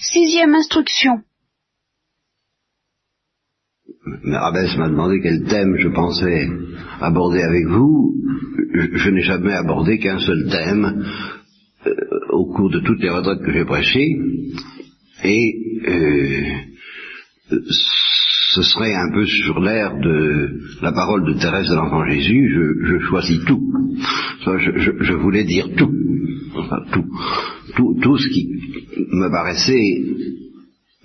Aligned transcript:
Sixième 0.00 0.54
instruction. 0.54 1.22
Mérabès 4.22 4.76
m'a 4.78 4.88
demandé 4.88 5.20
quel 5.20 5.42
thème 5.44 5.76
je 5.76 5.88
pensais 5.88 6.48
aborder 7.00 7.42
avec 7.42 7.66
vous. 7.66 8.14
Je, 8.74 9.10
n'ai 9.10 9.22
jamais 9.22 9.54
abordé 9.54 9.98
qu'un 9.98 10.20
seul 10.20 10.48
thème 10.48 11.04
euh, 11.86 11.92
au 12.30 12.46
cours 12.46 12.70
de 12.70 12.78
toutes 12.78 13.02
les 13.02 13.10
retraites 13.10 13.42
que 13.44 13.52
j'ai 13.52 13.64
prêchées. 13.64 14.16
Et 15.24 15.54
euh, 15.88 16.68
ce 17.50 18.62
serait 18.62 18.94
un 18.94 19.10
peu 19.12 19.26
sur 19.26 19.58
l'air 19.58 19.98
de 19.98 20.60
la 20.80 20.92
parole 20.92 21.24
de 21.26 21.40
Thérèse 21.40 21.68
de 21.70 21.74
l'Enfant 21.74 22.04
Jésus, 22.08 22.54
je, 22.84 22.98
choisis 23.00 23.44
tout. 23.46 23.62
Je, 24.46 25.14
voulais 25.14 25.44
dire 25.44 25.68
tout. 25.76 25.92
Tout. 26.92 27.94
Tout, 28.02 28.18
ce 28.18 28.28
qui 28.28 28.48
me 29.12 29.28
paraissait 29.30 30.02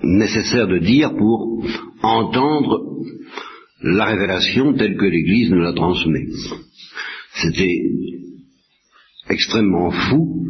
nécessaire 0.03 0.67
de 0.67 0.80
dire 0.80 1.16
pour 1.16 1.63
entendre 2.02 2.81
la 3.81 4.05
révélation 4.05 4.73
telle 4.73 4.97
que 4.97 5.05
l'Église 5.05 5.52
nous 5.52 5.61
la 5.61 5.73
transmet. 5.73 6.27
C'était 7.35 7.81
extrêmement 9.30 9.91
fou 9.91 10.45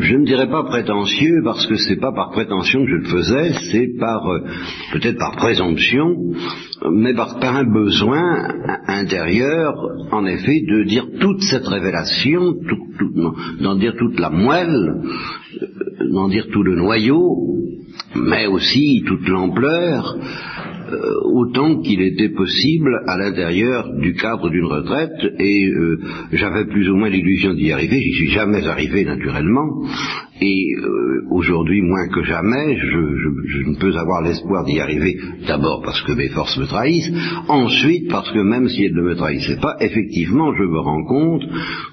je 0.00 0.14
ne 0.14 0.24
dirais 0.24 0.48
pas 0.48 0.62
prétentieux 0.64 1.40
parce 1.44 1.66
que 1.66 1.74
c'est 1.76 1.96
pas 1.96 2.12
par 2.12 2.30
prétention 2.30 2.84
que 2.84 2.90
je 2.90 2.96
le 2.96 3.04
faisais, 3.04 3.52
c'est 3.72 3.98
par 3.98 4.26
euh, 4.28 4.40
peut-être 4.92 5.18
par 5.18 5.36
présomption, 5.36 6.14
mais 6.90 7.14
par, 7.14 7.36
un 7.42 7.64
besoin 7.64 8.48
intérieur, 8.86 9.74
en 10.12 10.24
effet, 10.26 10.60
de 10.60 10.84
dire 10.84 11.06
toute 11.20 11.42
cette 11.42 11.66
révélation, 11.66 12.54
d'en 13.60 13.74
dire 13.76 13.94
toute 13.98 14.18
la 14.20 14.30
moelle, 14.30 15.02
euh, 15.62 16.12
d'en 16.12 16.28
dire 16.28 16.46
tout 16.52 16.62
le 16.62 16.76
noyau, 16.76 17.56
mais 18.14 18.46
aussi 18.46 19.02
toute 19.06 19.26
l'ampleur, 19.28 20.16
euh, 20.92 21.20
autant 21.24 21.80
qu'il 21.80 22.00
était 22.02 22.30
possible 22.30 22.90
à 23.06 23.16
l'intérieur 23.16 23.88
du 23.98 24.14
cadre 24.14 24.50
d'une 24.50 24.64
retraite, 24.64 25.34
et 25.38 25.68
euh, 25.68 26.00
j'avais 26.32 26.66
plus 26.66 26.88
ou 26.90 26.96
moins 26.96 27.08
l'illusion 27.08 27.54
d'y 27.54 27.72
arriver, 27.72 28.00
j'y 28.00 28.12
suis 28.12 28.30
jamais 28.30 28.66
arrivé 28.66 29.04
naturellement, 29.04 29.84
et 30.40 30.74
euh, 30.76 31.22
aujourd'hui, 31.30 31.82
moins 31.82 32.08
que 32.08 32.22
jamais, 32.22 32.76
je, 32.76 33.68
ne 33.68 33.78
peux 33.78 33.96
avoir 33.96 34.22
l'espoir 34.22 34.64
d'y 34.64 34.78
arriver, 34.78 35.16
d'abord 35.46 35.82
parce 35.82 36.00
que 36.02 36.12
mes 36.12 36.28
forces 36.28 36.56
me 36.58 36.66
trahissent, 36.66 37.10
ensuite 37.48 38.08
parce 38.08 38.30
que 38.30 38.38
même 38.38 38.68
si 38.68 38.84
elles 38.84 38.94
ne 38.94 39.02
me 39.02 39.16
trahissaient 39.16 39.60
pas, 39.60 39.76
effectivement, 39.80 40.54
je 40.54 40.62
me 40.62 40.78
rends 40.78 41.04
compte 41.04 41.42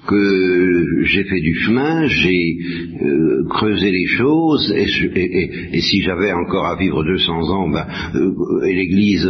que 0.06 1.04
j'ai 1.04 1.24
fait 1.24 1.40
du 1.40 1.54
chemin, 1.54 2.06
j'ai 2.06 2.56
euh, 3.02 3.44
creusé 3.50 3.90
les 3.90 4.06
choses, 4.06 4.72
et, 4.76 5.80
si 5.80 6.02
j'avais 6.02 6.32
encore 6.32 6.66
à 6.66 6.76
vivre 6.76 7.04
200 7.04 7.50
ans, 7.50 7.68
ben, 7.68 7.86
euh, 8.14 8.66
et 8.66 8.74
l'Église 8.74 9.28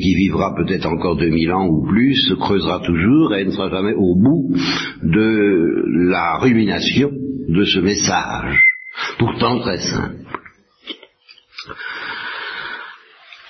qui 0.00 0.14
vivra 0.14 0.54
peut-être 0.54 0.86
encore 0.86 1.16
2000 1.16 1.52
ans 1.52 1.66
ou 1.68 1.86
plus, 1.86 2.34
creusera 2.40 2.80
toujours, 2.80 3.34
et 3.34 3.44
ne 3.44 3.50
sera 3.50 3.70
jamais 3.70 3.94
au 3.94 4.14
bout 4.14 4.54
de 5.02 5.84
la 6.10 6.38
rumination 6.38 7.10
de 7.50 7.64
ce 7.64 7.80
message, 7.80 8.62
pourtant 9.18 9.58
très 9.60 9.78
simple. 9.78 10.16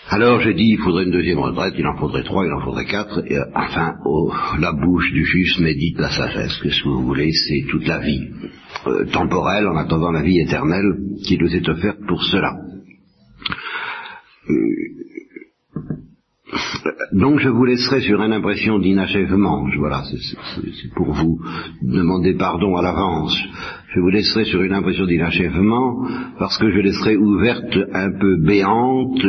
Alors 0.09 0.41
j'ai 0.41 0.55
dit, 0.55 0.71
il 0.71 0.79
faudrait 0.79 1.05
une 1.05 1.13
deuxième 1.13 1.39
retraite, 1.39 1.75
il 1.79 1.87
en 1.87 1.97
faudrait 1.97 2.25
trois, 2.25 2.45
il 2.45 2.53
en 2.53 2.65
faudrait 2.65 2.87
quatre, 2.87 3.23
et 3.27 3.37
euh, 3.37 3.45
enfin, 3.55 3.95
oh, 4.05 4.33
la 4.59 4.73
bouche 4.73 5.13
du 5.13 5.25
juste 5.25 5.61
médite 5.61 5.99
la 5.99 6.11
sagesse, 6.11 6.59
qu'est-ce 6.63 6.83
que 6.83 6.89
vous 6.89 7.07
voulez, 7.07 7.31
c'est 7.31 7.65
toute 7.71 7.87
la 7.87 7.99
vie 7.99 8.29
euh, 8.87 9.05
temporelle 9.13 9.69
en 9.69 9.77
attendant 9.77 10.11
la 10.11 10.23
vie 10.23 10.41
éternelle 10.41 10.97
qui 11.25 11.39
nous 11.39 11.55
est 11.55 11.69
offerte 11.69 12.01
pour 12.09 12.25
cela. 12.25 12.57
Euh, 14.49 14.55
donc 17.13 17.41
je 17.41 17.49
vous 17.49 17.65
laisserai 17.65 18.01
sur 18.01 18.23
une 18.23 18.33
impression 18.33 18.79
d'inachèvement. 18.79 19.67
Voilà, 19.79 20.03
c'est 20.05 20.95
pour 20.95 21.13
vous 21.13 21.41
demander 21.83 22.35
pardon 22.35 22.77
à 22.77 22.83
l'avance. 22.83 23.37
Je 23.95 24.01
vous 24.01 24.09
laisserai 24.09 24.45
sur 24.45 24.63
une 24.63 24.73
impression 24.73 25.07
d'inachèvement 25.07 26.07
parce 26.39 26.57
que 26.59 26.71
je 26.71 26.79
laisserai 26.79 27.17
ouvertes 27.17 27.79
un 27.93 28.11
peu 28.19 28.37
béantes 28.45 29.25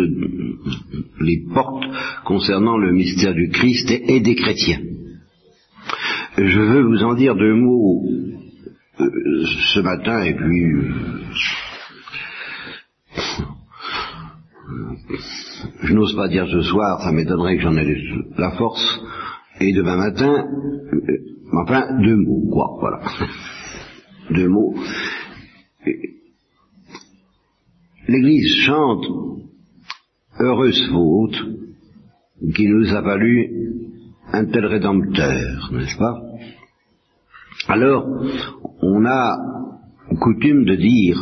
les 1.20 1.44
portes 1.54 1.86
concernant 2.26 2.78
le 2.78 2.92
mystère 2.92 3.34
du 3.34 3.50
Christ 3.50 3.92
et, 3.92 4.20
des 4.20 4.36
chrétiens. 4.36 4.82
Je 6.38 6.60
veux 6.60 6.84
vous 6.84 7.04
en 7.04 7.16
dire 7.16 7.36
deux 7.36 7.56
mots 7.56 8.04
euh, 9.00 9.46
ce 9.74 9.80
matin 9.80 10.22
et 10.24 10.34
puis 10.34 10.74
euh, 10.74 10.94
je 15.84 15.94
n'ose 15.94 16.16
pas 16.16 16.28
dire 16.28 16.48
ce 16.48 16.62
soir, 16.62 17.02
ça 17.02 17.12
m'étonnerait 17.12 17.58
que 17.58 17.64
j'en 17.64 17.76
ai 17.76 17.96
la 18.38 18.52
force, 18.52 19.02
et 19.60 19.74
demain 19.74 19.98
matin, 19.98 20.46
euh, 20.94 21.18
enfin, 21.62 22.00
deux 22.02 22.16
mots, 22.16 22.50
quoi, 22.52 22.78
voilà. 22.80 23.02
deux 24.32 24.48
mots. 24.48 24.76
L'Église 28.08 28.56
chante 28.66 29.06
Heureuse 30.40 30.90
faute 30.92 31.36
qui 32.56 32.68
nous 32.68 32.94
a 32.96 33.02
valu 33.02 33.48
un 34.34 34.46
tel 34.46 34.66
rédempteur, 34.66 35.70
n'est-ce 35.72 35.98
pas? 35.98 36.20
Alors, 37.68 38.08
on 38.82 39.06
a 39.06 39.38
coutume 40.20 40.66
de 40.66 40.76
dire, 40.76 41.18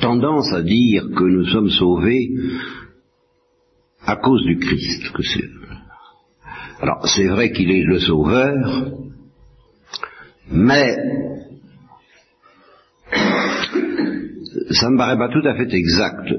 tendance 0.00 0.52
à 0.52 0.62
dire 0.62 1.04
que 1.16 1.24
nous 1.24 1.46
sommes 1.46 1.70
sauvés 1.70 2.30
à 4.04 4.16
cause 4.16 4.44
du 4.44 4.58
Christ. 4.58 5.12
C'est... 5.22 5.44
Alors 6.80 7.06
c'est 7.06 7.28
vrai 7.28 7.52
qu'il 7.52 7.70
est 7.70 7.84
le 7.84 7.98
sauveur, 8.00 8.92
mais 10.50 10.96
ça 14.70 14.88
ne 14.88 14.92
me 14.92 14.98
paraît 14.98 15.18
pas 15.18 15.28
tout 15.28 15.46
à 15.46 15.54
fait 15.54 15.72
exact 15.74 16.32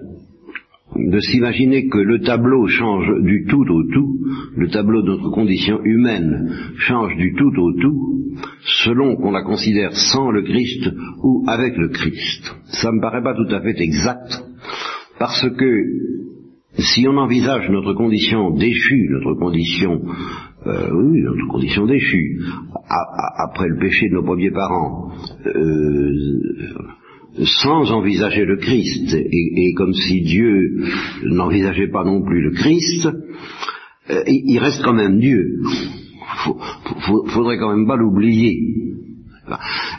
de 0.95 1.19
s'imaginer 1.19 1.87
que 1.87 1.97
le 1.97 2.19
tableau 2.19 2.67
change 2.67 3.07
du 3.21 3.45
tout 3.45 3.65
au 3.69 3.83
tout, 3.91 4.19
le 4.55 4.67
tableau 4.69 5.01
de 5.01 5.11
notre 5.11 5.31
condition 5.31 5.83
humaine 5.83 6.73
change 6.77 7.15
du 7.15 7.33
tout 7.33 7.53
au 7.57 7.73
tout, 7.73 8.21
selon 8.83 9.15
qu'on 9.15 9.31
la 9.31 9.43
considère 9.43 9.93
sans 9.93 10.31
le 10.31 10.43
Christ 10.43 10.89
ou 11.23 11.45
avec 11.47 11.77
le 11.77 11.89
Christ. 11.89 12.55
Ça 12.65 12.91
ne 12.91 12.97
me 12.97 13.01
paraît 13.01 13.23
pas 13.23 13.35
tout 13.35 13.53
à 13.53 13.61
fait 13.61 13.79
exact, 13.79 14.43
parce 15.17 15.49
que 15.49 15.83
si 16.77 17.07
on 17.07 17.17
envisage 17.17 17.69
notre 17.69 17.93
condition 17.93 18.51
déchue, 18.51 19.09
notre 19.09 19.39
condition, 19.39 20.01
euh, 20.65 20.89
oui, 20.93 21.21
notre 21.21 21.47
condition 21.47 21.85
déchue, 21.85 22.39
après 23.37 23.67
le 23.67 23.77
péché 23.77 24.09
de 24.09 24.15
nos 24.15 24.23
premiers 24.23 24.51
parents, 24.51 25.11
euh, 25.45 26.11
sans 27.43 27.91
envisager 27.91 28.45
le 28.45 28.57
Christ, 28.57 29.13
et, 29.13 29.73
comme 29.75 29.93
si 29.93 30.21
Dieu 30.21 30.83
n'envisageait 31.23 31.91
pas 31.91 32.03
non 32.03 32.21
plus 32.21 32.41
le 32.41 32.51
Christ, 32.51 33.07
euh, 34.09 34.23
il 34.27 34.59
reste 34.59 34.83
quand 34.83 34.93
même 34.93 35.19
Dieu. 35.19 35.59
Faut, 36.43 37.25
faudrait 37.27 37.57
quand 37.57 37.75
même 37.75 37.87
pas 37.87 37.97
l'oublier. 37.97 38.59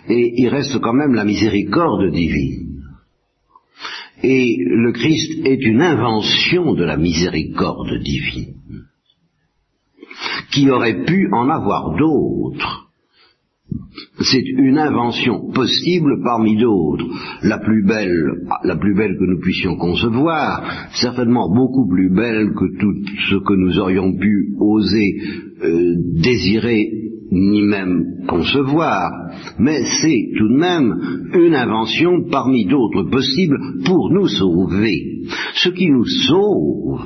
Et 0.08 0.42
il 0.42 0.48
reste 0.48 0.78
quand 0.80 0.92
même 0.92 1.14
la 1.14 1.24
miséricorde 1.24 2.10
divine. 2.10 2.72
Et 4.22 4.56
le 4.64 4.92
Christ 4.92 5.44
est 5.44 5.62
une 5.62 5.82
invention 5.82 6.74
de 6.74 6.84
la 6.84 6.96
miséricorde 6.96 7.98
divine, 8.02 8.54
qui 10.52 10.70
aurait 10.70 11.04
pu 11.04 11.28
en 11.32 11.48
avoir 11.48 11.96
d'autres. 11.96 12.81
C'est 14.20 14.44
une 14.56 14.78
invention 14.78 15.50
possible 15.52 16.22
parmi 16.24 16.56
d'autres, 16.56 17.06
la 17.42 17.58
plus 17.58 17.84
belle, 17.84 18.46
la 18.64 18.76
plus 18.76 18.94
belle 18.94 19.16
que 19.18 19.24
nous 19.24 19.40
puissions 19.40 19.76
concevoir, 19.76 20.62
certainement 20.94 21.48
beaucoup 21.52 21.88
plus 21.88 22.10
belle 22.10 22.52
que 22.54 22.78
tout 22.78 22.94
ce 23.30 23.36
que 23.36 23.54
nous 23.54 23.78
aurions 23.78 24.16
pu 24.16 24.54
oser 24.58 25.16
euh, 25.62 25.94
désirer 26.22 27.11
ni 27.32 27.62
même 27.62 28.26
concevoir, 28.28 29.10
mais 29.58 29.82
c'est 30.02 30.28
tout 30.36 30.48
de 30.48 30.58
même 30.58 31.30
une 31.32 31.54
invention 31.54 32.28
parmi 32.30 32.66
d'autres 32.66 33.04
possibles 33.04 33.58
pour 33.86 34.10
nous 34.10 34.28
sauver. 34.28 35.24
Ce 35.54 35.70
qui 35.70 35.88
nous 35.88 36.04
sauve, 36.04 37.00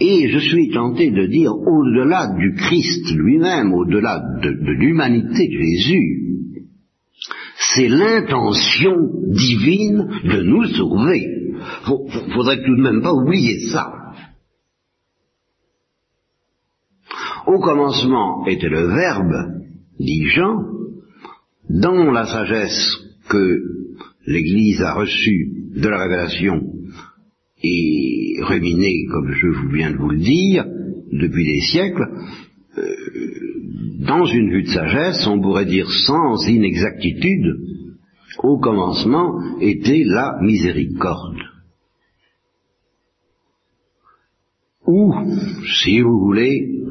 et 0.00 0.28
je 0.30 0.38
suis 0.38 0.70
tenté 0.70 1.10
de 1.10 1.26
dire 1.26 1.52
au-delà 1.52 2.28
du 2.38 2.54
Christ 2.54 3.14
lui-même, 3.14 3.74
au-delà 3.74 4.22
de, 4.42 4.72
l'humanité 4.72 5.46
de 5.46 5.62
Jésus, 5.62 6.20
c'est 7.74 7.88
l'intention 7.88 8.96
divine 9.28 10.08
de 10.24 10.42
nous 10.42 10.64
sauver. 10.64 11.22
Faudrait 12.34 12.62
tout 12.64 12.76
de 12.76 12.82
même 12.82 13.02
pas 13.02 13.12
oublier 13.12 13.60
ça. 13.70 14.03
Au 17.46 17.58
commencement 17.58 18.46
était 18.46 18.68
le 18.68 18.86
Verbe, 18.86 19.64
dit 20.00 20.26
Jean, 20.28 20.62
dans 21.68 22.10
la 22.10 22.26
sagesse 22.26 22.88
que 23.28 23.60
l'Église 24.26 24.80
a 24.80 24.94
reçu 24.94 25.52
de 25.76 25.88
la 25.88 26.04
révélation 26.04 26.62
et 27.62 28.36
ruminé, 28.42 29.06
comme 29.10 29.32
je 29.32 29.74
viens 29.74 29.90
de 29.90 29.96
vous 29.96 30.10
le 30.10 30.18
dire, 30.18 30.64
depuis 31.12 31.44
des 31.44 31.60
siècles, 31.60 32.06
euh, 32.78 32.82
dans 34.06 34.24
une 34.24 34.50
vue 34.50 34.62
de 34.62 34.68
sagesse, 34.68 35.26
on 35.26 35.40
pourrait 35.40 35.66
dire 35.66 35.90
sans 36.06 36.46
inexactitude, 36.48 37.56
au 38.42 38.58
commencement 38.58 39.38
était 39.60 40.02
la 40.04 40.38
miséricorde. 40.42 41.40
Ou, 44.86 45.14
si 45.82 46.00
vous 46.00 46.20
voulez, 46.20 46.83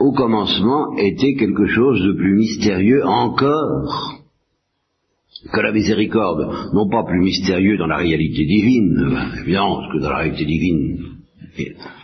au 0.00 0.12
commencement 0.12 0.96
était 0.96 1.34
quelque 1.34 1.66
chose 1.66 2.02
de 2.02 2.12
plus 2.14 2.34
mystérieux 2.34 3.04
encore. 3.04 4.16
Que 5.52 5.60
la 5.60 5.72
miséricorde, 5.72 6.74
non 6.74 6.88
pas 6.88 7.04
plus 7.04 7.20
mystérieux 7.20 7.78
dans 7.78 7.86
la 7.86 7.96
réalité 7.96 8.44
divine, 8.44 9.16
évidemment, 9.40 9.76
parce 9.76 9.92
que 9.92 10.02
dans 10.02 10.10
la 10.10 10.18
réalité 10.18 10.44
divine, 10.44 10.98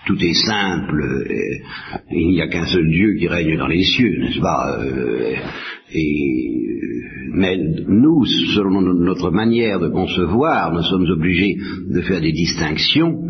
tout 0.07 0.17
est 0.21 0.47
simple, 0.47 1.27
et, 1.29 1.61
il 2.13 2.29
n'y 2.29 2.41
a 2.41 2.49
qu'un 2.49 2.67
seul 2.67 2.89
Dieu 2.89 3.15
qui 3.19 3.29
règne 3.29 3.59
dans 3.59 3.67
les 3.67 3.83
cieux, 3.83 4.21
n'est-ce 4.21 4.41
pas 4.41 4.79
euh, 4.81 5.35
Mais 7.35 7.59
nous, 7.89 8.25
selon 8.55 8.81
notre 8.81 9.31
manière 9.31 9.81
de 9.81 9.89
concevoir, 9.89 10.73
nous 10.73 10.83
sommes 10.83 11.11
obligés 11.11 11.57
de 11.91 12.01
faire 12.03 12.23
des 12.23 12.33
distinctions 12.33 13.21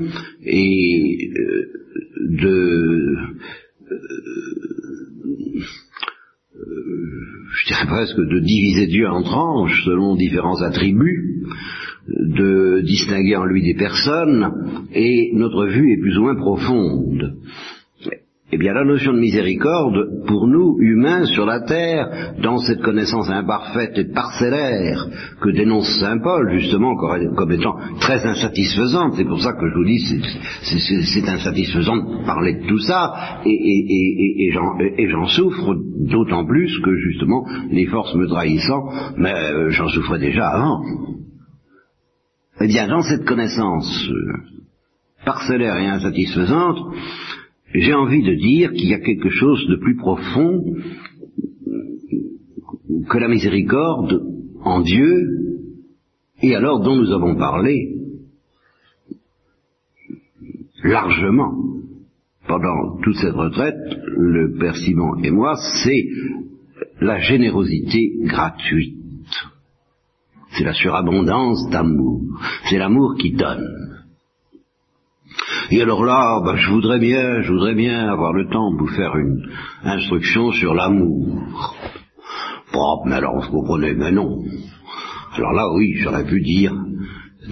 et 0.44 1.30
euh, 1.36 1.66
de 2.30 3.16
je 7.56 7.66
dirais 7.66 7.86
presque 7.86 8.16
de 8.16 8.40
diviser 8.40 8.86
Dieu 8.86 9.08
en 9.08 9.22
tranches 9.22 9.84
selon 9.84 10.16
différents 10.16 10.60
attributs, 10.62 11.46
de 12.08 12.82
distinguer 12.82 13.36
en 13.36 13.44
lui 13.44 13.62
des 13.62 13.74
personnes, 13.74 14.86
et 14.92 15.30
notre 15.34 15.66
vue 15.66 15.92
est 15.92 16.00
plus 16.00 16.16
ou 16.18 16.22
moins 16.22 16.36
profonde. 16.36 17.38
Eh 18.52 18.58
bien, 18.58 18.74
la 18.74 18.84
notion 18.84 19.12
de 19.12 19.18
miséricorde, 19.18 20.24
pour 20.28 20.46
nous, 20.46 20.76
humains 20.78 21.24
sur 21.24 21.44
la 21.46 21.62
terre, 21.62 22.36
dans 22.40 22.58
cette 22.58 22.80
connaissance 22.80 23.28
imparfaite 23.28 23.98
et 23.98 24.12
parcellaire 24.12 25.04
que 25.40 25.50
dénonce 25.50 25.98
Saint 25.98 26.18
Paul, 26.22 26.56
justement, 26.56 26.94
comme 26.94 27.50
étant 27.50 27.74
très 27.98 28.24
insatisfaisante, 28.24 29.14
c'est 29.16 29.24
pour 29.24 29.42
ça 29.42 29.52
que 29.54 29.68
je 29.68 29.74
vous 29.74 29.84
dis, 29.84 29.98
c'est 30.62 31.28
insatisfaisant 31.28 31.96
de 31.96 32.24
parler 32.24 32.54
de 32.54 32.68
tout 32.68 32.78
ça, 32.78 33.40
et, 33.44 34.52
j'en 34.52 35.26
souffre 35.26 35.74
d'autant 36.08 36.46
plus 36.46 36.78
que, 36.84 36.94
justement, 36.94 37.44
les 37.72 37.86
forces 37.86 38.14
me 38.14 38.28
trahissant, 38.28 38.84
mais 39.16 39.34
euh, 39.34 39.70
j'en 39.70 39.88
souffrais 39.88 40.20
déjà 40.20 40.46
avant. 40.50 40.82
Eh 42.60 42.68
bien, 42.68 42.86
dans 42.86 43.02
cette 43.02 43.24
connaissance 43.24 44.08
euh, 44.08 44.32
parcellaire 45.24 45.78
et 45.78 45.86
insatisfaisante, 45.86 46.78
j'ai 47.80 47.94
envie 47.94 48.22
de 48.22 48.34
dire 48.34 48.72
qu'il 48.72 48.88
y 48.88 48.94
a 48.94 49.00
quelque 49.00 49.30
chose 49.30 49.66
de 49.68 49.76
plus 49.76 49.96
profond 49.96 50.64
que 53.08 53.18
la 53.18 53.28
miséricorde 53.28 54.22
en 54.62 54.80
Dieu, 54.80 55.62
et 56.42 56.54
alors 56.54 56.80
dont 56.80 56.96
nous 56.96 57.12
avons 57.12 57.36
parlé 57.36 57.94
largement 60.82 61.52
pendant 62.46 62.98
toute 63.02 63.16
cette 63.16 63.34
retraite, 63.34 63.98
le 64.16 64.56
Père 64.58 64.76
Simon 64.76 65.16
et 65.22 65.30
moi, 65.30 65.56
c'est 65.84 66.06
la 67.00 67.18
générosité 67.18 68.12
gratuite. 68.22 68.94
C'est 70.52 70.64
la 70.64 70.72
surabondance 70.72 71.68
d'amour. 71.70 72.22
C'est 72.68 72.78
l'amour 72.78 73.16
qui 73.18 73.32
donne. 73.32 73.95
Et 75.70 75.82
alors 75.82 76.04
là, 76.04 76.40
bah, 76.44 76.54
je 76.56 76.70
voudrais 76.70 77.00
bien, 77.00 77.42
je 77.42 77.52
voudrais 77.52 77.74
bien 77.74 78.08
avoir 78.08 78.32
le 78.32 78.46
temps 78.48 78.72
de 78.72 78.78
vous 78.78 78.86
faire 78.86 79.16
une 79.16 79.42
instruction 79.82 80.52
sur 80.52 80.74
l'amour. 80.74 81.74
Bon, 82.72 83.02
mais 83.06 83.16
alors 83.16 83.40
vous 83.40 83.50
comprenez, 83.50 83.94
mais 83.94 84.12
non. 84.12 84.44
Alors 85.34 85.52
là, 85.52 85.64
oui, 85.74 85.94
j'aurais 85.96 86.24
pu 86.24 86.40
dire, 86.40 86.72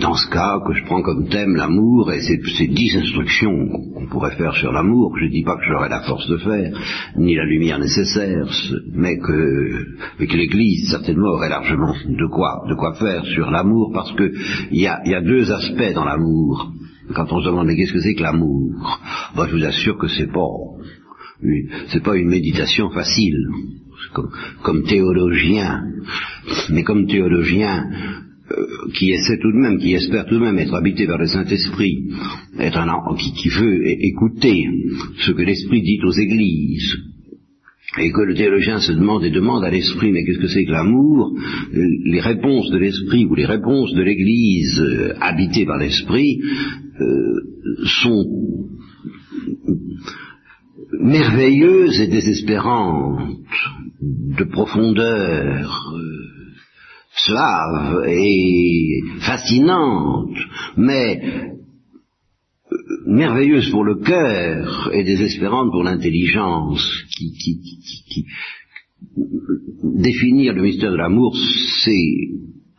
dans 0.00 0.14
ce 0.14 0.30
cas, 0.30 0.60
que 0.64 0.74
je 0.74 0.84
prends 0.84 1.02
comme 1.02 1.28
thème 1.28 1.56
l'amour, 1.56 2.12
et 2.12 2.20
ces 2.20 2.68
dix 2.68 2.96
instructions 2.96 3.68
qu'on 3.94 4.06
pourrait 4.06 4.36
faire 4.36 4.54
sur 4.54 4.70
l'amour, 4.70 5.16
je 5.18 5.24
ne 5.24 5.30
dis 5.30 5.42
pas 5.42 5.56
que 5.56 5.64
j'aurais 5.68 5.88
la 5.88 6.02
force 6.02 6.28
de 6.28 6.36
faire, 6.36 6.72
ni 7.16 7.34
la 7.34 7.44
lumière 7.44 7.80
nécessaire, 7.80 8.46
mais 8.92 9.18
que, 9.18 9.86
mais 10.20 10.28
que 10.28 10.36
l'Église 10.36 10.88
certainement 10.88 11.30
aurait 11.30 11.48
largement 11.48 11.94
de 12.06 12.26
quoi, 12.26 12.64
de 12.68 12.74
quoi 12.74 12.94
faire 12.94 13.24
sur 13.26 13.50
l'amour, 13.50 13.90
parce 13.92 14.12
que 14.12 14.32
il 14.70 14.80
y 14.80 14.86
a 14.86 15.20
deux 15.20 15.50
aspects 15.50 15.94
dans 15.94 16.04
l'amour. 16.04 16.72
Quand 17.12 17.30
on 17.32 17.40
se 17.40 17.46
demande 17.46 17.66
mais 17.66 17.76
qu'est-ce 17.76 17.92
que 17.92 18.00
c'est 18.00 18.14
que 18.14 18.22
l'amour, 18.22 18.72
ben, 19.36 19.46
je 19.48 19.56
vous 19.56 19.64
assure 19.64 19.98
que 19.98 20.08
c'est 20.08 20.32
pas 20.32 20.48
c'est 21.88 22.02
pas 22.02 22.16
une 22.16 22.28
méditation 22.28 22.90
facile. 22.90 23.48
Comme, 24.62 24.84
théologien, 24.84 25.82
mais 26.70 26.84
comme 26.84 27.06
théologien 27.06 27.84
euh, 28.50 28.66
qui 28.94 29.10
essaie 29.10 29.38
tout 29.38 29.50
de 29.50 29.56
même, 29.56 29.78
qui 29.78 29.92
espère 29.92 30.26
tout 30.26 30.34
de 30.34 30.44
même 30.44 30.58
être 30.58 30.74
habité 30.74 31.06
par 31.06 31.18
le 31.18 31.26
Saint-Esprit, 31.26 32.10
être 32.58 32.78
un 32.78 33.16
qui, 33.16 33.32
qui 33.32 33.48
veut 33.48 33.82
écouter 33.86 34.68
ce 35.18 35.32
que 35.32 35.42
l'Esprit 35.42 35.82
dit 35.82 35.98
aux 36.04 36.12
églises, 36.12 36.96
et 37.98 38.10
que 38.10 38.22
le 38.22 38.34
théologien 38.34 38.78
se 38.78 38.92
demande 38.92 39.24
et 39.24 39.30
demande 39.30 39.64
à 39.64 39.70
l'esprit, 39.70 40.12
mais 40.12 40.24
qu'est-ce 40.24 40.40
que 40.40 40.48
c'est 40.48 40.64
que 40.64 40.72
l'amour? 40.72 41.32
Les 41.72 42.20
réponses 42.20 42.70
de 42.70 42.78
l'esprit 42.78 43.24
ou 43.24 43.34
les 43.34 43.46
réponses 43.46 43.94
de 43.94 44.02
l'Église 44.02 44.80
euh, 44.80 45.14
habitée 45.20 45.64
par 45.64 45.78
l'esprit 45.78 46.40
sont 48.02 48.24
merveilleuses 51.00 52.00
et 52.00 52.08
désespérantes, 52.08 53.38
de 54.00 54.44
profondeur, 54.44 55.92
euh, 55.94 56.24
suave 57.16 58.04
et 58.08 59.00
fascinante, 59.20 60.36
mais 60.76 61.54
merveilleuse 63.06 63.70
pour 63.70 63.84
le 63.84 63.96
cœur 63.96 64.90
et 64.92 65.04
désespérante 65.04 65.70
pour 65.70 65.84
l'intelligence, 65.84 66.84
qui, 67.16 67.32
qui, 67.32 67.60
qui, 67.60 68.26
définir 69.82 70.54
le 70.54 70.62
mystère 70.62 70.90
de 70.90 70.96
l'amour, 70.96 71.36
c'est 71.84 72.30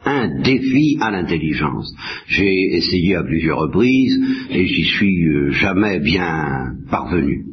un 0.05 0.41
défi 0.41 0.97
à 1.01 1.11
l'intelligence. 1.11 1.93
J'ai 2.27 2.75
essayé 2.75 3.15
à 3.15 3.23
plusieurs 3.23 3.59
reprises 3.59 4.19
et 4.49 4.65
j'y 4.65 4.83
suis 4.83 5.27
euh, 5.27 5.51
jamais 5.51 5.99
bien 5.99 6.75
parvenu. 6.89 7.45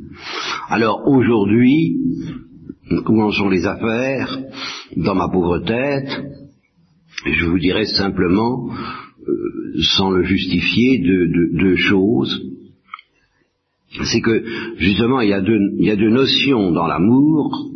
Alors 0.69 1.03
aujourd'hui, 1.07 1.97
en 2.91 3.31
sont 3.33 3.49
les 3.49 3.67
affaires 3.67 4.39
dans 4.97 5.15
ma 5.15 5.29
pauvre 5.29 5.61
tête 5.61 6.25
Je 7.25 7.47
vous 7.47 7.59
dirais 7.59 7.87
simplement, 7.87 8.69
euh, 8.69 9.83
sans 9.97 10.11
le 10.11 10.23
justifier, 10.25 10.99
deux 10.99 11.77
choses 11.77 12.53
c'est 14.05 14.21
que 14.21 14.43
justement 14.79 15.21
il 15.21 15.29
y, 15.29 15.35
a 15.35 15.41
deux, 15.41 16.11
notions 16.11 16.73
dans 16.73 16.87
l'amour 16.87 17.72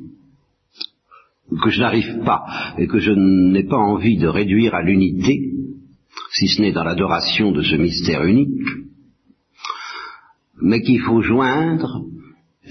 que 1.63 1.71
je 1.71 1.81
n'arrive 1.81 2.23
pas 2.25 2.45
et 2.79 2.87
que 2.87 2.99
je 2.99 3.13
n'ai 3.13 3.65
pas 3.65 3.79
envie 3.79 4.19
de 4.19 4.27
réduire 4.27 4.75
à 4.75 4.83
l'unité, 4.83 5.53
si 6.33 6.49
ce 6.49 6.63
n'est 6.63 6.73
dans 6.73 6.85
l'adoration 6.85 7.53
de 7.53 7.63
ce 7.63 7.77
mystère 7.77 8.25
unique, 8.25 8.51
mais 10.61 10.81
qu'il 10.81 11.01
faut 11.01 11.23
joindre 11.23 12.03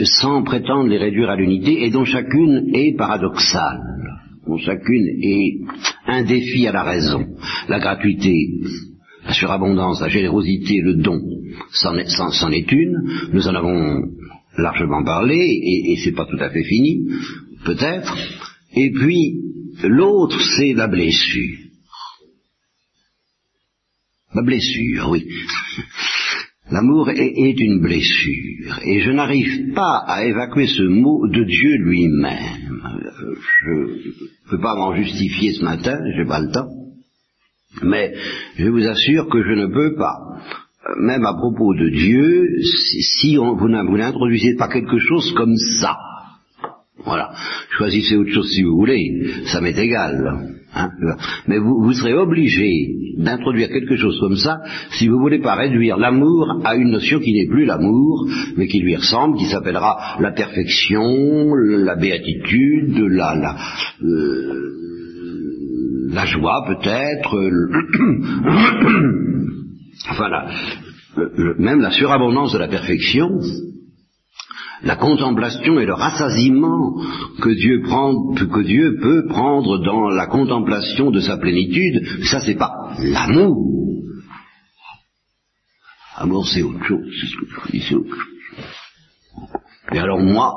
sans 0.04 0.44
prétendre 0.44 0.90
les 0.90 0.98
réduire 0.98 1.30
à 1.30 1.36
l'unité 1.36 1.84
et 1.84 1.90
dont 1.90 2.04
chacune 2.04 2.70
est 2.74 2.98
paradoxale, 2.98 3.80
dont 4.46 4.58
chacune 4.58 5.08
est 5.22 5.62
un 6.08 6.24
défi 6.24 6.68
à 6.68 6.74
la 6.74 6.84
raison. 6.84 7.26
La 7.70 7.80
gratuité, 7.80 8.50
la 9.26 9.34
surabondance, 9.34 10.02
la 10.02 10.10
générosité, 10.10 10.82
le 10.82 10.96
don, 10.96 11.22
c'en 11.72 11.96
est, 11.96 12.72
une, 12.72 13.30
nous 13.32 13.48
en 13.48 13.56
avons 13.56 14.02
largement 14.58 15.04
parlé, 15.04 15.38
et, 15.38 15.92
et 15.92 15.96
c'est 16.04 16.14
pas 16.14 16.26
tout 16.26 16.38
à 16.40 16.50
fait 16.50 16.64
fini, 16.64 17.08
peut-être, 17.66 18.16
et 18.76 18.92
puis 18.92 19.42
l'autre 19.84 20.40
c'est 20.58 20.74
la 20.74 20.88
blessure. 20.88 21.60
La 24.34 24.42
blessure, 24.42 25.10
oui. 25.10 25.26
L'amour 26.72 27.10
est, 27.12 27.60
une 27.60 27.80
blessure, 27.80 28.80
et 28.84 29.00
je 29.00 29.12
n'arrive 29.12 29.74
pas 29.74 30.04
à 30.08 30.26
évacuer 30.26 30.66
ce 30.66 30.82
mot 30.82 31.28
de 31.28 31.44
Dieu 31.44 31.76
lui-même. 31.78 32.82
Je 33.64 33.70
ne 33.70 34.50
peux 34.50 34.60
pas 34.60 34.76
m'en 34.76 34.96
justifier 34.96 35.54
ce 35.54 35.64
matin, 35.64 35.96
j'ai 36.18 36.26
pas 36.26 36.42
le 36.42 36.52
temps, 36.52 36.68
mais 37.84 38.16
je 38.58 38.68
vous 38.68 38.84
assure 38.84 39.30
que 39.30 39.44
je 39.44 39.54
ne 39.54 39.68
peux 39.68 39.96
pas 39.96 40.18
même 41.00 41.26
à 41.26 41.34
propos 41.34 41.74
de 41.74 41.90
Dieu, 41.90 42.48
si, 43.20 43.38
vous 43.38 43.68
n'introduisez 43.68 44.56
pas 44.56 44.68
quelque 44.68 45.00
chose 45.00 45.34
comme 45.34 45.56
ça, 45.82 45.98
voilà, 47.04 47.34
choisissez 47.72 48.16
autre 48.16 48.32
chose 48.32 48.50
si 48.52 48.64
vous 48.64 48.78
voulez, 48.78 49.44
ça 49.46 49.60
m'est 49.62 49.78
égal. 49.78 50.54
Hein, 50.74 50.90
mais 51.48 51.58
vous, 51.58 51.82
vous, 51.82 51.94
serez 51.94 52.14
obligé 52.14 52.90
d'introduire 53.18 53.70
quelque 53.70 53.96
chose 53.96 54.20
comme 54.20 54.36
ça 54.36 54.60
si 54.92 55.08
vous 55.08 55.20
voulez 55.20 55.40
pas 55.40 55.56
réduire 55.56 55.98
l'amour 55.98 56.62
à 56.66 56.76
une 56.76 56.92
notion 56.92 57.20
qui 57.20 57.34
n'est 57.34 57.48
plus 57.48 57.66
l'amour, 57.66 58.28
mais 58.58 58.68
qui 58.68 58.82
lui 58.82 58.96
ressemble, 58.96 59.38
qui 59.38 59.46
s'appellera 59.46 60.18
la 60.20 60.32
perfection, 60.32 61.56
la 61.56 61.96
béatitude, 61.96 62.98
la, 62.98 63.36
la, 63.36 63.56
euh, 64.04 64.74
la 66.12 66.26
joie 66.26 66.66
peut-être, 66.68 67.36
enfin 70.10 70.30
même 71.58 71.80
la 71.80 71.92
surabondance 71.92 72.52
de 72.52 72.58
la 72.58 72.68
perfection, 72.68 73.40
la 74.86 74.96
contemplation 74.96 75.80
et 75.80 75.86
le 75.86 75.94
rassasiement 75.94 76.96
que 77.42 77.50
Dieu, 77.50 77.82
prend, 77.82 78.34
que 78.36 78.62
Dieu 78.62 78.98
peut 79.02 79.26
prendre 79.28 79.80
dans 79.84 80.10
la 80.10 80.28
contemplation 80.28 81.10
de 81.10 81.20
sa 81.20 81.38
plénitude, 81.38 82.24
ça 82.26 82.40
c'est 82.40 82.56
pas 82.56 82.94
l'amour. 83.00 84.04
L'amour 86.20 86.48
c'est 86.48 86.62
autre 86.62 86.86
chose, 86.86 87.08
c'est 87.20 87.28
ce 87.28 87.36
que 87.36 87.46
je 87.48 87.72
dis, 87.72 87.84
c'est 87.90 87.96
autre 87.96 88.16
chose. 88.16 88.36
Et 89.92 89.98
alors 89.98 90.20
moi, 90.20 90.54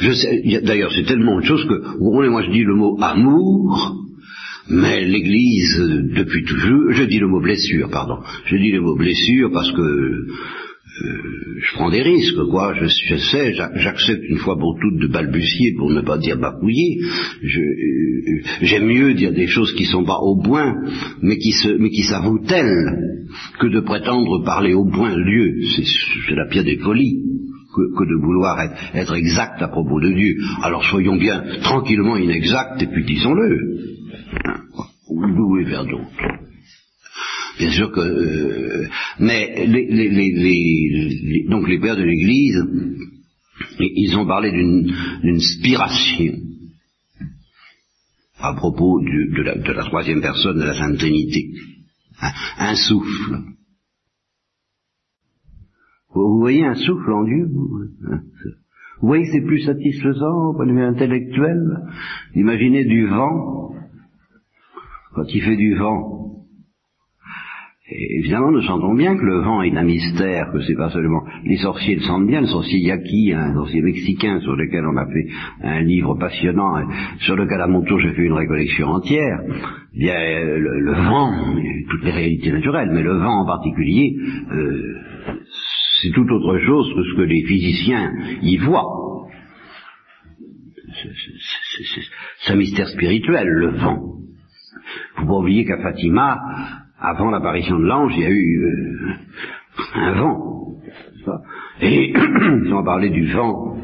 je 0.00 0.12
sais, 0.12 0.60
d'ailleurs 0.62 0.92
c'est 0.94 1.04
tellement 1.04 1.36
autre 1.36 1.46
chose 1.46 1.66
que, 1.66 1.98
vous 1.98 2.04
comprenez, 2.04 2.28
moi 2.28 2.42
je 2.42 2.50
dis 2.50 2.64
le 2.64 2.74
mot 2.74 2.98
amour, 3.00 3.96
mais 4.68 5.04
l'Église, 5.04 5.78
depuis 6.14 6.44
toujours, 6.44 6.92
je 6.92 7.04
dis 7.04 7.18
le 7.18 7.28
mot 7.28 7.40
blessure, 7.40 7.88
pardon, 7.90 8.18
je 8.44 8.56
dis 8.56 8.70
le 8.70 8.82
mot 8.82 8.94
blessure 8.94 9.50
parce 9.52 9.72
que 9.72 10.26
je 11.02 11.74
prends 11.74 11.90
des 11.90 12.02
risques, 12.02 12.44
quoi. 12.50 12.74
Je, 12.74 13.16
sais, 13.16 13.52
j'accepte 13.52 14.22
une 14.28 14.38
fois 14.38 14.58
pour 14.58 14.76
toutes 14.80 15.00
de 15.00 15.06
balbutier 15.06 15.74
pour 15.78 15.90
ne 15.90 16.00
pas 16.00 16.18
dire 16.18 16.38
bapouiller. 16.38 17.00
Euh, 17.00 18.42
j'aime 18.62 18.86
mieux 18.86 19.14
dire 19.14 19.32
des 19.32 19.46
choses 19.46 19.72
qui 19.74 19.84
sont 19.84 20.04
pas 20.04 20.18
au 20.18 20.40
point, 20.42 20.74
mais 21.22 21.38
qui 21.38 22.02
s'avouent 22.02 22.44
telles 22.46 23.26
que 23.60 23.66
de 23.68 23.80
prétendre 23.80 24.44
parler 24.44 24.74
au 24.74 24.84
point 24.86 25.14
Dieu. 25.14 25.54
C'est 26.26 26.34
la 26.34 26.46
pire 26.46 26.64
des 26.64 26.78
folies. 26.78 27.22
Que, 27.72 28.04
de 28.04 28.20
vouloir 28.20 28.60
être, 28.94 29.14
exact 29.14 29.62
à 29.62 29.68
propos 29.68 30.00
de 30.00 30.12
Dieu. 30.12 30.38
Alors 30.64 30.84
soyons 30.84 31.16
bien 31.16 31.44
tranquillement 31.62 32.16
inexacts 32.16 32.82
et 32.82 32.88
puis 32.88 33.04
disons-le. 33.04 33.58
Hein, 34.44 35.64
vers 35.64 35.84
d'autres 35.84 36.49
Bien 37.60 37.72
sûr 37.72 37.92
que, 37.92 38.00
euh, 38.00 38.88
mais 39.18 39.66
les, 39.66 39.86
les, 39.86 40.08
les, 40.08 41.46
donc 41.50 41.68
les 41.68 41.78
pères 41.78 41.96
de 41.96 42.02
l'Église, 42.02 42.64
ils 43.78 44.16
ont 44.16 44.26
parlé 44.26 44.50
d'une 44.50 45.40
spiration 45.40 46.32
à 48.38 48.54
propos 48.54 48.98
de, 49.02 49.42
la, 49.42 49.84
troisième 49.84 50.22
personne 50.22 50.58
de 50.58 50.64
la 50.64 50.72
Sainte 50.72 50.96
Trinité, 50.96 51.50
un, 52.56 52.74
souffle. 52.74 53.40
Vous, 56.14 56.38
voyez 56.38 56.64
un 56.64 56.76
souffle 56.76 57.12
en 57.12 57.24
Dieu 57.24 57.46
vous, 57.52 57.84
hein, 58.10 58.22
vous 59.02 59.08
voyez 59.08 59.26
c'est 59.30 59.44
plus 59.44 59.60
satisfaisant 59.60 60.48
au 60.48 60.54
point 60.54 60.66
de 60.66 60.72
vue 60.72 60.82
intellectuel? 60.82 61.60
Imaginez 62.34 62.86
du 62.86 63.06
vent, 63.06 63.74
quand 65.14 65.24
il 65.28 65.42
fait 65.42 65.56
du 65.56 65.74
vent, 65.74 66.39
évidemment, 67.90 68.50
nous 68.50 68.62
sentons 68.62 68.94
bien 68.94 69.16
que 69.16 69.24
le 69.24 69.40
vent 69.40 69.62
est 69.62 69.76
un 69.76 69.82
mystère, 69.82 70.50
que 70.52 70.60
c'est 70.62 70.74
pas 70.74 70.90
seulement... 70.90 71.22
Les 71.44 71.56
sorciers 71.56 71.96
le 71.96 72.02
sentent 72.02 72.26
bien, 72.26 72.40
le 72.40 72.46
sorcier 72.46 72.78
Yaki, 72.78 73.32
un 73.32 73.54
sorcier 73.54 73.82
mexicain 73.82 74.40
sur 74.40 74.54
lequel 74.56 74.84
on 74.86 74.96
a 74.96 75.06
fait 75.06 75.26
un 75.62 75.80
livre 75.82 76.14
passionnant, 76.14 76.84
sur 77.20 77.36
lequel 77.36 77.60
à 77.60 77.66
mon 77.66 77.82
tour 77.82 77.98
j'ai 78.00 78.12
fait 78.12 78.22
une 78.22 78.32
récollection 78.32 78.88
entière. 78.88 79.40
Bien, 79.94 80.14
le, 80.14 80.92
vent, 80.92 81.32
toutes 81.90 82.04
les 82.04 82.12
réalités 82.12 82.52
naturelles, 82.52 82.90
mais 82.92 83.02
le 83.02 83.16
vent 83.18 83.42
en 83.42 83.46
particulier, 83.46 84.16
euh, 84.52 84.96
c'est 86.00 86.12
tout 86.12 86.26
autre 86.30 86.58
chose 86.58 86.94
que 86.94 87.02
ce 87.02 87.16
que 87.16 87.22
les 87.22 87.42
physiciens 87.42 88.12
y 88.42 88.56
voient. 88.58 89.28
C'est 92.44 92.52
un 92.52 92.56
mystère 92.56 92.88
spirituel, 92.88 93.48
le 93.48 93.70
vent. 93.78 93.98
Faut 95.16 95.26
pas 95.26 95.38
oublier 95.38 95.64
qu'à 95.64 95.78
Fatima, 95.82 96.38
avant 97.00 97.30
l'apparition 97.30 97.78
de 97.78 97.86
l'ange, 97.86 98.12
il 98.16 98.22
y 98.22 98.26
a 98.26 98.30
eu 98.30 98.64
euh, 98.64 99.12
un 99.94 100.12
vent. 100.20 100.50
Et 101.80 102.12
ils 102.12 102.74
ont 102.74 102.84
parlé 102.84 103.10
du 103.10 103.26
vent 103.32 103.76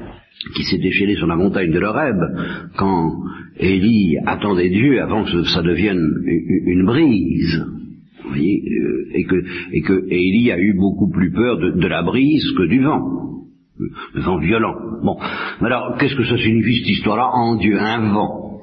qui 0.55 0.65
s'est 0.65 0.79
déchaîné 0.79 1.17
sur 1.17 1.27
la 1.27 1.37
montagne 1.37 1.73
de 1.73 1.79
l'Oreb 1.79 2.17
quand 2.77 3.13
Élie 3.59 4.17
attendait 4.27 4.69
Dieu 4.69 5.01
avant 5.03 5.25
que 5.25 5.45
ça 5.45 5.63
devienne 5.63 6.07
une 6.67 6.85
brise. 6.85 7.65
Vous 8.23 8.29
voyez, 8.31 8.63
euh, 8.67 9.07
et 9.15 9.83
que, 9.83 10.07
Élie 10.11 10.53
a 10.53 10.59
eu 10.59 10.75
beaucoup 10.75 11.11
plus 11.11 11.33
peur 11.33 11.59
de, 11.59 11.87
la 11.87 12.03
brise 12.03 12.45
que 12.57 12.67
du 12.67 12.83
vent. 12.83 13.01
Le 14.15 14.21
vent 14.23 14.39
violent. 14.39 14.75
Bon. 15.03 15.19
Alors, 15.61 15.97
qu'est-ce 15.99 16.17
que 16.17 16.25
ça 16.25 16.37
signifie 16.39 16.79
cette 16.79 16.89
histoire-là? 16.89 17.29
En 17.33 17.57
Dieu, 17.57 17.79
un 17.79 18.13
vent. 18.13 18.61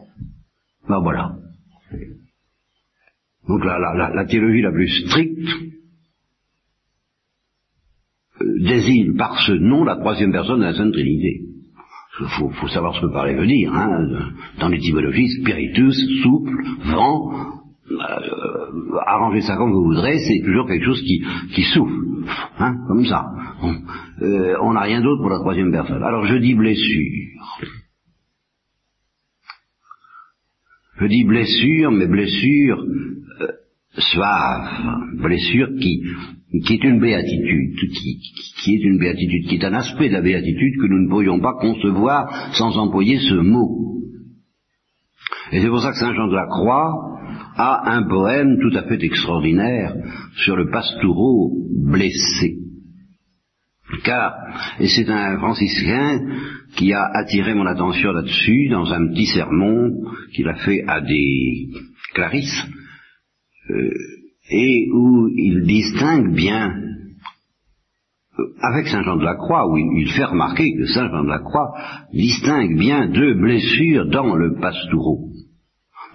Ben 0.89 0.99
voilà. 1.01 1.35
Donc 3.47 3.65
la, 3.65 3.77
la, 4.13 4.25
théologie 4.25 4.61
la 4.61 4.71
plus 4.71 4.87
stricte 4.87 5.49
euh, 8.41 8.63
désigne 8.63 9.15
par 9.17 9.37
ce 9.39 9.51
nom 9.51 9.83
la 9.83 9.97
troisième 9.97 10.31
personne 10.31 10.59
de 10.59 10.65
la 10.65 10.73
Sainte 10.73 10.93
Trinité. 10.93 11.41
Il 12.21 12.27
faut, 12.27 12.67
savoir 12.67 12.95
ce 12.95 13.01
que 13.01 13.11
parler 13.11 13.33
veut 13.33 13.47
dire. 13.47 13.73
Hein. 13.73 14.29
Dans 14.59 14.69
l'étymologie, 14.69 15.27
spiritus, 15.29 15.97
souple, 16.21 16.63
vent, 16.85 17.33
euh, 17.91 18.97
arranger 19.07 19.41
ça 19.41 19.57
comme 19.57 19.71
vous 19.71 19.83
voudrez, 19.83 20.19
c'est 20.19 20.41
toujours 20.45 20.67
quelque 20.67 20.85
chose 20.85 21.01
qui, 21.01 21.63
souffle, 21.73 22.25
hein, 22.59 22.75
comme 22.87 23.03
ça. 23.05 23.25
Euh, 24.21 24.55
on 24.61 24.73
n'a 24.73 24.81
rien 24.81 25.01
d'autre 25.01 25.21
pour 25.21 25.31
la 25.31 25.39
troisième 25.39 25.71
personne. 25.71 26.03
Alors 26.03 26.25
je 26.27 26.35
dis 26.37 26.53
blessure. 26.53 27.11
Je 30.99 31.05
dis 31.07 31.23
blessure, 31.23 31.91
mais 31.91 32.07
blessure 32.07 32.85
suave, 33.97 35.21
blessure 35.21 35.69
qui, 35.79 36.01
qui 36.65 36.73
est 36.73 36.83
une 36.83 36.99
béatitude, 36.99 37.75
qui, 37.75 38.19
qui, 38.63 38.75
est 38.75 38.83
une 38.83 38.99
béatitude, 38.99 39.47
qui 39.47 39.55
est 39.55 39.65
un 39.65 39.73
aspect 39.73 40.09
de 40.09 40.13
la 40.13 40.21
béatitude 40.21 40.75
que 40.81 40.87
nous 40.87 41.03
ne 41.03 41.09
pourrions 41.09 41.39
pas 41.39 41.53
concevoir 41.59 42.53
sans 42.53 42.77
employer 42.77 43.19
ce 43.19 43.35
mot. 43.35 43.83
Et 45.51 45.61
c'est 45.61 45.67
pour 45.67 45.81
ça 45.81 45.91
que 45.91 45.97
Saint 45.97 46.13
Jean 46.15 46.27
de 46.27 46.35
la 46.35 46.47
Croix 46.47 47.13
a 47.55 47.95
un 47.95 48.03
poème 48.07 48.57
tout 48.59 48.75
à 48.75 48.83
fait 48.83 49.03
extraordinaire 49.03 49.93
sur 50.37 50.55
le 50.55 50.69
pastoureau 50.71 51.51
blessé. 51.85 52.57
Car, 54.03 54.33
et 54.79 54.87
c'est 54.87 55.07
un 55.09 55.37
franciscain 55.37 56.19
qui 56.75 56.93
a 56.93 57.05
attiré 57.13 57.53
mon 57.53 57.67
attention 57.67 58.11
là-dessus 58.11 58.69
dans 58.69 58.91
un 58.91 59.07
petit 59.09 59.27
sermon 59.27 59.91
qu'il 60.33 60.47
a 60.47 60.55
fait 60.55 60.83
à 60.87 61.01
des 61.01 61.67
clarisses, 62.15 62.65
et 64.49 64.89
où 64.91 65.29
il 65.29 65.63
distingue 65.63 66.33
bien, 66.33 66.73
euh, 68.39 68.43
avec 68.61 68.87
Saint 68.87 69.03
Jean 69.03 69.17
de 69.17 69.23
la 69.23 69.35
Croix, 69.35 69.69
où 69.69 69.77
il, 69.77 70.09
fait 70.09 70.25
remarquer 70.25 70.73
que 70.75 70.85
Saint 70.87 71.09
Jean 71.09 71.23
de 71.23 71.29
la 71.29 71.39
Croix 71.39 71.73
distingue 72.13 72.77
bien 72.77 73.07
deux 73.07 73.35
blessures 73.35 74.09
dans 74.09 74.35
le 74.35 74.55
pastoureau. 74.59 75.29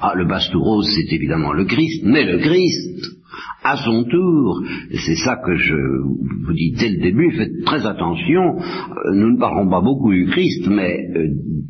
Ah, 0.00 0.14
le 0.14 0.28
pastoureau, 0.28 0.82
c'est 0.82 1.12
évidemment 1.12 1.52
le 1.52 1.64
Christ, 1.64 2.02
mais 2.04 2.24
le 2.24 2.38
Christ, 2.38 3.16
à 3.64 3.76
son 3.76 4.04
tour, 4.04 4.62
c'est 4.90 5.16
ça 5.16 5.36
que 5.44 5.56
je 5.56 5.74
vous 5.74 6.52
dis 6.52 6.72
dès 6.78 6.90
le 6.90 7.02
début, 7.02 7.32
faites 7.32 7.64
très 7.64 7.84
attention, 7.86 8.58
euh, 8.60 9.14
nous 9.14 9.32
ne 9.32 9.38
parlons 9.38 9.68
pas 9.68 9.80
beaucoup 9.80 10.12
du 10.12 10.26
Christ, 10.26 10.68
mais 10.68 10.96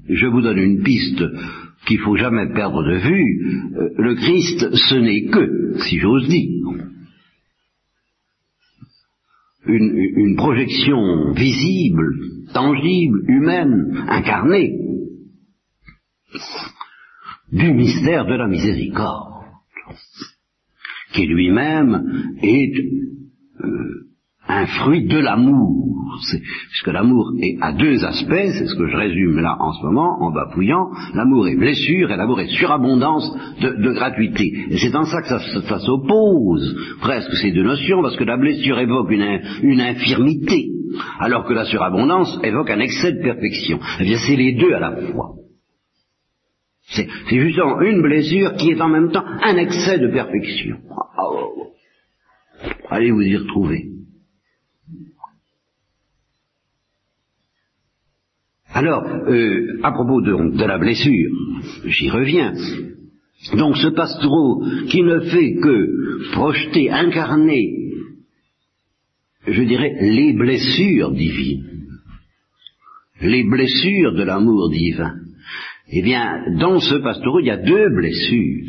je 0.09 0.27
vous 0.27 0.43
donne 0.43 0.59
une 0.59 0.83
piste 0.83 1.23
qu'il 1.87 1.99
faut 2.01 2.17
jamais 2.17 2.53
perdre 2.53 2.83
de 2.83 2.99
vue, 2.99 3.73
euh, 3.77 3.89
le 3.97 4.15
Christ, 4.15 4.75
ce 4.75 4.95
n'est 4.97 5.27
que, 5.31 5.79
si 5.89 5.99
j'ose 5.99 6.29
dire, 6.29 6.59
une, 9.67 10.37
projection 10.37 11.33
visible, 11.33 12.15
tangible, 12.53 13.25
humaine, 13.29 14.05
incarnée, 14.09 14.73
du 17.53 17.73
mystère 17.73 18.27
de 18.27 18.35
la 18.35 18.47
miséricorde, 18.47 19.45
qui 21.13 21.27
lui-même 21.27 22.37
est 22.43 22.73
euh, 23.65 24.08
un 24.49 24.67
fruit 24.67 25.07
de 25.07 25.19
l'amour. 25.19 25.85
Puisque 26.71 26.89
l'amour 26.89 27.33
est 27.41 27.57
à 27.61 27.73
deux 27.73 28.05
aspects, 28.05 28.51
c'est 28.53 28.67
ce 28.67 28.75
que 28.75 28.89
je 28.89 28.97
résume 28.97 29.39
là 29.39 29.57
en 29.61 29.73
ce 29.73 29.85
moment, 29.85 30.17
en 30.21 30.33
bapouillant, 30.33 30.89
l'amour 31.15 31.47
est 31.49 31.57
blessure 31.57 32.11
et 32.11 32.17
l'amour 32.17 32.41
est 32.41 32.49
surabondance 32.49 33.31
de, 33.61 33.93
gratuité. 33.93 34.53
Et 34.71 34.79
c'est 34.79 34.97
en 34.97 35.05
ça 35.05 35.23
que 35.23 35.29
ça, 35.29 35.79
s'oppose 35.79 36.77
presque 37.01 37.33
ces 37.35 37.53
deux 37.53 37.63
notions, 37.63 38.03
parce 38.03 38.17
que 38.17 38.25
la 38.25 38.37
blessure 38.37 38.79
évoque 38.81 39.11
une, 39.11 39.41
une 39.63 39.81
infirmité, 39.81 40.71
alors 41.21 41.45
que 41.45 41.53
la 41.53 41.65
surabondance 41.65 42.39
évoque 42.43 42.71
un 42.71 42.81
excès 42.81 43.13
de 43.13 43.23
perfection. 43.23 43.79
Eh 44.01 44.05
bien 44.05 44.19
c'est 44.27 44.37
les 44.37 44.55
deux 44.55 44.73
à 44.73 44.81
la 44.81 44.97
fois. 44.97 45.35
C'est 46.91 47.07
justement 47.29 47.81
une 47.83 48.01
blessure 48.01 48.55
qui 48.55 48.71
est 48.71 48.81
en 48.81 48.89
même 48.89 49.11
temps 49.11 49.25
un 49.25 49.57
excès 49.57 49.99
de 49.99 50.09
perfection. 50.09 50.79
Oh. 51.23 51.69
Allez 52.91 53.11
vous 53.11 53.23
y 53.23 53.37
retrouver. 53.37 53.98
Alors, 58.73 59.05
euh, 59.07 59.81
à 59.83 59.93
propos 59.93 60.21
de, 60.21 60.65
la 60.65 60.79
blessure, 60.79 61.31
j'y 61.87 62.11
reviens. 62.11 62.53
Donc 63.57 63.77
ce 63.77 63.89
pastreau 63.89 64.63
qui 64.89 65.03
ne 65.03 65.21
fait 65.21 65.55
que 65.57 66.33
projeter, 66.33 66.91
incarner, 66.91 67.93
je 69.47 69.63
dirais, 69.63 69.95
les 70.01 70.35
blessures 70.35 71.13
divines, 71.13 71.65
les 73.23 73.45
blessures 73.45 74.13
de 74.13 74.23
l'amour 74.23 74.71
divin, 74.71 75.15
eh 75.91 76.03
bien, 76.03 76.59
dans 76.59 76.79
ce 76.81 76.97
pastreau, 76.97 77.41
il 77.41 77.47
y 77.47 77.51
a 77.51 77.57
deux 77.57 77.89
blessures. 77.95 78.67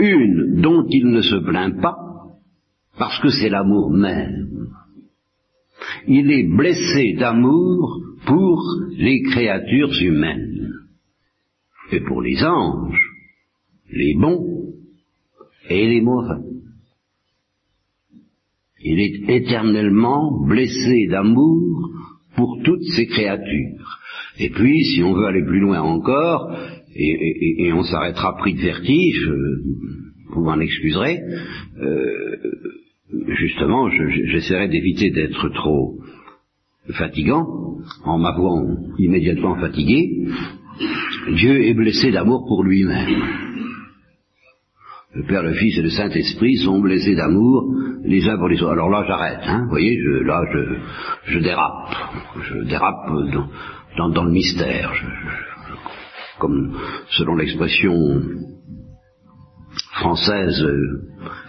Une 0.00 0.60
dont 0.60 0.84
il 0.88 1.06
ne 1.06 1.20
se 1.20 1.36
plaint 1.36 1.80
pas, 1.80 1.96
parce 2.98 3.20
que 3.20 3.28
c'est 3.28 3.48
l'amour 3.48 3.92
même. 3.92 4.48
Il 6.08 6.30
est 6.32 6.48
blessé 6.48 7.14
d'amour 7.18 8.01
pour 8.26 8.62
les 8.96 9.22
créatures 9.22 9.92
humaines 10.00 10.72
et 11.90 12.00
pour 12.00 12.22
les 12.22 12.42
anges, 12.42 13.00
les 13.90 14.14
bons 14.14 14.74
et 15.68 15.88
les 15.88 16.00
mauvais. 16.00 16.42
Il 18.84 19.00
est 19.00 19.36
éternellement 19.36 20.44
blessé 20.46 21.06
d'amour 21.08 21.90
pour 22.34 22.58
toutes 22.64 22.84
ces 22.96 23.06
créatures. 23.06 23.98
Et 24.38 24.50
puis, 24.50 24.84
si 24.84 25.02
on 25.02 25.12
veut 25.12 25.26
aller 25.26 25.44
plus 25.44 25.60
loin 25.60 25.80
encore, 25.80 26.56
et, 26.94 27.72
on 27.72 27.82
s'arrêtera 27.84 28.36
pris 28.38 28.54
de 28.54 28.60
vertige, 28.60 29.30
vous 30.30 30.42
m'en 30.42 30.58
excuserez, 30.58 31.20
euh, 31.80 32.36
justement, 33.38 33.90
j'essaierai 33.90 34.68
d'éviter 34.68 35.10
d'être 35.10 35.48
trop 35.50 35.98
fatigant, 36.90 37.46
en 38.04 38.18
m'avouant 38.18 38.64
immédiatement 38.98 39.56
fatigué, 39.56 40.28
Dieu 41.34 41.64
est 41.64 41.74
blessé 41.74 42.10
d'amour 42.10 42.44
pour 42.46 42.64
lui-même. 42.64 43.22
Le 45.14 45.24
Père, 45.24 45.42
le 45.42 45.52
Fils 45.52 45.76
et 45.76 45.82
le 45.82 45.90
Saint-Esprit 45.90 46.56
sont 46.56 46.80
blessés 46.80 47.14
d'amour 47.14 47.74
les 48.04 48.26
uns 48.28 48.38
pour 48.38 48.48
les 48.48 48.62
autres. 48.62 48.72
Alors 48.72 48.88
là, 48.88 49.04
j'arrête, 49.06 49.40
hein, 49.42 49.64
vous 49.64 49.70
voyez, 49.70 49.98
là, 50.24 50.42
je, 51.26 51.38
dérape, 51.38 51.94
je 52.42 52.62
dérape 52.64 53.10
dans, 53.98 54.24
le 54.24 54.30
mystère, 54.30 54.90
comme 56.38 56.74
selon 57.10 57.36
l'expression 57.36 58.22
française 59.92 60.62
euh, 60.62 61.02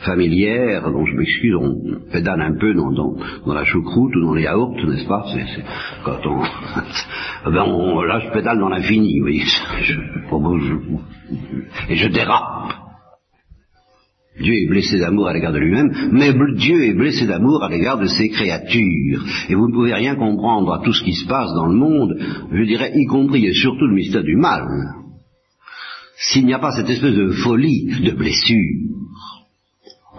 familière, 0.06 0.92
dont 0.92 1.06
je 1.06 1.16
m'excuse, 1.16 1.56
on 1.56 1.76
pédale 2.12 2.42
un 2.42 2.58
peu 2.58 2.74
dans, 2.74 3.54
la 3.54 3.64
choucroute 3.64 4.16
ou 4.16 4.22
dans 4.22 4.34
les 4.34 4.44
yaourts, 4.44 4.76
n'est-ce 4.86 5.08
pas? 5.08 5.26
C'est, 5.34 5.64
Quand 6.04 6.20
on, 6.26 6.42
ben 7.52 8.06
Là, 8.08 8.20
je 8.20 8.34
pédale 8.34 8.60
dans 8.60 8.70
l'infini, 8.70 9.22
oui. 9.22 9.44
et 11.90 11.96
je 11.96 12.08
dérape. 12.10 12.74
Dieu 14.40 14.54
est 14.54 14.68
blessé 14.68 14.98
d'amour 14.98 15.28
à 15.28 15.34
l'égard 15.34 15.54
de 15.54 15.60
lui-même, 15.60 15.92
mais 16.12 16.34
Dieu 16.56 16.84
est 16.86 16.96
blessé 16.96 17.28
d'amour 17.28 17.64
à 17.64 17.70
l'égard 17.70 18.00
de 18.00 18.08
ses 18.08 18.30
créatures. 18.30 19.24
Et 19.48 19.54
vous 19.54 19.68
ne 19.68 19.74
pouvez 19.74 19.94
rien 19.94 20.16
comprendre 20.16 20.74
à 20.74 20.82
tout 20.84 20.92
ce 20.92 21.04
qui 21.04 21.14
se 21.14 21.28
passe 21.28 21.54
dans 21.54 21.68
le 21.68 21.76
monde, 21.76 22.18
je 22.52 22.64
dirais, 22.64 22.92
y 22.96 23.06
compris 23.06 23.46
et 23.46 23.54
surtout 23.54 23.86
le 23.86 23.94
mystère 23.94 24.24
du 24.24 24.36
mal, 24.36 24.64
s'il 26.26 26.46
n'y 26.46 26.54
a 26.54 26.60
pas 26.60 26.72
cette 26.72 26.90
espèce 26.90 27.16
de 27.16 27.32
folie, 27.32 27.86
de 28.02 28.12
blessure 28.12 28.94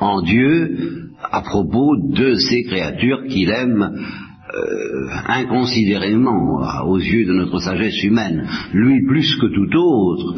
en 0.00 0.22
Dieu 0.22 1.10
à 1.22 1.40
propos 1.40 1.96
de 1.96 2.34
ces 2.34 2.64
créatures 2.64 3.24
qu'il 3.28 3.50
aime 3.50 3.90
euh, 4.54 5.08
inconsidérément 5.26 6.60
aux 6.86 6.98
yeux 6.98 7.24
de 7.24 7.32
notre 7.32 7.58
sagesse 7.58 8.02
humaine, 8.02 8.46
lui 8.72 9.06
plus 9.06 9.34
que 9.36 9.46
tout 9.46 9.76
autre, 9.76 10.36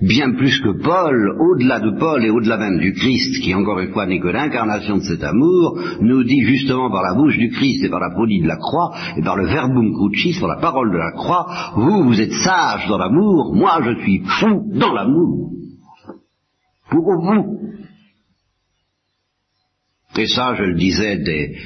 bien 0.00 0.32
plus 0.32 0.60
que 0.60 0.82
Paul, 0.82 1.36
au-delà 1.40 1.80
de 1.80 1.98
Paul 1.98 2.24
et 2.24 2.30
au-delà 2.30 2.58
même 2.58 2.78
du 2.78 2.92
Christ, 2.92 3.42
qui 3.42 3.54
encore 3.54 3.80
une 3.80 3.92
fois 3.92 4.06
n'est 4.06 4.20
que 4.20 4.28
l'incarnation 4.28 4.96
de 4.96 5.02
cet 5.02 5.22
amour, 5.22 5.78
nous 6.00 6.22
dit 6.24 6.42
justement 6.42 6.90
par 6.90 7.02
la 7.02 7.14
bouche 7.14 7.38
du 7.38 7.50
Christ 7.50 7.84
et 7.84 7.88
par 7.88 8.00
la 8.00 8.10
prodigue 8.10 8.42
de 8.42 8.48
la 8.48 8.56
croix, 8.56 8.92
et 9.16 9.22
par 9.22 9.36
le 9.36 9.46
verbum 9.46 9.92
crucis, 9.94 10.38
par 10.38 10.48
la 10.48 10.60
parole 10.60 10.92
de 10.92 10.98
la 10.98 11.12
croix, 11.12 11.46
vous, 11.76 12.04
vous 12.04 12.20
êtes 12.20 12.32
sages 12.32 12.88
dans 12.88 12.98
l'amour, 12.98 13.54
moi 13.54 13.80
je 13.82 14.02
suis 14.02 14.22
fou 14.24 14.70
dans 14.74 14.92
l'amour. 14.92 15.50
Pour 16.90 17.02
vous. 17.02 17.58
Et 20.18 20.26
ça, 20.26 20.54
je 20.54 20.62
le 20.62 20.74
disais 20.74 21.18
dès, 21.18 21.56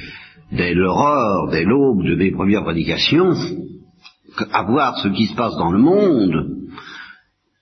dès 0.51 0.73
l'aurore, 0.73 1.49
dès 1.51 1.63
l'aube 1.63 2.03
de 2.03 2.15
mes 2.15 2.31
premières 2.31 2.63
prédications, 2.63 3.33
à 4.51 4.63
voir 4.63 4.97
ce 4.99 5.09
qui 5.09 5.27
se 5.27 5.35
passe 5.35 5.55
dans 5.57 5.71
le 5.71 5.79
monde, 5.79 6.61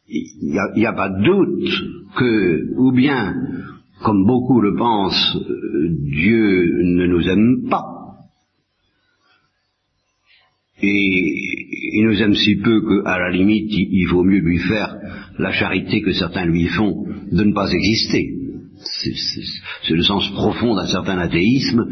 il 0.09 0.59
n'y 0.75 0.85
a, 0.85 0.93
pas 0.93 1.09
de 1.09 1.23
doute 1.23 1.69
que, 2.17 2.75
ou 2.77 2.91
bien, 2.91 3.35
comme 4.03 4.25
beaucoup 4.25 4.61
le 4.61 4.75
pensent, 4.75 5.37
euh, 5.37 5.89
Dieu 5.89 6.83
ne 6.83 7.07
nous 7.07 7.27
aime 7.29 7.69
pas. 7.69 7.85
Et 10.81 11.35
il 11.93 12.05
nous 12.05 12.21
aime 12.21 12.35
si 12.35 12.55
peu 12.55 12.81
qu'à 12.81 13.19
la 13.19 13.31
limite, 13.31 13.71
il 13.71 14.05
vaut 14.07 14.23
mieux 14.23 14.39
lui 14.39 14.59
faire 14.59 14.95
la 15.37 15.51
charité 15.51 16.01
que 16.01 16.13
certains 16.13 16.45
lui 16.45 16.67
font 16.67 17.05
de 17.31 17.43
ne 17.43 17.53
pas 17.53 17.71
exister. 17.71 18.38
C'est 18.81 19.93
le 19.93 20.03
sens 20.03 20.29
profond 20.29 20.75
d'un 20.75 20.87
certain 20.87 21.17
athéisme 21.17 21.85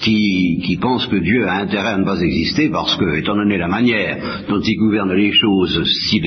qui, 0.00 0.62
qui, 0.64 0.76
pense 0.78 1.06
que 1.06 1.16
Dieu 1.16 1.46
a 1.46 1.56
intérêt 1.56 1.90
à 1.90 1.98
ne 1.98 2.04
pas 2.04 2.20
exister 2.20 2.70
parce 2.70 2.96
que, 2.96 3.16
étant 3.16 3.34
donné 3.34 3.58
la 3.58 3.68
manière 3.68 4.44
dont 4.48 4.60
il 4.60 4.76
gouverne 4.78 5.12
les 5.12 5.32
choses, 5.32 5.82
s'il 5.84 6.24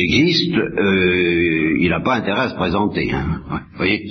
existe, 0.00 0.56
euh, 0.56 1.76
il 1.80 1.88
n'a 1.90 2.00
pas 2.00 2.16
intérêt 2.16 2.42
à 2.42 2.48
se 2.50 2.54
présenter. 2.54 3.12
Hein. 3.12 3.40
vous 3.50 3.76
voyez, 3.76 4.08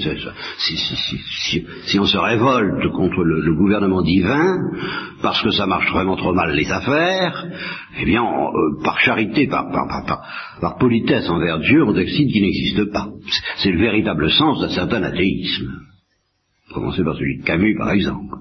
si, 0.60 0.78
si, 0.78 1.66
si, 1.86 2.00
on 2.00 2.06
se 2.06 2.18
révolte 2.18 2.92
contre 2.92 3.24
le, 3.24 3.56
gouvernement 3.56 4.02
divin 4.02 4.58
parce 5.22 5.42
que 5.42 5.50
ça 5.52 5.66
marche 5.66 5.92
vraiment 5.92 6.18
trop 6.18 6.34
mal 6.34 6.54
les 6.54 6.72
affaires, 6.72 7.46
eh 8.00 8.06
bien, 8.06 8.22
euh, 8.22 8.84
par 8.84 9.00
charité, 9.00 9.48
par, 9.48 9.72
par, 9.72 9.88
par, 9.88 10.06
par, 10.06 10.22
politesse 10.80 11.30
envers 11.30 11.60
Dieu, 11.60 11.84
on 11.84 11.94
décide 11.94 12.32
qu'il 12.32 12.44
n'existe 12.44 12.92
pas. 12.92 13.10
C'est 13.58 13.72
le 13.72 13.80
véritable 13.80 14.30
sens 14.32 14.62
d'un 14.62 14.70
certain 14.70 15.04
athéisme. 15.04 15.72
Commencez 16.74 17.04
par 17.04 17.16
celui 17.16 17.40
de 17.40 17.44
Camus, 17.44 17.78
par 17.78 17.92
exemple. 17.92 18.38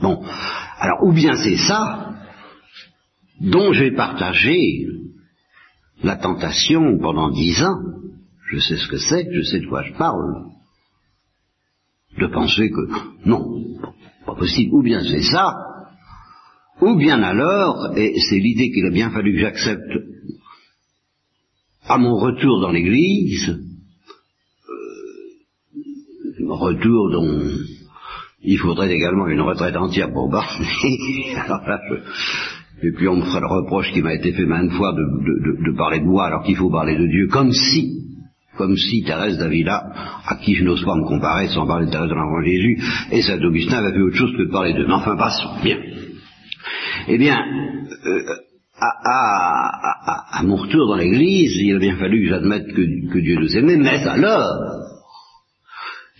Bon, 0.00 0.22
alors 0.78 1.04
ou 1.04 1.12
bien 1.12 1.32
c'est 1.36 1.56
ça 1.56 2.14
dont 3.40 3.72
j'ai 3.72 3.92
partagé 3.92 4.86
la 6.02 6.16
tentation 6.16 6.98
pendant 6.98 7.30
dix 7.30 7.62
ans, 7.62 7.80
je 8.50 8.58
sais 8.58 8.76
ce 8.76 8.88
que 8.88 8.98
c'est, 8.98 9.26
je 9.32 9.42
sais 9.42 9.60
de 9.60 9.66
quoi 9.66 9.82
je 9.82 9.92
parle, 9.94 10.46
de 12.18 12.26
penser 12.26 12.70
que 12.70 13.28
non, 13.28 13.62
pas 14.26 14.34
possible, 14.34 14.74
ou 14.74 14.82
bien 14.82 15.02
c'est 15.02 15.22
ça, 15.22 15.54
ou 16.80 16.96
bien 16.96 17.22
alors, 17.22 17.96
et 17.96 18.14
c'est 18.28 18.38
l'idée 18.38 18.70
qu'il 18.70 18.86
a 18.86 18.90
bien 18.90 19.10
fallu 19.10 19.32
que 19.34 19.40
j'accepte 19.40 19.98
à 21.86 21.98
mon 21.98 22.16
retour 22.16 22.60
dans 22.60 22.70
l'Église, 22.70 23.48
euh, 24.68 26.46
retour 26.48 27.10
dont 27.10 27.40
il 28.42 28.58
faudrait 28.58 28.92
également 28.92 29.26
une 29.28 29.40
retraite 29.40 29.76
entière 29.76 30.12
pour 30.12 30.30
parler. 30.30 30.66
et 32.82 32.92
puis 32.92 33.08
on 33.08 33.16
me 33.16 33.22
ferait 33.22 33.40
le 33.40 33.46
reproche 33.46 33.92
qui 33.92 34.02
m'a 34.02 34.14
été 34.14 34.32
fait 34.32 34.46
maintes 34.46 34.72
fois 34.72 34.92
de, 34.94 35.76
parler 35.76 36.00
de 36.00 36.06
moi 36.06 36.26
alors 36.26 36.42
qu'il 36.42 36.56
faut 36.56 36.70
parler 36.70 36.96
de 36.96 37.06
Dieu, 37.06 37.28
comme 37.28 37.52
si, 37.52 38.06
comme 38.56 38.76
si 38.76 39.02
Thérèse 39.02 39.38
d'Avila, 39.38 39.92
à 40.26 40.36
qui 40.36 40.54
je 40.54 40.64
n'ose 40.64 40.84
pas 40.84 40.96
me 40.96 41.06
comparer 41.06 41.48
sans 41.48 41.66
parler 41.66 41.86
de 41.86 41.90
Thérèse 41.90 42.08
de 42.08 42.14
l'Enfant 42.14 42.42
Jésus, 42.42 42.78
et 43.12 43.22
Saint 43.22 43.42
Augustin 43.42 43.78
avait 43.78 43.92
fait 43.92 44.02
autre 44.02 44.16
chose 44.16 44.32
que 44.32 44.44
de 44.44 44.50
parler 44.50 44.72
d'eux. 44.72 44.86
Mais 44.86 44.94
enfin, 44.94 45.16
passons. 45.16 45.50
Bien. 45.62 45.78
Eh 47.08 47.18
bien, 47.18 47.38
euh, 48.06 48.36
à, 48.80 50.42
mon 50.44 50.56
retour 50.56 50.88
dans 50.88 50.96
l'Église, 50.96 51.56
il 51.56 51.76
a 51.76 51.78
bien 51.78 51.96
fallu 51.96 52.22
que 52.22 52.30
j'admette 52.30 52.72
que, 52.72 53.18
Dieu 53.18 53.36
nous 53.36 53.56
aimait, 53.56 53.76
mais 53.76 54.06
alors, 54.06 54.46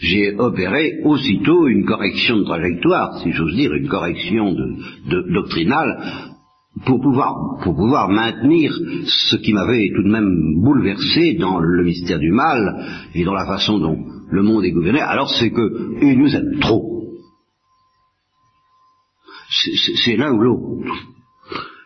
j'ai 0.00 0.34
opéré 0.38 1.00
aussitôt 1.04 1.68
une 1.68 1.84
correction 1.84 2.38
de 2.38 2.44
trajectoire, 2.44 3.18
si 3.22 3.32
j'ose 3.32 3.54
dire, 3.54 3.72
une 3.74 3.88
correction 3.88 4.54
doctrinale, 5.32 6.30
pour 6.86 7.00
pouvoir, 7.00 7.58
pour 7.62 7.74
pouvoir 7.74 8.08
maintenir 8.08 8.72
ce 9.04 9.36
qui 9.36 9.52
m'avait 9.52 9.90
tout 9.94 10.02
de 10.02 10.10
même 10.10 10.62
bouleversé 10.62 11.34
dans 11.34 11.58
le 11.58 11.84
mystère 11.84 12.18
du 12.18 12.30
mal 12.30 13.08
et 13.14 13.24
dans 13.24 13.34
la 13.34 13.46
façon 13.46 13.78
dont 13.78 13.98
le 14.30 14.42
monde 14.42 14.64
est 14.64 14.70
gouverné, 14.70 15.00
alors 15.00 15.28
c'est 15.30 15.50
que 15.50 15.96
il 16.02 16.18
nous 16.18 16.34
aime 16.34 16.60
trop. 16.60 17.00
C'est 20.04 20.16
l'un 20.16 20.32
ou 20.32 20.38
l'autre. 20.38 20.84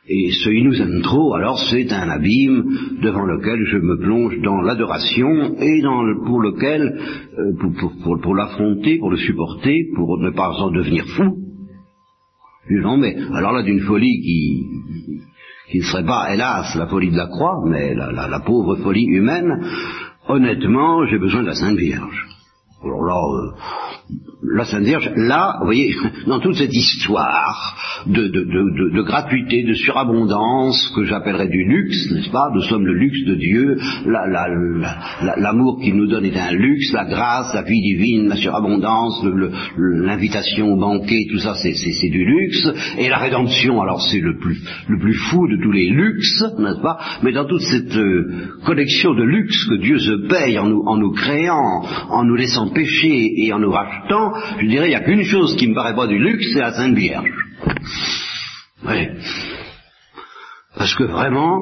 Et 0.07 0.31
ce 0.33 0.51
il 0.51 0.65
nous 0.65 0.83
aime 0.83 1.01
trop, 1.01 1.35
alors 1.35 1.59
c'est 1.71 1.91
un 1.91 2.11
abîme 2.11 2.65
devant 3.01 3.25
lequel 3.25 3.65
je 3.65 3.79
me 3.79 3.99
plonge 3.99 4.39
dans 4.41 4.61
l'adoration 4.61 5.57
et 5.59 5.81
pour 6.27 6.43
lequel, 6.43 7.01
euh, 7.39 8.19
pour, 8.23 8.35
l'affronter, 8.35 8.99
pour 8.99 9.11
le 9.11 9.17
supporter, 9.17 9.87
pour 9.97 10.19
ne 10.19 10.31
pas 10.31 10.51
en 10.51 10.71
devenir 10.71 11.07
fou. 11.17 11.39
Non 12.71 12.99
mais, 12.99 13.17
alors 13.33 13.53
là 13.53 13.63
d'une 13.63 13.81
folie 13.81 14.21
qui, 14.21 14.67
qui 15.71 15.79
ne 15.79 15.85
serait 15.85 16.05
pas, 16.05 16.35
hélas, 16.35 16.75
la 16.77 16.87
folie 16.87 17.11
de 17.11 17.17
la 17.17 17.27
croix, 17.27 17.63
mais 17.67 17.95
la 17.95 18.41
pauvre 18.41 18.77
folie 18.77 19.07
humaine, 19.07 19.65
honnêtement, 20.29 21.07
j'ai 21.07 21.19
besoin 21.19 21.43
de 21.43 21.49
la 21.49 21.55
Sainte 21.55 21.79
Vierge. 21.79 22.27
Alors 22.83 23.05
là, 23.05 23.17
euh, 23.17 23.53
la 24.43 24.65
Sainte 24.65 24.85
Vierge, 24.85 25.11
là, 25.17 25.57
vous 25.61 25.67
voyez, 25.67 25.95
dans 26.27 26.39
toute 26.39 26.57
cette 26.57 26.75
histoire 26.75 28.05
de, 28.07 29.03
gratuité, 29.03 29.65
de 29.65 29.73
surabondance, 29.73 30.93
que 30.95 31.05
j'appellerais 31.05 31.49
du 31.49 31.65
luxe, 31.65 32.11
n'est-ce 32.11 32.31
pas 32.31 32.51
Nous 32.55 32.61
sommes 32.63 32.87
le 32.87 32.95
luxe 32.95 33.25
de 33.27 33.35
Dieu, 33.35 33.77
l'amour 35.39 35.81
qu'il 35.81 35.97
nous 35.97 36.07
donne 36.07 36.27
est 36.27 36.37
un 36.37 36.53
luxe, 36.53 36.93
la 36.93 37.07
grâce, 37.07 37.55
la 37.55 37.63
vie 37.63 37.81
divine, 37.81 38.29
la 38.29 38.37
surabondance, 38.37 39.25
l'invitation 39.77 40.73
au 40.73 40.77
banquet, 40.79 41.27
tout 41.31 41.39
ça, 41.39 41.55
c'est 41.55 42.09
du 42.09 42.25
luxe, 42.25 42.69
et 42.99 43.09
la 43.09 43.19
rédemption, 43.19 43.81
alors 43.81 44.03
c'est 44.03 44.21
le 44.21 44.37
plus, 44.37 44.63
le 44.89 44.99
plus 44.99 45.15
fou 45.15 45.49
de 45.49 45.63
tous 45.63 45.73
les 45.73 45.89
luxes, 45.89 46.45
n'est-ce 46.59 46.83
pas 46.83 46.99
Mais 47.23 47.33
dans 47.33 47.47
toute 47.47 47.63
cette 47.63 47.97
euh, 47.97 48.51
collection 48.67 49.15
de 49.15 49.23
luxe 49.23 49.65
que 49.65 49.81
Dieu 49.81 49.99
se 49.99 50.29
paye 50.29 50.59
en 50.59 50.69
nous, 50.69 50.83
en 50.87 50.97
nous 50.97 51.13
créant, 51.13 51.83
en 52.11 52.25
nous 52.25 52.35
laissant 52.35 52.69
pécher 52.69 53.33
et 53.39 53.53
en 53.53 53.59
nous 53.59 53.71
rachetant, 53.71 53.94
je 54.61 54.67
dirais, 54.67 54.87
il 54.87 54.91
n'y 54.91 54.95
a 54.95 55.05
qu'une 55.05 55.25
chose 55.25 55.57
qui 55.57 55.69
me 55.69 55.75
paraît 55.75 55.95
pas 55.95 56.07
du 56.07 56.19
luxe, 56.19 56.47
c'est 56.53 56.61
la 56.61 56.73
Sainte 56.73 56.97
Vierge. 56.97 57.31
Oui. 58.87 59.09
Parce 60.77 60.95
que 60.95 61.05
vraiment, 61.05 61.61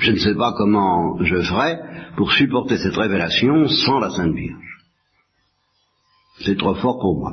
je 0.00 0.12
ne 0.12 0.18
sais 0.18 0.34
pas 0.34 0.52
comment 0.56 1.22
je 1.22 1.42
ferais 1.42 1.78
pour 2.16 2.32
supporter 2.32 2.78
cette 2.78 2.96
révélation 2.96 3.68
sans 3.68 3.98
la 3.98 4.10
Sainte 4.10 4.34
Vierge. 4.34 4.56
C'est 6.44 6.58
trop 6.58 6.74
fort 6.74 6.98
pour 6.98 7.18
moi. 7.18 7.32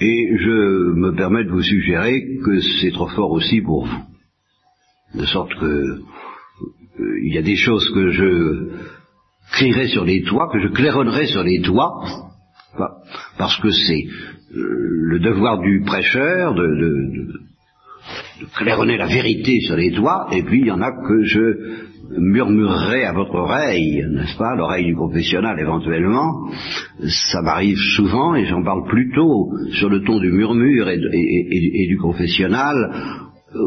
Et 0.00 0.36
je 0.38 0.92
me 0.94 1.14
permets 1.14 1.44
de 1.44 1.50
vous 1.50 1.62
suggérer 1.62 2.22
que 2.44 2.60
c'est 2.80 2.92
trop 2.92 3.08
fort 3.08 3.30
aussi 3.30 3.60
pour 3.62 3.86
vous. 3.86 4.02
De 5.14 5.24
sorte 5.24 5.54
que 5.58 5.64
euh, 5.64 7.20
il 7.24 7.34
y 7.34 7.38
a 7.38 7.42
des 7.42 7.56
choses 7.56 7.88
que 7.94 8.10
je 8.10 8.72
crierai 9.52 9.88
sur 9.88 10.04
les 10.04 10.22
toits, 10.22 10.50
que 10.52 10.60
je 10.60 10.68
claironnerai 10.68 11.26
sur 11.26 11.42
les 11.42 11.62
toits, 11.62 12.25
parce 13.38 13.56
que 13.60 13.70
c'est 13.70 14.04
euh, 14.54 14.86
le 15.08 15.18
devoir 15.18 15.58
du 15.58 15.82
prêcheur 15.84 16.54
de, 16.54 17.28
claironner 18.56 18.96
la 18.96 19.06
vérité 19.06 19.60
sur 19.60 19.76
les 19.76 19.92
toits, 19.92 20.28
et 20.32 20.42
puis 20.42 20.60
il 20.60 20.66
y 20.66 20.70
en 20.70 20.80
a 20.80 20.92
que 20.92 21.24
je 21.24 21.86
murmurerai 22.18 23.04
à 23.04 23.12
votre 23.12 23.34
oreille, 23.34 24.04
n'est-ce 24.10 24.36
pas, 24.36 24.54
l'oreille 24.54 24.86
du 24.86 24.94
confessionnal 24.94 25.58
éventuellement. 25.58 26.48
Ça 27.32 27.42
m'arrive 27.42 27.78
souvent, 27.96 28.34
et 28.36 28.46
j'en 28.46 28.62
parle 28.62 28.84
plutôt 28.86 29.50
sur 29.72 29.88
le 29.88 30.02
ton 30.02 30.20
du 30.20 30.30
murmure 30.30 30.88
et 30.88 31.86
du 31.88 31.98
confessionnal, 31.98 32.92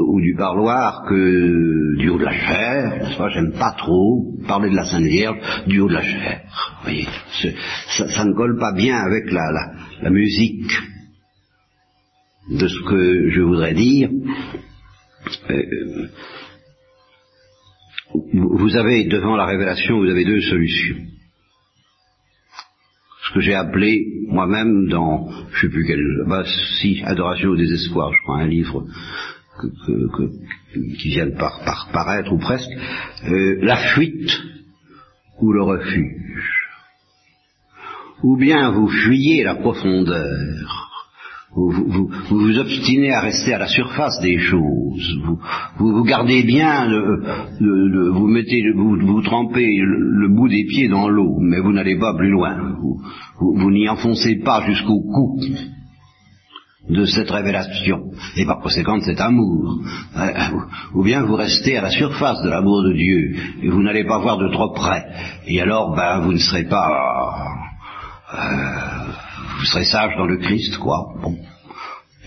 ou 0.08 0.22
du 0.22 0.36
parloir 0.36 1.06
que 1.08 1.98
du 1.98 2.10
haut 2.10 2.18
de 2.18 2.26
la 2.26 2.32
chair, 2.32 2.98
n'est-ce 2.98 3.18
pas? 3.18 3.30
J'aime 3.30 3.54
pas 3.54 3.74
trop 3.78 4.36
parler 4.48 4.70
de 4.70 4.76
la 4.76 4.86
Sainte 4.86 5.06
Vierge 5.06 5.38
du 5.68 5.80
haut 5.80 5.90
de 5.90 5.94
la 5.94 6.02
chair. 6.02 6.42
Vous 6.78 6.84
voyez, 6.84 7.08
ça, 7.88 8.26
ne 8.26 8.34
colle 8.34 8.58
pas 8.58 8.74
bien 8.74 8.98
avec 8.98 9.32
la, 9.32 9.52
la, 10.02 10.10
musique 10.10 10.72
de 12.50 12.68
ce 12.68 12.82
que 12.90 13.30
je 13.30 13.42
voudrais 13.42 13.74
dire. 13.74 14.10
Euh, 15.50 16.08
vous 18.34 18.76
avez 18.76 19.06
devant 19.06 19.36
la 19.36 19.46
révélation, 19.46 20.00
vous 20.00 20.10
avez 20.10 20.26
deux 20.26 20.42
solutions. 20.42 20.98
Ce 23.28 23.34
que 23.36 23.42
j'ai 23.42 23.54
appelé 23.54 24.04
moi-même 24.28 24.88
dans, 24.88 25.30
je 25.52 25.62
sais 25.62 25.70
plus 25.70 25.86
quel, 25.86 26.04
bah 26.28 26.44
si, 26.82 27.02
Adoration 27.06 27.50
au 27.50 27.56
désespoir, 27.56 28.12
je 28.12 28.24
crois, 28.24 28.40
un 28.40 28.48
livre 28.48 28.86
qui 31.00 31.10
viennent 31.10 31.36
par, 31.36 31.62
par, 31.66 31.90
paraître 31.92 32.32
ou 32.32 32.38
presque, 32.38 32.72
euh, 33.28 33.58
la 33.62 33.78
fuite 33.94 34.32
ou 35.42 35.52
le 35.52 35.64
refuge. 35.64 36.70
Ou 38.24 38.38
bien 38.38 38.72
vous 38.72 38.88
fuyez 38.88 39.44
la 39.44 39.56
profondeur, 39.56 40.90
vous 41.56 41.72
vous, 41.72 42.12
vous, 42.30 42.60
obstinez 42.60 43.12
à 43.12 43.22
rester 43.22 43.54
à 43.54 43.60
la 43.60 43.68
surface 43.68 44.20
des 44.22 44.38
choses, 44.38 45.20
vous 45.78 45.94
vous, 45.94 46.04
gardez 46.04 46.44
bien, 46.44 46.88
vous 47.60 48.28
mettez, 48.28 48.62
vous, 48.76 48.98
vous 49.00 49.22
trempez 49.22 49.68
le, 49.68 50.28
bout 50.28 50.50
des 50.50 50.66
pieds 50.66 50.90
dans 50.90 51.10
l'eau, 51.10 51.40
mais 51.40 51.60
vous 51.60 51.72
n'allez 51.72 51.98
pas 51.98 52.14
plus 52.16 52.30
loin, 52.30 52.76
vous, 52.80 53.02
vous 53.40 53.72
n'y 53.72 53.90
enfoncez 53.90 54.36
pas 54.44 54.66
jusqu'au 54.68 55.00
cou, 55.00 55.40
de 56.90 57.06
cette 57.06 57.30
révélation, 57.30 58.12
et 58.36 58.46
par 58.46 58.60
conséquent 58.60 58.98
de 58.98 59.04
cet 59.04 59.22
amour. 59.22 59.80
Euh, 60.18 60.32
ou 60.94 61.04
bien 61.04 61.24
vous 61.24 61.36
restez 61.36 61.78
à 61.78 61.82
la 61.82 61.92
surface 61.92 62.42
de 62.42 62.50
l'amour 62.50 62.84
de 62.84 62.94
Dieu, 62.94 63.36
et 63.62 63.70
vous 63.70 63.84
n'allez 63.84 64.06
pas 64.06 64.20
voir 64.20 64.38
de 64.38 64.50
trop 64.50 64.74
près, 64.74 65.06
et 65.48 65.62
alors 65.62 65.96
ben 65.96 66.20
vous 66.20 66.34
ne 66.34 66.40
serez 66.40 66.66
pas... 66.66 67.46
Euh, 68.34 69.12
vous 69.60 69.66
serez 69.66 69.86
sage 69.86 70.16
dans 70.18 70.26
le 70.26 70.38
Christ, 70.38 70.78
quoi. 70.78 71.14
Bon. 71.22 71.36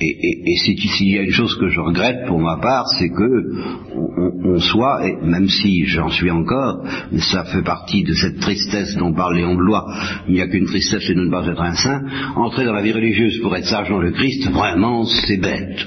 Et, 0.00 0.06
et, 0.06 0.52
et 0.52 0.56
s'il 0.56 1.10
y 1.10 1.18
a 1.18 1.22
une 1.22 1.32
chose 1.32 1.54
que 1.58 1.68
je 1.68 1.78
regrette 1.78 2.26
pour 2.26 2.40
ma 2.40 2.58
part, 2.58 2.88
c'est 2.98 3.10
que 3.10 3.92
on, 3.94 4.58
soit, 4.58 5.06
et 5.06 5.16
même 5.22 5.48
si 5.48 5.84
j'en 5.86 6.08
suis 6.08 6.30
encore, 6.30 6.84
mais 7.10 7.20
ça 7.20 7.44
fait 7.44 7.62
partie 7.62 8.02
de 8.02 8.12
cette 8.14 8.40
tristesse 8.40 8.96
dont 8.96 9.12
parle 9.12 9.36
Léon 9.36 9.54
Blois, 9.54 9.86
il 10.28 10.34
n'y 10.34 10.40
a 10.40 10.48
qu'une 10.48 10.66
tristesse 10.66 11.08
et 11.08 11.14
de 11.14 11.20
ne 11.20 11.30
pas 11.30 11.46
être 11.46 11.60
un 11.60 11.74
saint, 11.74 12.02
entrer 12.36 12.64
dans 12.64 12.72
la 12.72 12.82
vie 12.82 12.92
religieuse 12.92 13.40
pour 13.40 13.54
être 13.56 13.66
sage 13.66 13.90
dans 13.90 13.98
le 13.98 14.12
Christ, 14.12 14.48
vraiment, 14.50 15.04
c'est 15.04 15.36
bête. 15.36 15.86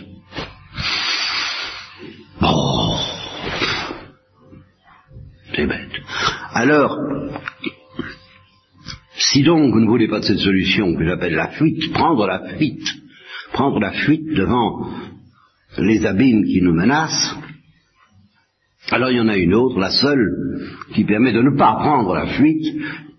Oh, 2.41 2.95
c'est 5.55 5.67
bête. 5.67 6.01
Alors, 6.53 6.97
si 9.17 9.43
donc 9.43 9.73
vous 9.73 9.79
ne 9.79 9.87
voulez 9.87 10.07
pas 10.07 10.19
de 10.19 10.25
cette 10.25 10.39
solution 10.39 10.95
que 10.95 11.05
j'appelle 11.05 11.35
la 11.35 11.49
fuite, 11.49 11.91
prendre 11.91 12.27
la 12.27 12.55
fuite, 12.55 12.87
prendre 13.55 13.79
la 13.79 13.93
fuite 13.93 14.27
devant 14.27 14.85
les 15.77 16.05
abîmes 16.05 16.43
qui 16.43 16.61
nous 16.61 16.73
menacent, 16.73 17.37
alors 18.91 19.11
il 19.11 19.17
y 19.17 19.21
en 19.21 19.29
a 19.29 19.37
une 19.37 19.53
autre, 19.53 19.79
la 19.79 19.91
seule, 19.91 20.29
qui 20.93 21.05
permet 21.05 21.31
de 21.31 21.41
ne 21.41 21.57
pas 21.57 21.75
prendre 21.75 22.13
la 22.13 22.27
fuite, 22.27 22.67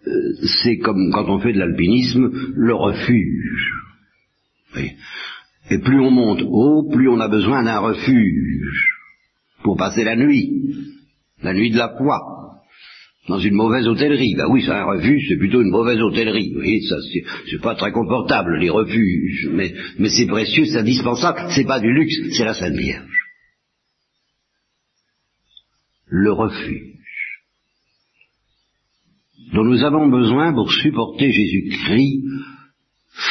euh, 0.07 0.13
c'est 0.63 0.77
comme 0.77 1.11
quand 1.11 1.29
on 1.31 1.39
fait 1.39 1.55
de 1.55 1.59
l'alpinisme, 1.59 2.31
le 2.55 2.75
refuge. 2.75 3.73
Et 5.71 5.79
plus 5.79 6.01
on 6.01 6.11
monte 6.11 6.43
haut, 6.45 6.87
plus 6.93 7.09
on 7.09 7.19
a 7.19 7.29
besoin 7.29 7.63
d'un 7.63 7.79
refuge 7.79 8.93
pour 9.63 9.79
passer 9.79 10.05
la 10.05 10.17
nuit, 10.17 10.53
la 11.43 11.55
nuit 11.55 11.71
de 11.71 11.79
la 11.79 11.97
foi 11.97 12.36
dans 13.29 13.39
une 13.39 13.55
mauvaise 13.55 13.87
hôtellerie. 13.87 14.35
Ben 14.37 14.47
oui, 14.51 14.63
c'est 14.65 14.73
un 14.73 14.85
refuge, 14.85 15.27
c'est 15.29 15.39
plutôt 15.39 15.63
une 15.63 15.71
mauvaise 15.71 16.01
hôtellerie. 16.01 16.51
Vous 16.51 16.61
voyez, 16.61 16.81
ça, 16.83 16.97
c'est 17.51 17.61
pas 17.61 17.75
très 17.75 17.93
confortable, 17.93 18.59
les 18.59 18.71
refuges, 18.71 19.49
mais, 19.53 19.73
mais 19.99 20.09
c'est 20.09 20.27
précieux, 20.27 20.65
c'est 20.67 20.79
indispensable, 20.79 21.51
c'est 21.51 21.67
pas 21.67 21.81
du 21.81 21.93
luxe, 21.93 22.15
c'est 22.33 22.45
la 22.45 22.55
Sainte 22.55 22.77
Vierge. 22.77 23.05
Le 26.07 26.33
refuge 26.33 26.97
dont 29.53 29.65
nous 29.65 29.83
avons 29.85 30.09
besoin 30.09 30.53
pour 30.53 30.71
supporter 30.73 31.31
Jésus-Christ, 31.31 32.23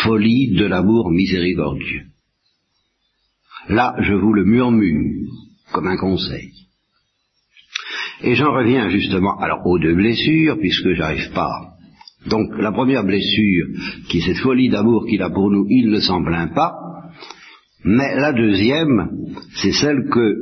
folie 0.03 0.55
de 0.55 0.65
l'amour 0.65 1.11
miséricordieux. 1.11 2.05
Là, 3.69 3.95
je 3.99 4.13
vous 4.13 4.33
le 4.33 4.45
murmure 4.45 5.31
comme 5.71 5.87
un 5.87 5.97
conseil. 5.97 6.64
Et 8.25 8.33
j'en 8.33 8.53
reviens 8.53 8.89
justement 8.89 9.37
aux 9.65 9.77
deux 9.77 9.93
blessures, 9.93 10.57
puisque 10.59 10.93
j'arrive 10.93 11.31
pas. 11.33 11.75
Donc 12.25 12.57
la 12.57 12.71
première 12.71 13.03
blessure, 13.03 13.67
qui 14.09 14.17
est 14.17 14.25
cette 14.25 14.41
folie 14.41 14.69
d'amour 14.69 15.05
qu'il 15.05 15.21
a 15.21 15.29
pour 15.29 15.51
nous, 15.51 15.67
il 15.69 15.91
ne 15.91 15.99
s'en 15.99 16.23
plaint 16.23 16.51
pas. 16.53 16.73
Mais 17.83 18.15
la 18.15 18.33
deuxième, 18.33 19.11
c'est 19.61 19.73
celle 19.73 20.09
que 20.09 20.35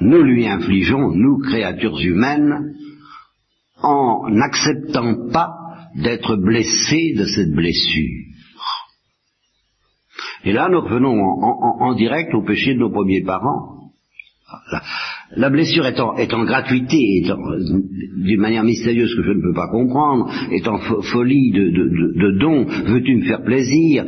nous 0.00 0.22
lui 0.22 0.48
infligeons, 0.48 1.12
nous 1.14 1.38
créatures 1.38 2.00
humaines, 2.00 2.74
en 3.80 4.28
n'acceptant 4.28 5.28
pas 5.30 5.50
d'être 5.94 6.34
blessés 6.34 7.14
de 7.16 7.26
cette 7.26 7.52
blessure. 7.52 8.24
Et 10.42 10.52
là, 10.52 10.68
nous 10.68 10.80
revenons 10.80 11.16
en, 11.16 11.94
direct 11.94 12.34
au 12.34 12.42
péché 12.42 12.74
de 12.74 12.80
nos 12.80 12.90
premiers 12.90 13.22
parents 13.22 13.92
la 15.36 15.50
blessure 15.50 15.86
étant, 15.86 16.14
en 16.16 16.44
gratuité, 16.44 17.22
d'une 18.16 18.40
manière 18.40 18.64
mystérieuse 18.64 19.14
que 19.14 19.22
je 19.22 19.30
ne 19.30 19.42
peux 19.42 19.54
pas 19.54 19.68
comprendre, 19.68 20.30
étant 20.52 20.78
folie 20.78 21.50
de, 21.52 22.38
don, 22.38 22.64
veux-tu 22.64 23.16
me 23.16 23.24
faire 23.24 23.42
plaisir, 23.42 24.04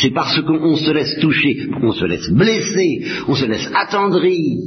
c'est 0.00 0.10
parce 0.10 0.40
qu'on 0.42 0.76
se 0.76 0.90
laisse 0.90 1.18
toucher, 1.20 1.68
on 1.82 1.92
se 1.92 2.04
laisse 2.04 2.30
blesser, 2.30 3.04
on 3.28 3.34
se 3.34 3.46
laisse 3.46 3.70
attendrir 3.74 4.58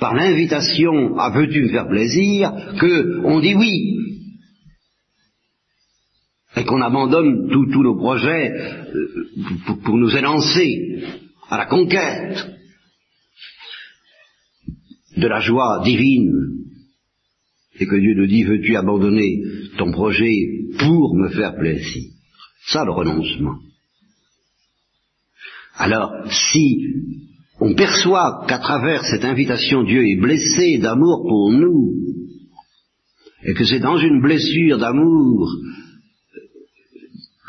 par 0.00 0.14
l'invitation 0.14 1.18
à 1.18 1.30
veux-tu 1.30 1.62
me 1.62 1.68
faire 1.68 1.88
plaisir, 1.88 2.52
que 2.80 3.20
on 3.24 3.40
dit 3.40 3.54
oui. 3.54 3.96
Et 6.56 6.64
qu'on 6.64 6.80
abandonne 6.80 7.48
tous 7.50 7.82
nos 7.82 7.96
projets 7.96 8.50
euh, 8.50 9.74
pour 9.84 9.96
nous 9.96 10.16
élancer 10.16 11.04
à 11.50 11.58
la 11.58 11.66
conquête 11.66 12.57
de 15.18 15.26
la 15.26 15.40
joie 15.40 15.82
divine, 15.84 16.32
et 17.80 17.86
que 17.86 17.96
Dieu 17.96 18.14
nous 18.14 18.26
dit, 18.26 18.44
veux-tu 18.44 18.76
abandonner 18.76 19.42
ton 19.76 19.92
projet 19.92 20.34
pour 20.78 21.16
me 21.16 21.28
faire 21.28 21.56
plaisir? 21.56 22.10
Ça, 22.66 22.84
le 22.84 22.92
renoncement. 22.92 23.56
Alors, 25.76 26.12
si 26.30 26.82
on 27.60 27.74
perçoit 27.74 28.44
qu'à 28.48 28.58
travers 28.58 29.04
cette 29.04 29.24
invitation, 29.24 29.84
Dieu 29.84 30.06
est 30.06 30.20
blessé 30.20 30.78
d'amour 30.78 31.24
pour 31.28 31.52
nous, 31.52 31.94
et 33.44 33.54
que 33.54 33.64
c'est 33.64 33.80
dans 33.80 33.98
une 33.98 34.20
blessure 34.20 34.78
d'amour 34.78 35.48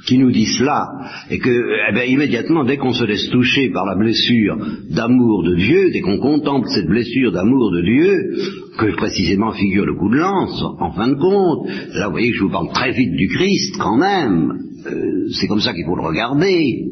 qui 0.09 0.17
nous 0.17 0.31
dit 0.31 0.47
cela, 0.57 0.87
et 1.29 1.37
que, 1.37 1.49
eh 1.89 1.93
bien, 1.93 2.03
immédiatement, 2.03 2.63
dès 2.63 2.77
qu'on 2.77 2.93
se 2.93 3.03
laisse 3.03 3.29
toucher 3.29 3.69
par 3.69 3.85
la 3.85 3.95
blessure 3.95 4.57
d'amour 4.89 5.43
de 5.43 5.55
Dieu, 5.55 5.91
dès 5.93 6.01
qu'on 6.01 6.17
contemple 6.17 6.67
cette 6.73 6.87
blessure 6.87 7.31
d'amour 7.31 7.71
de 7.71 7.81
Dieu, 7.83 8.33
que 8.79 8.95
précisément 8.95 9.51
figure 9.51 9.85
le 9.85 9.93
coup 9.93 10.09
de 10.09 10.17
lance, 10.17 10.63
en 10.79 10.91
fin 10.93 11.09
de 11.09 11.13
compte, 11.13 11.69
là 11.93 12.07
vous 12.07 12.13
voyez 12.13 12.31
que 12.31 12.37
je 12.37 12.43
vous 12.43 12.49
parle 12.49 12.71
très 12.73 12.91
vite 12.91 13.11
du 13.11 13.27
Christ 13.27 13.75
quand 13.79 13.97
même, 13.97 14.51
euh, 14.87 15.27
c'est 15.39 15.47
comme 15.47 15.61
ça 15.61 15.73
qu'il 15.73 15.85
faut 15.85 15.95
le 15.95 16.07
regarder, 16.07 16.87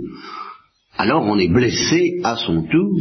alors 0.95 1.25
on 1.25 1.39
est 1.39 1.51
blessé 1.51 2.19
à 2.23 2.35
son 2.35 2.61
tour. 2.63 2.99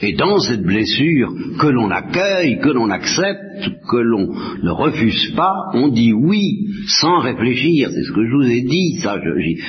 Et 0.00 0.12
dans 0.14 0.38
cette 0.40 0.62
blessure, 0.62 1.32
que 1.58 1.68
l'on 1.68 1.90
accueille, 1.90 2.58
que 2.58 2.68
l'on 2.68 2.90
accepte, 2.90 3.70
que 3.88 3.96
l'on 3.96 4.26
ne 4.26 4.70
refuse 4.70 5.32
pas, 5.36 5.54
on 5.72 5.88
dit 5.88 6.12
oui, 6.12 6.66
sans 7.00 7.20
réfléchir. 7.20 7.90
C'est 7.90 8.02
ce 8.02 8.12
que 8.12 8.26
je 8.26 8.34
vous 8.34 8.50
ai 8.50 8.62
dit, 8.62 8.98
ça, 9.00 9.20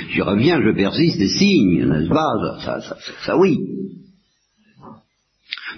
j'y 0.10 0.22
reviens, 0.22 0.62
je 0.64 0.72
persiste 0.72 1.22
et 1.22 1.28
signe, 1.28 1.86
n'est-ce 1.86 2.10
pas? 2.10 2.60
Ça, 2.64 2.82
ça, 2.82 2.98
ça, 3.24 3.38
oui. 3.38 3.60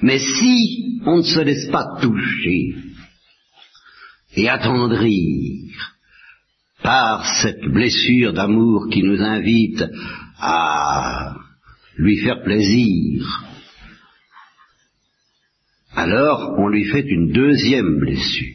Mais 0.02 0.20
si 0.20 1.00
on 1.06 1.18
ne 1.18 1.24
se 1.24 1.40
laisse 1.42 1.68
pas 1.70 1.98
toucher 2.02 2.76
et 4.38 4.48
attendrir 4.48 5.68
par 6.84 7.26
cette 7.42 7.66
blessure 7.66 8.32
d'amour 8.32 8.88
qui 8.92 9.04
nous 9.04 9.22
invite 9.22 9.84
à 10.40 11.36
lui 11.98 12.18
faire 12.18 12.44
plaisir, 12.44 13.47
alors 15.98 16.54
on 16.60 16.68
lui 16.68 16.86
fait 16.86 17.02
une 17.02 17.32
deuxième 17.32 17.98
blessure. 18.00 18.54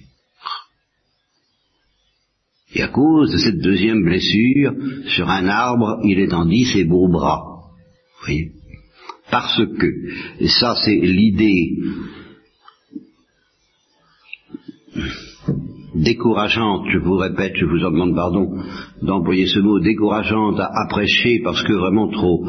Et 2.74 2.82
à 2.82 2.88
cause 2.88 3.32
de 3.32 3.38
cette 3.38 3.58
deuxième 3.58 4.04
blessure, 4.04 4.72
sur 5.08 5.28
un 5.28 5.48
arbre, 5.48 5.98
il 6.04 6.20
étendit 6.20 6.64
ses 6.64 6.84
beaux 6.84 7.08
bras. 7.08 7.42
Vous 7.42 8.26
voyez 8.26 8.52
Parce 9.30 9.60
que, 9.78 9.86
et 10.38 10.48
ça 10.48 10.76
c'est 10.84 10.94
l'idée 10.94 11.78
décourageante, 15.96 16.86
je 16.90 16.98
vous 16.98 17.16
répète, 17.16 17.56
je 17.56 17.66
vous 17.66 17.84
en 17.84 17.90
demande 17.90 18.14
pardon 18.14 18.56
d'employer 19.02 19.48
ce 19.48 19.58
mot, 19.58 19.80
décourageante 19.80 20.60
à, 20.60 20.86
prêcher 20.88 21.40
parce 21.42 21.62
que 21.64 21.72
vraiment 21.72 22.08
trop... 22.08 22.46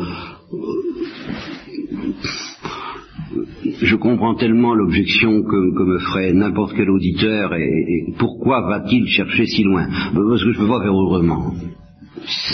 je 3.82 3.96
comprends 3.96 4.36
tellement 4.36 4.74
l'objection 4.74 5.44
que, 5.44 5.84
me 5.84 6.00
ferait 6.00 6.34
n'importe 6.34 6.74
quel 6.76 6.90
auditeur 6.90 7.54
et, 7.56 8.14
pourquoi 8.18 8.62
va-t-il 8.62 9.08
chercher 9.08 9.46
si 9.46 9.64
loin? 9.64 9.88
Parce 10.14 10.44
que 10.44 10.52
je 10.52 10.60
ne 10.60 10.66
peux 10.66 10.68
pas 10.68 10.82
faire 10.82 10.96
autrement. 10.96 11.54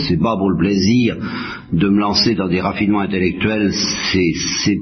C'est 0.08 0.20
pas 0.20 0.36
pour 0.36 0.50
le 0.50 0.58
plaisir 0.58 1.18
de 1.72 1.90
me 1.90 2.00
lancer 2.00 2.36
dans 2.36 2.48
des 2.48 2.62
raffinements 2.62 3.02
intellectuels, 3.02 3.72
c'est 4.12 4.78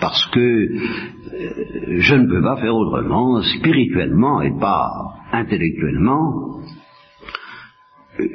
parce 0.00 0.26
que 0.32 0.40
euh, 0.40 1.98
je 1.98 2.14
ne 2.16 2.26
peux 2.26 2.42
pas 2.42 2.56
faire 2.56 2.74
autrement, 2.74 3.40
spirituellement 3.42 4.42
et 4.42 4.50
pas 4.58 4.90
intellectuellement. 5.32 6.58
Euh, 8.18 8.26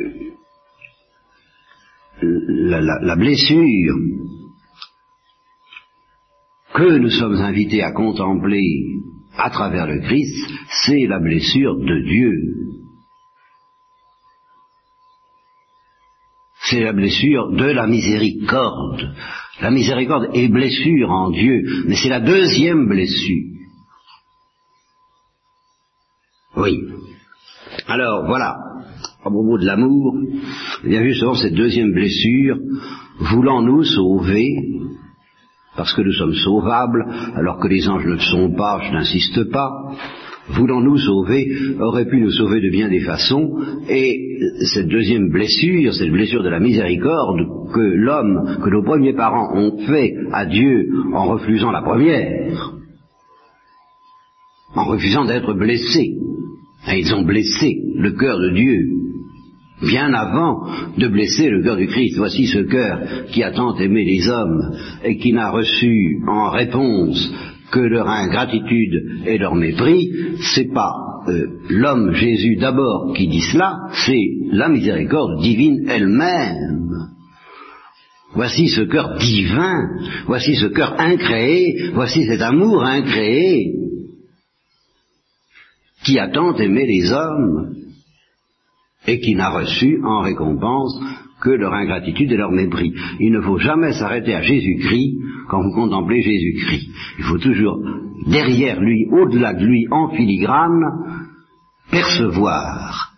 la, 2.23 3.15
blessure 3.15 3.95
que 6.77 6.99
nous 6.99 7.09
sommes 7.09 7.41
invités 7.41 7.81
à 7.81 7.91
contempler 7.91 8.61
à 9.35 9.49
travers 9.49 9.87
le 9.87 9.99
Christ, 10.01 10.47
c'est 10.85 11.07
la 11.07 11.19
blessure 11.19 11.75
de 11.75 12.03
Dieu. 12.07 12.33
C'est 16.69 16.81
la 16.81 16.93
blessure 16.93 17.51
de 17.51 17.65
la 17.65 17.87
miséricorde. 17.87 19.11
La 19.59 19.71
miséricorde 19.71 20.29
est 20.33 20.49
blessure 20.49 21.09
en 21.09 21.31
Dieu, 21.31 21.63
mais 21.87 21.95
c'est 21.95 22.09
la 22.09 22.19
deuxième 22.19 22.87
blessure. 22.87 23.53
Oui. 26.57 26.79
Alors, 27.87 28.27
voilà, 28.27 28.55
à 29.23 29.29
propos 29.31 29.57
de 29.57 29.65
l'amour, 29.65 30.15
eh 30.83 30.89
bien 30.89 31.03
justement 31.03 31.33
cette 31.33 31.55
deuxième 31.55 31.93
blessure, 31.93 32.57
voulant 33.19 33.63
nous 33.63 33.83
sauver, 33.83 34.76
parce 35.77 35.93
que 35.93 36.01
nous 36.01 36.13
sommes 36.13 36.33
sauvables, 36.33 37.05
alors 37.35 37.59
que 37.59 37.67
les 37.67 37.87
anges 37.87 38.05
ne 38.05 38.13
le 38.13 38.19
sont 38.19 38.51
pas, 38.51 38.81
je 38.83 38.91
n'insiste 38.91 39.49
pas, 39.51 39.71
voulant 40.49 40.81
nous 40.81 40.97
sauver, 40.97 41.47
aurait 41.79 42.07
pu 42.07 42.19
nous 42.19 42.31
sauver 42.31 42.61
de 42.61 42.69
bien 42.69 42.89
des 42.89 43.01
façons, 43.01 43.59
et 43.87 44.19
cette 44.73 44.87
deuxième 44.87 45.29
blessure, 45.29 45.93
cette 45.93 46.11
blessure 46.11 46.43
de 46.43 46.49
la 46.49 46.59
miséricorde 46.59 47.71
que 47.73 47.79
l'homme, 47.79 48.57
que 48.63 48.69
nos 48.69 48.83
premiers 48.83 49.13
parents 49.13 49.55
ont 49.55 49.77
fait 49.85 50.15
à 50.31 50.45
Dieu 50.45 50.87
en 51.13 51.25
refusant 51.25 51.71
la 51.71 51.81
première, 51.81 52.73
en 54.75 54.83
refusant 54.85 55.25
d'être 55.25 55.53
blessés, 55.53 56.15
et 56.89 56.99
ils 56.99 57.13
ont 57.13 57.23
blessé 57.23 57.77
le 57.95 58.11
cœur 58.11 58.39
de 58.39 58.49
Dieu, 58.51 58.96
bien 59.81 60.13
avant 60.13 60.67
de 60.97 61.07
blesser 61.07 61.49
le 61.49 61.63
cœur 61.63 61.77
du 61.77 61.87
Christ. 61.87 62.17
Voici 62.17 62.47
ce 62.47 62.59
cœur 62.59 62.99
qui 63.31 63.43
a 63.43 63.51
tant 63.51 63.75
aimé 63.77 64.03
les 64.03 64.27
hommes 64.27 64.75
et 65.03 65.17
qui 65.17 65.33
n'a 65.33 65.51
reçu 65.51 66.19
en 66.27 66.49
réponse 66.49 67.31
que 67.71 67.79
leur 67.79 68.07
ingratitude 68.07 69.25
et 69.25 69.37
leur 69.37 69.55
mépris, 69.55 70.09
c'est 70.53 70.71
pas 70.73 70.93
euh, 71.27 71.47
l'homme 71.69 72.13
Jésus 72.13 72.55
d'abord 72.55 73.13
qui 73.13 73.27
dit 73.27 73.41
cela, 73.41 73.77
c'est 74.05 74.25
la 74.51 74.69
miséricorde 74.69 75.41
divine 75.41 75.85
elle-même. 75.89 76.87
Voici 78.33 78.69
ce 78.69 78.81
cœur 78.81 79.17
divin, 79.17 79.89
voici 80.27 80.55
ce 80.55 80.67
cœur 80.67 80.99
incréé, 80.99 81.89
voici 81.93 82.25
cet 82.25 82.41
amour 82.41 82.83
incréé 82.83 83.73
qui 86.03 86.19
a 86.19 86.29
tant 86.29 86.55
aimé 86.55 86.85
les 86.85 87.11
hommes 87.11 87.87
et 89.07 89.19
qui 89.19 89.35
n'a 89.35 89.49
reçu 89.49 89.99
en 90.03 90.21
récompense 90.21 90.99
que 91.41 91.49
leur 91.49 91.73
ingratitude 91.73 92.31
et 92.31 92.37
leur 92.37 92.51
mépris. 92.51 92.93
Il 93.19 93.31
ne 93.31 93.41
faut 93.41 93.57
jamais 93.57 93.93
s'arrêter 93.93 94.33
à 94.33 94.41
Jésus-Christ 94.41 95.17
quand 95.49 95.61
vous 95.61 95.73
contemplez 95.73 96.21
Jésus-Christ. 96.21 96.89
Il 97.19 97.23
faut 97.25 97.37
toujours, 97.37 97.79
derrière 98.27 98.81
lui, 98.81 99.07
au-delà 99.11 99.53
de 99.53 99.65
lui, 99.65 99.87
en 99.91 100.09
filigrane, 100.09 100.83
percevoir 101.91 103.13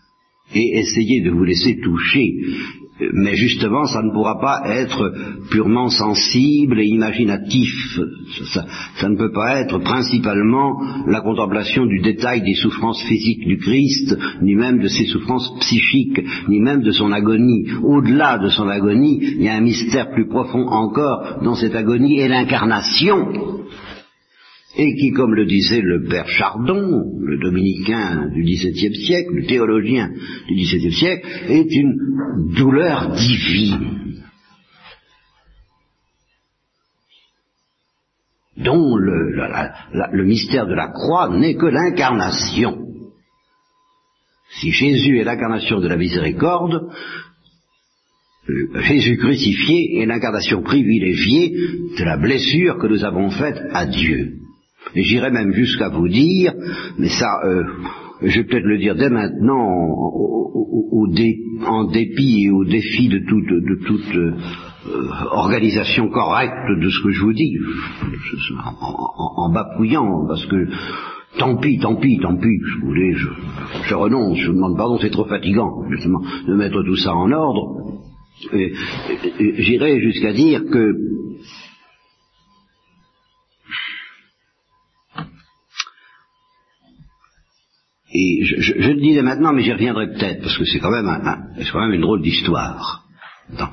et 0.54 0.80
essayer 0.80 1.22
de 1.22 1.32
vous 1.32 1.44
laisser 1.44 1.80
toucher 1.82 2.36
mais 3.14 3.36
justement, 3.36 3.86
ça 3.86 4.02
ne 4.02 4.12
pourra 4.12 4.40
pas 4.40 4.64
être 4.68 5.14
purement 5.52 5.90
sensible 5.90 6.80
et 6.80 6.86
imaginatif. 6.86 8.00
Ça, 8.98 9.10
ne 9.10 9.16
peut 9.16 9.32
pas 9.32 9.62
être 9.62 9.80
principalement 9.80 10.82
la 11.08 11.22
contemplation 11.22 11.86
du 11.86 12.00
détail 12.02 12.42
des 12.42 12.56
souffrances 12.56 13.02
physiques 13.04 13.48
du 13.48 13.58
Christ, 13.58 14.18
ni 14.42 14.56
même 14.56 14.80
de 14.80 14.88
ses 14.88 15.06
souffrances 15.06 15.52
psychiques, 15.62 16.22
ni 16.48 16.60
même 16.60 16.82
de 16.82 16.92
son 16.92 17.12
agonie. 17.12 17.68
Au-delà 17.84 18.38
de 18.38 18.50
son 18.50 18.68
agonie, 18.68 19.20
il 19.22 19.44
y 19.44 19.50
a 19.50 19.56
un 19.56 19.62
mystère 19.62 20.12
plus 20.12 20.28
profond 20.28 20.68
encore 20.68 21.40
dans 21.42 21.56
cette 21.56 21.76
agonie 21.76 22.20
et 22.20 22.28
l'incarnation 22.28 23.28
et 24.80 24.96
qui, 24.96 25.12
comme 25.12 25.36
le 25.36 25.46
disait 25.46 25.82
le 25.82 26.06
père 26.06 26.30
Chardon, 26.30 27.04
le 27.20 27.38
dominicain 27.38 28.30
du 28.34 28.44
XVIIe 28.44 28.96
siècle, 28.96 29.34
le 29.34 29.46
théologien 29.46 30.10
du 30.48 30.56
XVIIe 30.56 30.94
siècle, 30.94 31.28
est 31.50 31.76
une 31.76 31.98
douleur 32.56 33.12
divine. 33.12 33.96
dont 38.58 38.98
le, 38.98 39.32
le 40.12 40.26
mystère 40.26 40.68
de 40.68 40.74
la 40.74 40.90
croix 40.90 41.30
n'est 41.30 41.56
que 41.56 41.66
l'incarnation. 41.66 42.78
Si 44.60 44.72
Jésus 44.72 45.18
est 45.18 45.24
l'incarnation 45.24 45.80
de 45.80 45.88
la 45.88 45.96
miséricorde, 45.96 46.90
euh, 48.50 48.82
Jésus 48.82 49.16
crucifié 49.16 50.02
est 50.02 50.06
l'incarnation 50.06 50.62
privilégiée 50.62 51.52
de 51.98 52.04
la 52.04 52.18
blessure 52.18 52.80
que 52.80 52.88
nous 52.88 53.06
avons 53.06 53.30
faite 53.30 53.62
à 53.72 53.86
Dieu. 53.86 54.40
J'irai 54.96 55.32
même 55.32 55.54
jusqu'à 55.54 55.90
vous 55.90 56.08
dire, 56.08 56.54
mais 56.98 57.10
ça, 57.10 57.40
euh, 57.46 57.64
je 58.22 58.40
vais 58.40 58.46
peut-être 58.46 58.66
le 58.66 58.78
dire 58.78 58.96
dès 58.96 59.10
maintenant, 59.10 59.70
en 61.66 61.86
dépit 61.86 62.46
et 62.46 62.52
au 62.52 62.66
défi 62.66 63.08
de 63.08 63.20
toute, 63.20 64.16
euh, 64.16 64.34
organisation 65.32 66.10
correcte 66.10 66.80
de 66.82 66.90
ce 66.90 67.04
que 67.04 67.12
je 67.12 67.22
vous 67.22 67.34
dis, 67.34 67.58
en, 68.82 69.50
en 69.50 70.28
parce 70.28 70.46
que 70.46 70.68
Tant 71.38 71.58
pis, 71.58 71.78
tant 71.78 71.96
pis, 71.96 72.18
tant 72.20 72.38
pis, 72.38 72.60
je 72.66 72.86
voulais, 72.86 73.14
je 73.86 73.94
renonce, 73.94 74.40
je 74.40 74.48
vous 74.48 74.56
demande 74.56 74.76
pardon, 74.76 74.98
c'est 75.00 75.12
trop 75.12 75.26
fatigant, 75.26 75.84
justement, 75.90 76.22
de 76.48 76.56
mettre 76.56 76.82
tout 76.84 76.96
ça 76.96 77.14
en 77.14 77.32
ordre. 77.32 78.02
J'irai 79.40 80.02
jusqu'à 80.02 80.34
dire 80.34 80.64
que 80.72 80.96
et 88.12 88.44
je, 88.44 88.74
le 88.74 89.02
disais 89.02 89.22
maintenant, 89.22 89.54
mais 89.54 89.62
j'y 89.62 89.72
reviendrai 89.72 90.08
peut-être, 90.08 90.42
parce 90.42 90.58
que 90.58 90.66
c'est 90.66 90.80
quand 90.80 90.92
même 90.92 91.94
une 91.94 92.02
drôle 92.02 92.22
d'histoire. 92.22 93.06
Dans, 93.58 93.70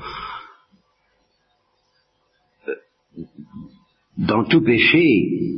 dans 4.17 4.43
tout 4.43 4.61
péché, 4.61 5.57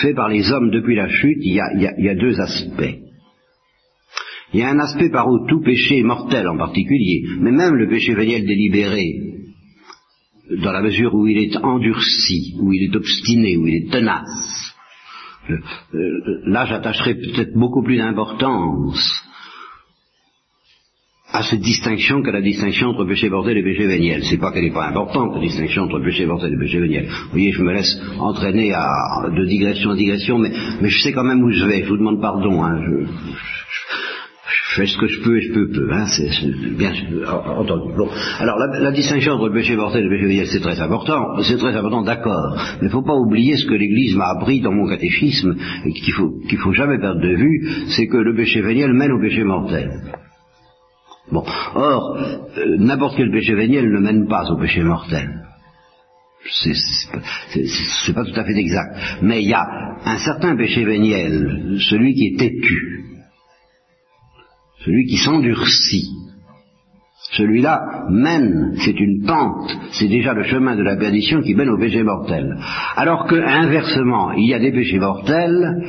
fait 0.00 0.14
par 0.14 0.28
les 0.28 0.50
hommes 0.50 0.70
depuis 0.70 0.96
la 0.96 1.08
chute, 1.08 1.38
il 1.40 1.52
y 1.52 1.60
a, 1.60 2.14
deux 2.14 2.40
aspects. 2.40 2.98
Il 4.52 4.60
y 4.60 4.62
a 4.62 4.70
un 4.70 4.78
aspect 4.80 5.10
par 5.10 5.28
où 5.28 5.46
tout 5.46 5.60
péché 5.60 6.02
mortel 6.02 6.48
en 6.48 6.56
particulier, 6.56 7.24
mais 7.38 7.52
même 7.52 7.74
le 7.74 7.88
péché 7.88 8.14
véniel 8.14 8.46
délibéré, 8.46 9.14
dans 10.62 10.72
la 10.72 10.82
mesure 10.82 11.14
où 11.14 11.26
il 11.28 11.38
est 11.38 11.56
endurci, 11.58 12.56
où 12.60 12.72
il 12.72 12.90
est 12.90 12.96
obstiné, 12.96 13.56
où 13.56 13.66
il 13.66 13.84
est 13.84 13.92
tenace, 13.92 14.24
euh, 14.24 14.69
là 16.46 16.66
j'attacherai 16.66 17.14
peut-être 17.14 17.54
beaucoup 17.54 17.82
plus 17.82 17.96
d'importance 17.96 19.24
à 21.32 21.42
cette 21.42 21.60
distinction 21.60 22.22
que 22.22 22.30
la 22.30 22.40
distinction 22.40 22.88
entre 22.88 23.04
péché 23.04 23.28
mortel 23.30 23.56
et 23.56 23.62
péché 23.62 23.86
véniel. 23.86 24.24
C'est 24.24 24.38
pas 24.38 24.50
qu'elle 24.52 24.64
n'est 24.64 24.72
pas 24.72 24.88
importante, 24.88 25.34
la 25.34 25.40
distinction 25.40 25.84
entre 25.84 26.00
péché 26.00 26.26
mortel 26.26 26.52
et 26.52 26.58
péché 26.58 26.80
véniel. 26.80 27.06
Vous 27.06 27.30
voyez, 27.30 27.52
je 27.52 27.62
me 27.62 27.72
laisse 27.72 28.00
entraîner 28.18 28.72
à, 28.74 28.88
de 29.28 29.46
digression 29.46 29.90
en 29.90 29.94
digression, 29.94 30.38
mais, 30.38 30.50
je 30.82 31.00
sais 31.00 31.12
quand 31.12 31.24
même 31.24 31.42
où 31.42 31.50
je 31.50 31.64
vais. 31.66 31.84
Je 31.84 31.88
vous 31.88 31.98
demande 31.98 32.20
pardon. 32.20 32.64
Hein, 32.64 32.80
je, 32.84 33.06
fais 34.76 34.86
ce 34.86 34.96
que 34.98 35.06
je 35.06 35.20
peux 35.22 35.38
et 35.38 35.40
je 35.42 35.52
peux 35.52 35.70
peu. 35.70 35.92
Hein, 35.92 36.06
c'est 36.06 36.76
bien 36.76 36.92
entendu. 37.26 37.92
Bon. 37.96 38.08
Alors, 38.38 38.56
la, 38.58 38.92
distinction 38.92 39.32
entre 39.32 39.50
péché 39.50 39.76
mortel 39.76 40.06
et 40.06 40.08
péché 40.08 40.26
véniel, 40.26 40.46
c'est 40.46 40.60
très 40.60 40.80
important. 40.80 41.42
C'est 41.42 41.56
très 41.56 41.76
important, 41.76 42.02
d'accord. 42.02 42.56
Mais 42.56 42.82
il 42.82 42.84
ne 42.86 42.90
faut 42.90 43.02
pas 43.02 43.14
oublier 43.14 43.56
ce 43.56 43.66
que 43.66 43.74
l'Église 43.74 44.16
m'a 44.16 44.28
appris 44.28 44.60
dans 44.60 44.72
mon 44.72 44.88
catéchisme 44.88 45.56
et 45.84 45.92
qu'il 45.92 46.12
faut 46.14 46.30
qu'il 46.48 46.58
faut 46.58 46.72
jamais 46.72 46.98
perdre 46.98 47.20
de 47.20 47.34
vue, 47.34 47.68
c'est 47.88 48.06
que 48.06 48.16
le 48.16 48.34
péché 48.34 48.60
véniel 48.60 48.92
mène 48.92 49.12
au 49.12 49.20
péché 49.20 49.44
mortel. 49.44 49.90
Bon, 51.30 51.44
or, 51.74 52.18
euh, 52.58 52.76
n'importe 52.78 53.16
quel 53.16 53.30
péché 53.30 53.54
véniel 53.54 53.90
ne 53.90 54.00
mène 54.00 54.26
pas 54.26 54.50
au 54.50 54.58
péché 54.58 54.82
mortel. 54.82 55.28
C'est 56.44 58.14
pas 58.14 58.24
tout 58.24 58.40
à 58.40 58.44
fait 58.44 58.56
exact. 58.56 58.96
Mais 59.22 59.42
il 59.42 59.48
y 59.48 59.54
a 59.54 59.66
un 60.04 60.18
certain 60.18 60.56
péché 60.56 60.84
véniel, 60.84 61.78
celui 61.80 62.14
qui 62.14 62.26
est 62.28 62.38
têtu, 62.38 63.09
celui 64.84 65.06
qui 65.06 65.16
s'endurcit. 65.16 66.08
Celui-là 67.32 68.06
mène, 68.10 68.74
c'est 68.84 68.98
une 68.98 69.24
pente, 69.24 69.70
c'est 69.92 70.08
déjà 70.08 70.32
le 70.32 70.42
chemin 70.44 70.74
de 70.74 70.82
la 70.82 70.96
perdition 70.96 71.42
qui 71.42 71.54
mène 71.54 71.68
au 71.68 71.78
péché 71.78 72.02
mortel. 72.02 72.56
Alors 72.96 73.26
que, 73.26 73.36
inversement, 73.36 74.32
il 74.32 74.48
y 74.48 74.54
a 74.54 74.58
des 74.58 74.72
péchés 74.72 74.98
mortels 74.98 75.88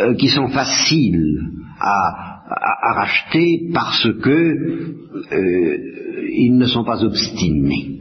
euh, 0.00 0.14
qui 0.14 0.28
sont 0.28 0.48
faciles 0.48 1.38
à 1.80 2.94
racheter 2.94 3.70
parce 3.72 4.08
que 4.22 4.30
euh, 5.32 5.76
ils 6.32 6.56
ne 6.56 6.66
sont 6.66 6.84
pas 6.84 7.02
obstinés. 7.04 8.00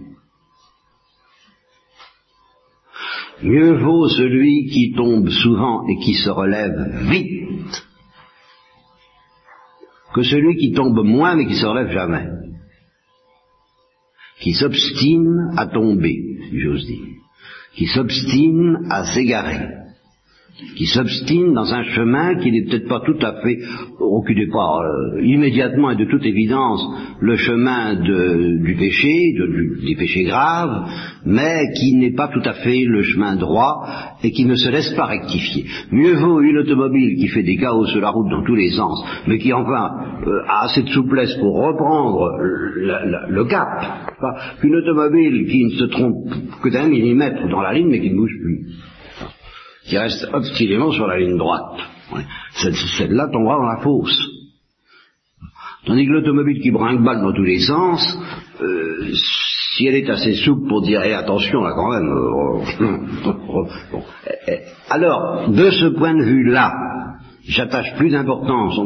Mieux 3.43 3.73
vaut 3.73 4.07
celui 4.07 4.67
qui 4.67 4.93
tombe 4.95 5.29
souvent 5.29 5.87
et 5.87 5.97
qui 5.97 6.13
se 6.13 6.29
relève 6.29 7.09
vite 7.09 7.87
que 10.13 10.23
celui 10.23 10.57
qui 10.57 10.73
tombe 10.73 11.03
moins 11.03 11.35
mais 11.35 11.47
qui 11.47 11.55
se 11.55 11.65
relève 11.65 11.91
jamais, 11.91 12.27
qui 14.39 14.53
s'obstine 14.53 15.53
à 15.57 15.67
tomber, 15.67 16.37
si 16.49 16.59
j'ose 16.59 16.85
dire, 16.85 17.07
qui 17.73 17.85
s'obstine 17.85 18.87
à 18.89 19.05
s'égarer 19.05 19.80
qui 20.75 20.85
s'obstine 20.85 21.53
dans 21.53 21.73
un 21.73 21.83
chemin 21.83 22.35
qui 22.35 22.51
n'est 22.51 22.63
peut-être 22.63 22.87
pas 22.87 23.01
tout 23.05 23.17
à 23.21 23.41
fait, 23.41 23.59
ou 23.99 24.23
qui 24.23 24.35
n'est 24.35 24.51
pas 24.51 24.79
euh, 24.79 25.21
immédiatement 25.23 25.91
et 25.91 25.95
de 25.95 26.05
toute 26.05 26.25
évidence 26.25 26.81
le 27.19 27.35
chemin 27.35 27.95
du 27.95 28.75
péché, 28.77 29.33
des 29.85 29.95
péchés 29.95 30.23
graves, 30.23 30.89
mais 31.25 31.71
qui 31.75 31.95
n'est 31.95 32.13
pas 32.13 32.29
tout 32.29 32.41
à 32.43 32.53
fait 32.53 32.83
le 32.85 33.01
chemin 33.03 33.35
droit 33.35 33.85
et 34.23 34.31
qui 34.31 34.45
ne 34.45 34.55
se 34.55 34.69
laisse 34.69 34.89
pas 34.95 35.05
rectifier. 35.05 35.65
Mieux 35.91 36.15
vaut 36.15 36.41
une 36.41 36.57
automobile 36.57 37.15
qui 37.17 37.27
fait 37.27 37.43
des 37.43 37.57
chaos 37.57 37.85
sur 37.87 38.01
la 38.01 38.09
route 38.09 38.29
dans 38.29 38.43
tous 38.43 38.55
les 38.55 38.71
sens, 38.71 39.03
mais 39.27 39.37
qui 39.37 39.53
enfin 39.53 39.89
euh, 40.27 40.41
a 40.47 40.65
assez 40.65 40.83
de 40.83 40.89
souplesse 40.89 41.35
pour 41.35 41.55
reprendre 41.55 42.27
le 43.29 43.43
cap, 43.45 43.67
qu'une 44.59 44.75
automobile 44.75 45.47
qui 45.47 45.65
ne 45.65 45.69
se 45.71 45.85
trompe 45.85 46.33
que 46.61 46.69
d'un 46.69 46.87
millimètre 46.87 47.47
dans 47.49 47.61
la 47.61 47.73
ligne 47.73 47.89
mais 47.89 47.99
qui 47.99 48.11
ne 48.11 48.17
bouge 48.17 48.37
plus 48.41 48.67
qui 49.91 49.97
reste 49.97 50.25
obstinément 50.31 50.89
sur 50.93 51.05
la 51.05 51.19
ligne 51.19 51.37
droite. 51.37 51.81
Celle-là 52.97 53.27
tombera 53.29 53.57
dans 53.57 53.65
la 53.65 53.81
fosse. 53.81 54.17
Tandis 55.85 56.05
que 56.05 56.11
l'automobile 56.13 56.61
qui 56.61 56.71
brinque-balle 56.71 57.21
dans 57.21 57.33
tous 57.33 57.43
les 57.43 57.59
sens, 57.59 57.99
euh, 58.61 59.11
si 59.75 59.87
elle 59.87 59.95
est 59.95 60.09
assez 60.09 60.35
souple 60.35 60.69
pour 60.69 60.81
dire 60.81 61.01
eh, 61.03 61.11
attention 61.11 61.61
là 61.61 61.73
quand 61.75 61.91
même. 61.91 62.09
Euh, 62.09 62.61
eh, 64.27 64.51
eh. 64.51 64.59
Alors, 64.89 65.49
de 65.49 65.71
ce 65.71 65.87
point 65.87 66.13
de 66.13 66.23
vue-là, 66.23 66.71
j'attache 67.45 67.93
plus 67.97 68.11
d'importance 68.11 68.79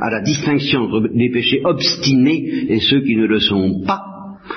à 0.00 0.10
la 0.10 0.22
distinction 0.22 0.84
entre 0.84 1.10
les 1.12 1.30
péchés 1.30 1.60
obstinés 1.62 2.42
et 2.70 2.80
ceux 2.80 3.02
qui 3.02 3.16
ne 3.16 3.26
le 3.26 3.40
sont 3.40 3.82
pas. 3.86 4.00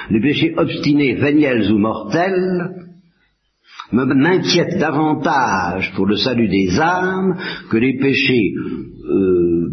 Les 0.10 0.22
péchés 0.22 0.54
obstinés, 0.56 1.16
véniels 1.16 1.70
ou 1.70 1.80
mortels, 1.80 2.91
m'inquiète 3.92 4.80
davantage 4.80 5.92
pour 5.96 6.06
le 6.06 6.16
salut 6.16 6.48
des 6.48 6.80
âmes 6.80 7.38
que 7.70 7.78
les 7.78 7.98
péchés 7.98 8.54
euh, 9.06 9.70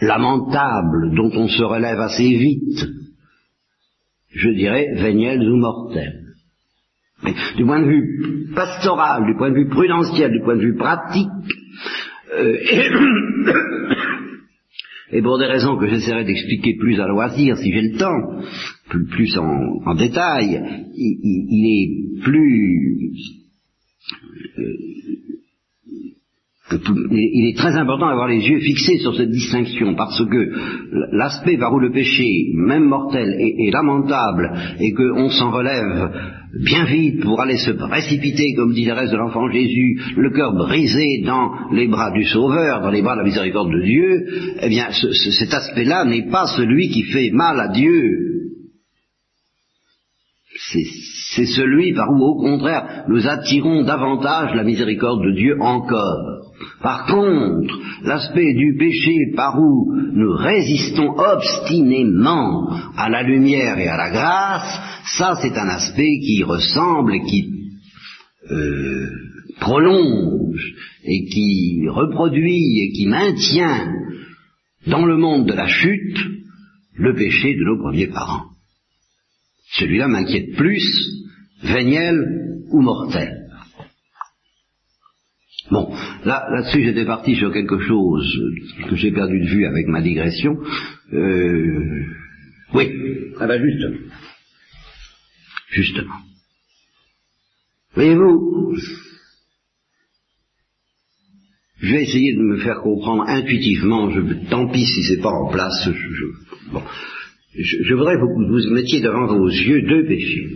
lamentables 0.00 1.14
dont 1.14 1.30
on 1.34 1.48
se 1.48 1.62
relève 1.62 2.00
assez 2.00 2.28
vite, 2.28 2.86
je 4.32 4.48
dirais 4.50 4.86
véniels 4.96 5.42
ou 5.42 5.56
mortels. 5.56 6.20
Mais 7.22 7.34
du 7.56 7.64
point 7.64 7.82
de 7.82 7.86
vue 7.86 8.50
pastoral, 8.54 9.26
du 9.26 9.36
point 9.36 9.50
de 9.50 9.56
vue 9.56 9.68
prudentiel, 9.68 10.32
du 10.32 10.40
point 10.40 10.56
de 10.56 10.62
vue 10.62 10.76
pratique, 10.76 11.28
euh, 12.34 12.56
et 15.12 15.20
pour 15.20 15.38
des 15.38 15.46
raisons 15.46 15.76
que 15.76 15.88
j'essaierai 15.88 16.24
d'expliquer 16.24 16.76
plus 16.78 16.98
à 17.00 17.06
loisir 17.06 17.58
si 17.58 17.72
j'ai 17.72 17.82
le 17.82 17.98
temps, 17.98 18.40
plus, 18.98 19.38
en, 19.38 19.94
détail, 19.94 20.60
il, 20.94 21.66
est 21.66 22.22
plus... 22.22 23.12
Euh, 24.58 24.90
il 27.12 27.48
est 27.48 27.56
très 27.56 27.74
important 27.76 28.08
d'avoir 28.08 28.28
les 28.28 28.46
yeux 28.48 28.60
fixés 28.60 28.98
sur 28.98 29.16
cette 29.16 29.30
distinction, 29.30 29.94
parce 29.96 30.24
que 30.24 30.52
l'aspect 31.12 31.58
par 31.58 31.74
où 31.74 31.80
le 31.80 31.90
péché, 31.90 32.52
même 32.54 32.84
mortel, 32.84 33.34
est, 33.40 33.72
lamentable, 33.72 34.52
et 34.78 34.92
qu'on 34.92 35.30
s'en 35.30 35.50
relève 35.50 36.10
bien 36.64 36.84
vite 36.84 37.22
pour 37.22 37.40
aller 37.40 37.56
se 37.56 37.72
précipiter, 37.72 38.54
comme 38.56 38.72
dit 38.72 38.84
le 38.84 38.92
reste 38.92 39.12
de 39.12 39.18
l'enfant 39.18 39.50
Jésus, 39.50 40.00
le 40.16 40.30
cœur 40.30 40.52
brisé 40.54 41.22
dans 41.24 41.50
les 41.72 41.88
bras 41.88 42.12
du 42.12 42.24
Sauveur, 42.24 42.82
dans 42.82 42.90
les 42.90 43.02
bras 43.02 43.14
de 43.14 43.20
la 43.20 43.26
miséricorde 43.26 43.72
de 43.72 43.82
Dieu, 43.82 44.26
eh 44.62 44.68
bien 44.68 44.90
cet 44.90 45.52
aspect-là 45.52 46.04
n'est 46.04 46.30
pas 46.30 46.46
celui 46.56 46.88
qui 46.88 47.02
fait 47.02 47.30
mal 47.32 47.58
à 47.58 47.68
Dieu. 47.68 48.39
C'est 50.68 51.46
celui 51.46 51.94
par 51.94 52.10
où, 52.10 52.22
au 52.22 52.40
contraire, 52.40 53.04
nous 53.08 53.26
attirons 53.26 53.82
davantage 53.82 54.54
la 54.54 54.64
miséricorde 54.64 55.24
de 55.24 55.32
Dieu 55.32 55.56
encore. 55.60 56.40
Par 56.82 57.06
contre, 57.06 57.78
l'aspect 58.02 58.54
du 58.54 58.76
péché 58.78 59.32
par 59.34 59.58
où 59.58 59.92
nous 60.12 60.32
résistons 60.36 61.14
obstinément 61.16 62.68
à 62.96 63.08
la 63.08 63.22
lumière 63.22 63.78
et 63.78 63.88
à 63.88 63.96
la 63.96 64.10
grâce, 64.10 64.80
ça 65.18 65.38
c'est 65.40 65.56
un 65.56 65.68
aspect 65.68 66.18
qui 66.20 66.42
ressemble 66.44 67.14
et 67.14 67.22
qui 67.22 67.48
euh, 68.50 69.08
prolonge 69.60 70.74
et 71.04 71.24
qui 71.26 71.88
reproduit 71.88 72.80
et 72.80 72.92
qui 72.92 73.06
maintient 73.06 73.92
dans 74.86 75.06
le 75.06 75.16
monde 75.16 75.46
de 75.46 75.54
la 75.54 75.68
chute 75.68 76.18
le 76.94 77.14
péché 77.14 77.54
de 77.54 77.64
nos 77.64 77.78
premiers 77.78 78.08
parents. 78.08 78.44
Celui-là 79.72 80.08
m'inquiète 80.08 80.56
plus, 80.56 80.84
véniel 81.62 82.16
ou 82.70 82.80
mortel. 82.80 83.40
Bon, 85.70 85.94
là, 86.24 86.48
là-dessus, 86.50 86.82
j'étais 86.82 87.04
parti 87.04 87.36
sur 87.36 87.52
quelque 87.52 87.78
chose 87.80 88.40
que 88.88 88.96
j'ai 88.96 89.12
perdu 89.12 89.38
de 89.40 89.46
vue 89.46 89.66
avec 89.66 89.86
ma 89.86 90.00
digression. 90.00 90.56
Euh, 91.12 92.04
oui, 92.74 92.90
ah 93.38 93.46
ben 93.46 93.62
justement. 93.62 94.12
Justement. 95.70 96.14
Voyez-vous, 97.94 98.76
je 101.80 101.92
vais 101.92 102.02
essayer 102.02 102.34
de 102.34 102.42
me 102.42 102.58
faire 102.58 102.80
comprendre 102.80 103.24
intuitivement, 103.28 104.10
je, 104.10 104.48
tant 104.48 104.68
pis 104.68 104.86
si 104.86 105.04
c'est 105.04 105.20
pas 105.20 105.30
en 105.30 105.50
place, 105.50 105.88
je, 105.88 106.72
bon. 106.72 106.82
Je, 107.54 107.94
voudrais 107.94 108.14
que 108.14 108.20
vous 108.20 108.46
vous 108.46 108.74
mettiez 108.74 109.00
devant 109.00 109.26
vos 109.26 109.48
yeux 109.48 109.82
deux 109.82 110.06
péchés, 110.06 110.48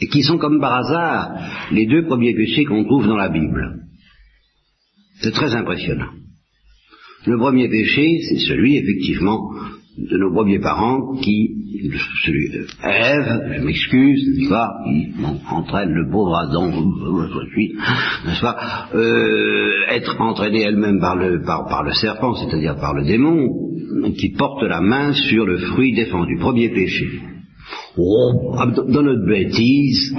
et 0.00 0.06
qui 0.08 0.22
sont 0.22 0.38
comme 0.38 0.60
par 0.60 0.74
hasard 0.74 1.70
les 1.72 1.86
deux 1.86 2.06
premiers 2.06 2.34
péchés 2.34 2.64
qu'on 2.64 2.84
trouve 2.84 3.06
dans 3.06 3.16
la 3.16 3.28
Bible. 3.28 3.80
C'est 5.20 5.32
très 5.32 5.54
impressionnant. 5.54 6.10
Le 7.26 7.38
premier 7.38 7.68
péché, 7.68 8.18
c'est 8.28 8.38
celui, 8.38 8.76
effectivement, 8.76 9.50
de 9.96 10.18
nos 10.18 10.32
premiers 10.32 10.58
parents 10.58 11.14
qui, 11.22 11.50
celui 12.24 12.48
Ève, 12.82 13.58
je 13.58 13.62
m'excuse, 13.62 14.38
n'est-ce 14.38 14.50
pas, 14.50 14.70
qui 14.84 15.12
entraîne 15.50 15.90
le 15.90 16.10
pauvre 16.10 16.34
Adam, 16.36 16.68
n'est-ce 16.68 18.40
pas, 18.40 18.88
euh, 18.94 19.70
être 19.90 20.20
entraînée 20.20 20.62
elle-même 20.62 20.98
par 21.00 21.16
le, 21.16 21.92
serpent, 21.92 22.34
c'est-à-dire 22.34 22.76
par 22.76 22.94
le 22.94 23.04
démon, 23.04 23.48
qui 24.18 24.30
porte 24.30 24.62
la 24.64 24.80
main 24.80 25.12
sur 25.12 25.46
le 25.46 25.58
fruit 25.58 25.94
défendu. 25.94 26.38
Premier 26.38 26.70
péché. 26.70 27.20
Oh, 27.96 28.56
dans 28.88 29.02
notre 29.02 29.26
bêtise, 29.26 30.14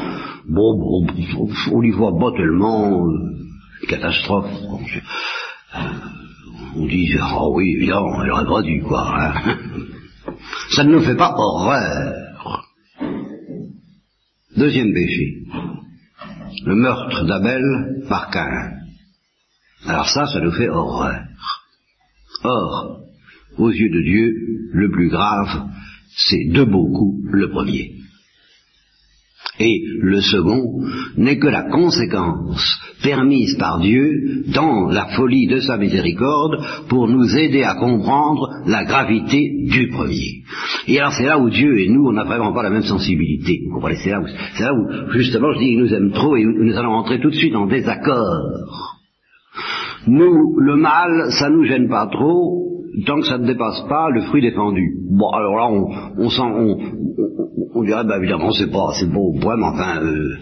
bon, 0.48 1.06
on 1.72 1.84
y 1.84 1.92
voit 1.92 2.18
pas 2.18 2.32
euh, 2.40 3.88
catastrophe. 3.90 4.50
On 6.76 6.86
dit, 6.86 7.10
oh 7.34 7.54
oui, 7.56 7.76
évidemment, 7.78 8.24
elle 8.24 8.32
aurait 8.32 8.46
pas 8.46 8.62
dû, 8.62 8.82
quoi. 8.82 9.14
Hein. 9.18 9.58
Ça 10.72 10.84
ne 10.84 10.94
nous 10.94 11.02
fait 11.02 11.16
pas 11.16 11.34
horreur. 11.36 12.66
Deuxième 14.58 14.94
péché, 14.94 15.44
le 16.66 16.76
meurtre 16.76 17.26
d'Abel 17.26 18.06
par 18.08 18.30
Cain. 18.32 18.72
Alors 19.86 20.08
ça, 20.08 20.26
ça 20.26 20.40
nous 20.40 20.52
fait 20.52 20.70
horreur. 20.70 21.24
Or, 22.44 23.00
aux 23.58 23.70
yeux 23.70 23.90
de 23.90 24.02
Dieu, 24.02 24.34
le 24.72 24.92
plus 24.92 25.10
grave, 25.10 25.70
c'est 26.16 26.52
de 26.52 26.64
beaucoup 26.64 27.22
le 27.32 27.50
premier. 27.50 27.96
Et 29.60 29.82
le 30.02 30.20
second 30.20 30.64
n'est 31.16 31.38
que 31.38 31.48
la 31.48 31.70
conséquence 31.70 32.78
permise 33.02 33.56
par 33.58 33.80
Dieu 33.80 34.44
dans 34.54 34.88
la 34.88 35.08
folie 35.16 35.48
de 35.48 35.60
sa 35.60 35.78
miséricorde 35.78 36.58
pour 36.90 37.08
nous 37.08 37.38
aider 37.38 37.64
à 37.64 37.76
comprendre 37.76 38.50
la 38.66 38.84
gravité 38.84 39.50
du 39.70 39.88
premier. 39.90 40.44
Et 40.88 41.00
alors 41.00 41.14
c'est 41.14 41.26
là 41.26 41.40
où 41.40 41.50
Dieu 41.50 41.80
et 41.80 41.90
nous, 41.90 42.06
on 42.06 42.12
n'a 42.12 42.26
vraiment 42.26 42.54
pas 42.54 42.64
la 42.64 42.70
même 42.70 42.84
sensibilité. 42.84 43.62
Vous 43.66 43.76
comprenez 43.76 43.96
C'est 43.96 44.10
là, 44.10 44.20
où, 44.74 45.12
justement 45.14 45.54
je 45.54 45.60
dis 45.60 45.68
qu'il 45.68 45.80
nous 45.80 45.94
aime 45.94 46.12
trop 46.12 46.36
et 46.36 46.44
nous 46.44 46.78
allons 46.78 46.94
entrer 46.94 47.22
tout 47.22 47.30
de 47.30 47.36
suite 47.36 47.56
en 47.56 47.68
désaccord. 47.68 49.00
Nous, 50.08 50.60
le 50.60 50.76
mal, 50.76 51.32
ça 51.32 51.50
nous 51.50 51.64
gêne 51.64 51.88
pas 51.88 52.08
trop, 52.08 52.75
tant 53.06 53.20
que 53.20 53.28
ça 53.28 53.38
ne 53.38 53.48
dépasse 53.48 53.82
pas 53.88 54.10
le 54.10 54.22
fruit 54.22 54.42
défendu. 54.42 54.98
Bon, 55.10 55.30
alors 55.30 55.56
là, 55.56 55.68
on, 55.70 55.88
on, 56.18 56.30
on, 56.40 56.78
on 57.76 57.84
dirait, 57.84 58.06
bah 58.06 58.18
évidemment, 58.18 58.52
c'est 58.52 58.72
pas, 58.72 58.94
c'est 59.00 59.12
beau 59.12 59.34
au 59.34 59.40
point, 59.40 59.58
mais 59.58 59.66
enfin, 59.66 60.02
euh, 60.02 60.36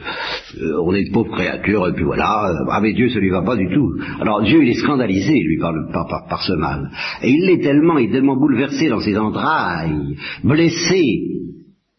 euh, 0.62 0.82
on 0.84 0.94
est 0.94 1.06
de 1.06 1.12
pauvres 1.12 1.32
créatures, 1.32 1.88
et 1.88 1.94
puis 1.94 2.04
voilà, 2.04 2.50
euh, 2.50 2.72
avec 2.72 2.96
Dieu, 2.96 3.10
ça 3.10 3.20
lui 3.20 3.32
va 3.32 3.42
pas 3.42 3.56
du 3.56 3.68
tout. 3.74 3.90
Alors 4.22 4.44
Dieu, 4.44 4.62
il 4.62 4.70
est 4.70 4.82
scandalisé, 4.82 5.34
lui, 5.34 5.58
par, 5.60 5.74
par, 5.92 6.28
par, 6.30 6.44
ce 6.44 6.54
mal. 6.54 6.90
Et 7.24 7.32
il 7.32 7.46
l'est 7.46 7.62
tellement, 7.62 7.98
il 7.98 8.10
est 8.10 8.14
tellement 8.14 8.38
bouleversé 8.38 8.88
dans 8.88 9.00
ses 9.00 9.18
entrailles, 9.18 10.16
blessé 10.44 11.22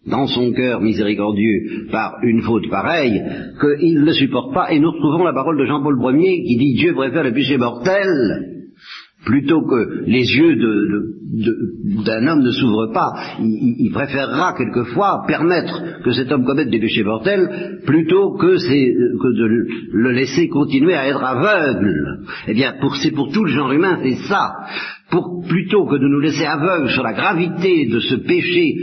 dans 0.06 0.26
son 0.26 0.52
cœur 0.52 0.80
miséricordieux 0.80 1.88
par 1.90 2.16
une 2.22 2.42
faute 2.42 2.68
pareille, 2.70 3.20
qu'il 3.60 3.94
ne 4.00 4.04
le 4.04 4.12
supporte 4.12 4.54
pas, 4.54 4.70
et 4.72 4.78
nous 4.78 4.90
retrouvons 4.90 5.24
la 5.24 5.32
parole 5.32 5.58
de 5.58 5.64
Jean-Paul 5.64 5.98
Ier 6.16 6.42
qui 6.44 6.56
dit 6.58 6.74
Dieu 6.74 6.94
préfère 6.94 7.24
le 7.24 7.32
péché 7.32 7.56
mortel 7.56 8.54
plutôt 9.24 9.62
que 9.62 10.04
les 10.06 10.22
yeux 10.22 10.56
d'un 12.04 12.26
homme 12.26 12.42
ne 12.42 12.50
s'ouvrent 12.50 12.92
pas, 12.92 13.12
il, 13.40 13.90
préférera 13.92 14.54
quelquefois 14.56 15.24
permettre 15.26 16.02
que 16.04 16.12
cet 16.12 16.30
homme 16.30 16.44
commette 16.44 16.70
des 16.70 16.80
péchés 16.80 17.02
mortels 17.02 17.80
plutôt 17.86 18.36
que, 18.36 18.56
de 18.56 19.66
le 19.92 20.12
laisser 20.12 20.48
continuer 20.48 20.94
à 20.94 21.08
être 21.08 21.24
aveugle. 21.24 22.20
Eh 22.48 22.54
bien, 22.54 22.74
c'est 23.02 23.14
pour 23.14 23.32
tout 23.32 23.44
le 23.44 23.50
genre 23.50 23.72
humain, 23.72 23.98
c'est 24.02 24.28
ça. 24.28 24.52
Plutôt 25.48 25.86
que 25.86 25.96
de 25.96 26.08
nous 26.08 26.20
laisser 26.20 26.44
aveugles 26.44 26.90
sur 26.90 27.02
la 27.02 27.12
gravité 27.12 27.86
de 27.86 28.00
ce 28.00 28.16
péché 28.16 28.74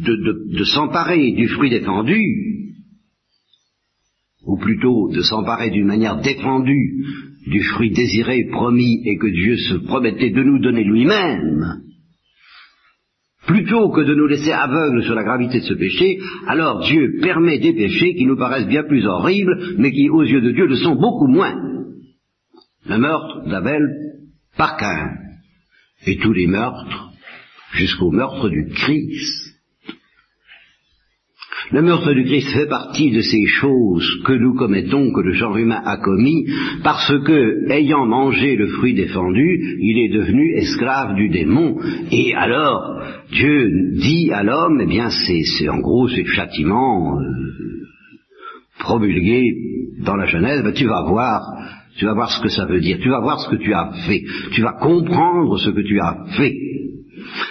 de 0.00 0.64
s'emparer 0.64 1.32
du 1.32 1.46
fruit 1.48 1.70
défendu, 1.70 2.69
ou 4.50 4.56
plutôt 4.56 5.08
de 5.12 5.22
s'emparer 5.22 5.70
d'une 5.70 5.86
manière 5.86 6.20
défendue 6.20 7.04
du 7.46 7.62
fruit 7.62 7.92
désiré, 7.92 8.48
promis, 8.50 9.00
et 9.06 9.16
que 9.16 9.28
Dieu 9.28 9.56
se 9.56 9.74
promettait 9.86 10.30
de 10.30 10.42
nous 10.42 10.58
donner 10.58 10.82
lui-même, 10.82 11.82
plutôt 13.46 13.90
que 13.90 14.00
de 14.00 14.14
nous 14.14 14.26
laisser 14.26 14.50
aveugles 14.50 15.04
sur 15.04 15.14
la 15.14 15.22
gravité 15.22 15.60
de 15.60 15.64
ce 15.64 15.74
péché, 15.74 16.18
alors 16.48 16.80
Dieu 16.84 17.20
permet 17.22 17.60
des 17.60 17.72
péchés 17.72 18.14
qui 18.16 18.26
nous 18.26 18.36
paraissent 18.36 18.66
bien 18.66 18.82
plus 18.82 19.06
horribles, 19.06 19.76
mais 19.78 19.92
qui 19.92 20.10
aux 20.10 20.24
yeux 20.24 20.40
de 20.40 20.50
Dieu 20.50 20.66
le 20.66 20.76
sont 20.76 20.96
beaucoup 20.96 21.28
moins. 21.28 21.54
Le 22.86 22.98
meurtre 22.98 23.48
d'Abel 23.48 23.82
par 24.56 24.76
Cain, 24.76 25.12
et 26.06 26.16
tous 26.16 26.32
les 26.32 26.48
meurtres, 26.48 27.12
jusqu'au 27.74 28.10
meurtre 28.10 28.48
du 28.48 28.66
Christ. 28.74 29.49
Le 31.72 31.82
meurtre 31.82 32.12
du 32.14 32.24
Christ 32.24 32.52
fait 32.52 32.66
partie 32.66 33.12
de 33.12 33.20
ces 33.20 33.46
choses 33.46 34.22
que 34.24 34.32
nous 34.32 34.54
commettons, 34.54 35.12
que 35.12 35.20
le 35.20 35.32
genre 35.32 35.56
humain 35.56 35.80
a 35.84 35.98
commis, 35.98 36.44
parce 36.82 37.12
que, 37.24 37.70
ayant 37.70 38.06
mangé 38.06 38.56
le 38.56 38.66
fruit 38.66 38.94
défendu, 38.94 39.78
il 39.80 39.98
est 39.98 40.12
devenu 40.12 40.52
esclave 40.56 41.14
du 41.14 41.28
démon. 41.28 41.76
Et 42.10 42.34
alors, 42.34 43.00
Dieu 43.30 43.70
dit 44.00 44.32
à 44.32 44.42
l'homme, 44.42 44.80
eh 44.82 44.86
bien, 44.86 45.10
c'est, 45.10 45.68
en 45.68 45.78
gros, 45.78 46.08
c'est 46.08 46.22
le 46.22 46.32
châtiment 46.32 47.20
euh, 47.20 47.24
promulgué 48.80 49.54
dans 50.04 50.16
la 50.16 50.26
Genèse, 50.26 50.64
ben, 50.64 50.72
tu 50.72 50.86
vas 50.86 51.02
voir, 51.02 51.40
tu 51.96 52.04
vas 52.04 52.14
voir 52.14 52.32
ce 52.32 52.42
que 52.42 52.48
ça 52.48 52.66
veut 52.66 52.80
dire, 52.80 52.98
tu 53.00 53.10
vas 53.10 53.20
voir 53.20 53.38
ce 53.40 53.48
que 53.48 53.62
tu 53.62 53.72
as 53.72 53.92
fait, 54.08 54.24
tu 54.50 54.62
vas 54.62 54.72
comprendre 54.72 55.56
ce 55.58 55.70
que 55.70 55.82
tu 55.82 56.00
as 56.00 56.24
fait, 56.36 56.56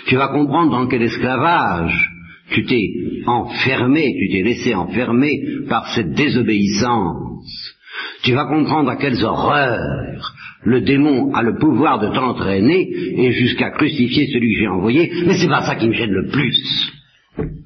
tu 0.07 0.17
vas 0.17 0.27
comprendre 0.27 0.71
dans 0.71 0.87
quel 0.87 1.03
esclavage 1.03 2.18
tu 2.51 2.65
t'es 2.65 2.91
enfermé, 3.25 4.15
tu 4.17 4.29
t'es 4.29 4.43
laissé 4.43 4.73
enfermer 4.73 5.41
par 5.67 5.87
cette 5.93 6.11
désobéissance. 6.11 7.75
Tu 8.23 8.33
vas 8.33 8.45
comprendre 8.45 8.89
à 8.89 8.95
quelles 8.95 9.23
horreurs 9.23 10.33
le 10.63 10.81
démon 10.81 11.33
a 11.33 11.41
le 11.41 11.57
pouvoir 11.57 11.99
de 11.99 12.13
t'entraîner 12.13 12.89
et 12.91 13.31
jusqu'à 13.31 13.71
crucifier 13.71 14.27
celui 14.27 14.53
que 14.53 14.59
j'ai 14.59 14.67
envoyé, 14.67 15.11
mais 15.25 15.37
c'est 15.37 15.47
pas 15.47 15.63
ça 15.63 15.75
qui 15.75 15.87
me 15.87 15.93
gêne 15.93 16.11
le 16.11 16.27
plus. 16.27 16.91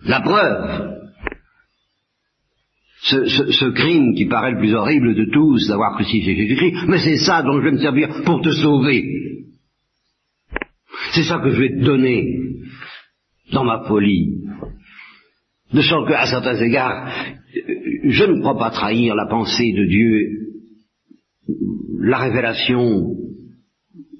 La 0.06 0.22
preuve, 0.22 0.94
ce, 3.02 3.26
ce, 3.26 3.66
crime 3.72 4.14
qui 4.16 4.26
paraît 4.26 4.52
le 4.52 4.60
plus 4.60 4.74
horrible 4.74 5.16
de 5.16 5.26
tous, 5.32 5.68
d'avoir 5.68 5.96
crucifié 5.96 6.36
Jésus-Christ, 6.36 6.86
mais 6.88 7.00
c'est 7.00 7.18
ça 7.18 7.42
dont 7.42 7.60
je 7.60 7.66
vais 7.66 7.72
me 7.72 7.80
servir 7.80 8.10
pour 8.26 8.42
te 8.42 8.52
sauver. 8.52 9.04
C'est 11.12 11.24
ça 11.24 11.40
que 11.40 11.50
je 11.50 11.60
vais 11.60 11.70
te 11.70 11.84
donner 11.84 12.26
dans 13.52 13.64
ma 13.64 13.84
folie. 13.88 14.44
De 15.74 15.82
sorte 15.82 16.08
qu'à 16.08 16.26
certains 16.26 16.62
égards, 16.62 17.08
je 18.04 18.24
ne 18.26 18.40
crois 18.42 18.58
pas 18.58 18.72
trahir 18.72 19.16
la 19.16 19.28
pensée 19.28 19.74
de 19.74 19.86
Dieu, 19.86 20.30
la 22.00 22.18
révélation 22.20 23.16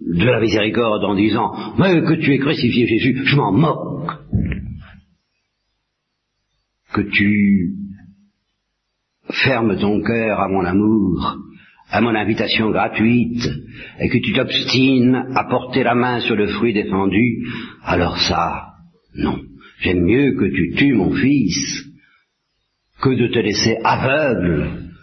de 0.02 0.26
la 0.26 0.40
miséricorde 0.40 1.04
en 1.04 1.16
disant, 1.16 1.52
mais 1.78 2.02
que 2.02 2.16
tu 2.16 2.34
es 2.34 2.40
crucifié 2.40 2.88
Jésus, 2.88 3.22
je 3.24 3.36
m'en 3.36 3.52
moque. 3.52 4.12
Que 6.94 7.02
tu 7.02 7.74
fermes 9.30 9.78
ton 9.78 10.02
cœur 10.02 10.40
à 10.40 10.48
mon 10.48 10.64
amour, 10.64 11.38
à 11.90 12.02
mon 12.02 12.16
invitation 12.16 12.72
gratuite, 12.72 13.48
et 14.00 14.10
que 14.10 14.18
tu 14.18 14.34
t'obstines 14.34 15.16
à 15.36 15.44
porter 15.46 15.84
la 15.84 15.96
main 15.96 16.20
sur 16.20 16.36
le 16.36 16.48
fruit 16.48 16.74
défendu, 16.74 17.48
alors 17.84 18.18
ça, 18.18 18.74
non. 19.16 19.40
J'aime 19.84 20.06
mieux 20.06 20.32
que 20.40 20.46
tu 20.46 20.76
tues 20.76 20.94
mon 20.94 21.14
fils 21.14 21.84
que 23.02 23.10
de 23.10 23.28
te 23.28 23.40
laisser 23.40 23.78
aveugle 23.84 24.94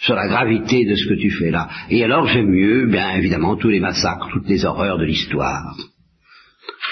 sur 0.00 0.14
la 0.14 0.28
gravité 0.28 0.86
de 0.86 0.94
ce 0.94 1.06
que 1.08 1.20
tu 1.20 1.30
fais 1.30 1.50
là. 1.50 1.68
Et 1.90 2.02
alors 2.02 2.26
j'aime 2.26 2.48
mieux, 2.48 2.86
bien 2.86 3.16
évidemment, 3.16 3.56
tous 3.56 3.68
les 3.68 3.80
massacres, 3.80 4.30
toutes 4.32 4.48
les 4.48 4.64
horreurs 4.64 4.98
de 4.98 5.04
l'histoire, 5.04 5.76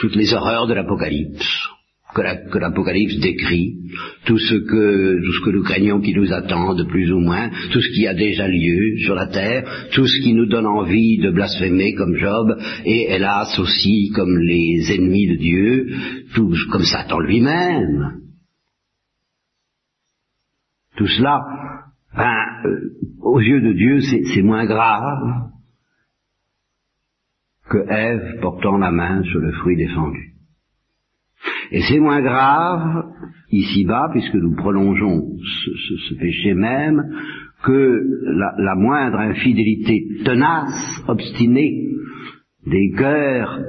toutes 0.00 0.14
les 0.14 0.34
horreurs 0.34 0.66
de 0.66 0.74
l'Apocalypse 0.74 1.68
que 2.22 2.58
l'Apocalypse 2.58 3.18
décrit, 3.20 3.76
tout 4.24 4.38
ce 4.38 4.54
que 4.54 5.24
tout 5.24 5.32
ce 5.32 5.44
que 5.44 5.50
nous 5.50 5.62
craignons 5.62 6.00
qui 6.00 6.14
nous 6.14 6.32
attend 6.32 6.74
de 6.74 6.84
plus 6.84 7.12
ou 7.12 7.18
moins, 7.18 7.50
tout 7.72 7.80
ce 7.80 7.94
qui 7.94 8.06
a 8.06 8.14
déjà 8.14 8.48
lieu 8.48 8.98
sur 9.04 9.14
la 9.14 9.26
terre, 9.26 9.88
tout 9.92 10.06
ce 10.06 10.22
qui 10.22 10.32
nous 10.32 10.46
donne 10.46 10.66
envie 10.66 11.18
de 11.18 11.30
blasphémer 11.30 11.94
comme 11.94 12.16
Job, 12.16 12.56
et 12.84 13.12
hélas 13.12 13.58
aussi 13.58 14.10
comme 14.14 14.38
les 14.38 14.92
ennemis 14.94 15.28
de 15.28 15.36
Dieu, 15.36 15.86
tout 16.34 16.54
comme 16.70 16.84
Satan 16.84 17.20
lui-même. 17.20 18.20
Tout 20.96 21.08
cela, 21.08 21.42
ben, 22.16 22.46
euh, 22.64 22.90
aux 23.20 23.40
yeux 23.40 23.60
de 23.60 23.72
Dieu, 23.74 24.00
c'est 24.00 24.42
moins 24.42 24.64
grave 24.64 25.50
que 27.68 27.78
Ève 27.90 28.40
portant 28.40 28.78
la 28.78 28.90
main 28.90 29.22
sur 29.24 29.40
le 29.40 29.52
fruit 29.52 29.76
défendu. 29.76 30.35
Et 31.70 31.80
c'est 31.82 31.98
moins 31.98 32.20
grave, 32.20 33.04
ici-bas, 33.50 34.08
puisque 34.12 34.34
nous 34.34 34.54
prolongeons 34.54 35.36
ce, 35.38 36.14
péché 36.14 36.54
même, 36.54 37.02
que 37.64 38.02
la, 38.58 38.74
moindre 38.74 39.18
infidélité 39.18 40.06
tenace, 40.24 41.02
obstinée, 41.08 41.88
des 42.66 42.90
cœurs, 42.96 43.60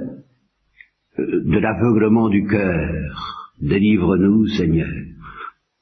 euh, 1.20 1.44
de 1.46 1.60
l'aveuglement 1.60 2.30
du 2.30 2.46
cœur. 2.46 3.46
Délivre-nous, 3.62 4.48
Seigneur. 4.48 4.90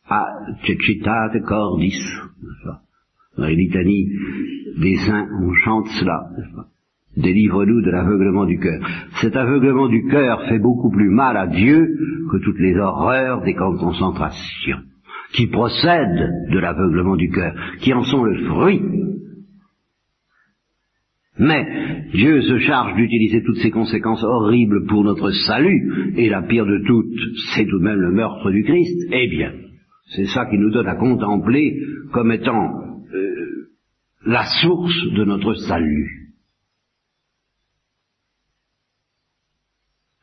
Ah, 0.08 0.28
cecitate 0.66 1.42
cordis, 1.44 2.00
dans 3.38 3.46
les 3.46 3.56
litanies 3.56 4.10
des 4.80 4.96
saints, 4.98 5.28
on 5.42 5.54
chante 5.56 5.88
cela, 6.00 6.30
Délivre-nous 7.18 7.82
de 7.82 7.92
l'aveuglement 7.92 8.46
du 8.46 8.60
cœur. 8.60 8.80
Cet 9.22 9.36
aveuglement 9.36 9.88
du 9.88 10.06
cœur 10.08 10.42
fait 10.50 10.60
beaucoup 10.60 10.92
plus 10.92 11.10
mal 11.10 11.38
à 11.38 11.48
Dieu 11.48 11.88
que 12.32 12.38
toutes 12.44 12.60
les 12.60 12.76
horreurs 12.76 13.42
des 13.44 13.54
camps 13.54 13.74
de 13.74 13.80
concentration, 13.80 14.78
qui 15.34 15.48
procèdent 15.48 16.30
de 16.52 16.60
l'aveuglement 16.60 17.16
du 17.16 17.30
cœur, 17.30 17.54
qui 17.80 17.94
en 17.94 18.04
sont 18.04 18.24
le 18.24 18.46
fruit. 18.46 18.82
Mais 21.38 21.66
Dieu 22.14 22.42
se 22.42 22.60
charge 22.60 22.96
d'utiliser 22.96 23.44
toutes 23.44 23.58
ces 23.58 23.72
conséquences 23.72 24.24
horribles 24.24 24.86
pour 24.86 25.04
notre 25.04 25.32
salut, 25.32 26.14
et 26.18 26.30
la 26.30 26.42
pire 26.42 26.66
de 26.66 26.82
toutes, 26.86 27.20
c'est 27.54 27.66
tout 27.66 27.80
de 27.80 27.84
même 27.84 28.00
le 28.00 28.12
meurtre 28.12 28.52
du 28.52 28.64
Christ. 28.64 29.10
Eh 29.12 29.28
bien, 29.28 29.52
c'est 30.16 30.28
ça 30.28 30.46
qui 30.46 30.58
nous 30.58 30.72
donne 30.72 30.88
à 30.88 30.96
contempler 30.96 31.78
comme 32.12 32.32
étant 32.32 32.74
euh, 33.14 33.70
la 34.26 34.44
source 34.62 35.14
de 35.14 35.24
notre 35.26 35.54
salut. 35.56 36.25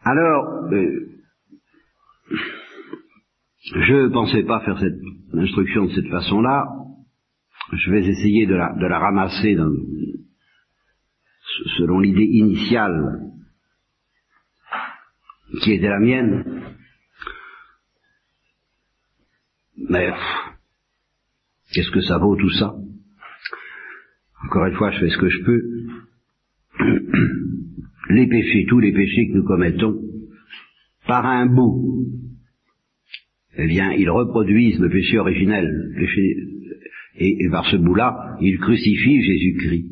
Alors, 0.04 0.64
euh, 0.72 1.08
je 3.60 3.94
ne 3.94 4.08
pensais 4.08 4.42
pas 4.42 4.60
faire 4.60 4.78
cette 4.80 4.98
instruction 5.34 5.84
de 5.84 5.92
cette 5.92 6.08
façon-là. 6.08 6.66
Je 7.72 7.90
vais 7.90 8.04
essayer 8.06 8.46
de 8.46 8.54
la, 8.54 8.74
de 8.74 8.86
la 8.86 8.98
ramasser 8.98 9.54
dans, 9.54 9.70
selon 11.76 12.00
l'idée 12.00 12.24
initiale 12.24 13.20
qui 15.62 15.72
était 15.74 15.88
la 15.88 16.00
mienne. 16.00 16.74
Mais 19.88 20.12
qu'est-ce 21.72 21.90
que 21.92 22.00
ça 22.00 22.18
vaut 22.18 22.36
tout 22.36 22.50
ça? 22.50 22.74
Encore 24.46 24.66
une 24.66 24.74
fois, 24.76 24.90
je 24.90 24.98
fais 24.98 25.10
ce 25.10 25.18
que 25.18 25.28
je 25.28 25.42
peux. 25.44 25.62
les 28.10 28.26
péchés, 28.26 28.66
tous 28.68 28.80
les 28.80 28.92
péchés 28.92 29.28
que 29.28 29.36
nous 29.36 29.44
commettons, 29.44 29.96
par 31.06 31.26
un 31.26 31.46
bout, 31.46 32.06
eh 33.56 33.66
bien, 33.66 33.92
ils 33.92 34.10
reproduisent 34.10 34.78
le 34.78 34.88
péché 34.88 35.18
originel, 35.18 35.70
et, 37.16 37.48
par 37.50 37.66
ce 37.66 37.76
bout-là, 37.76 38.36
ils 38.40 38.58
crucifient 38.58 39.22
Jésus-Christ. 39.22 39.90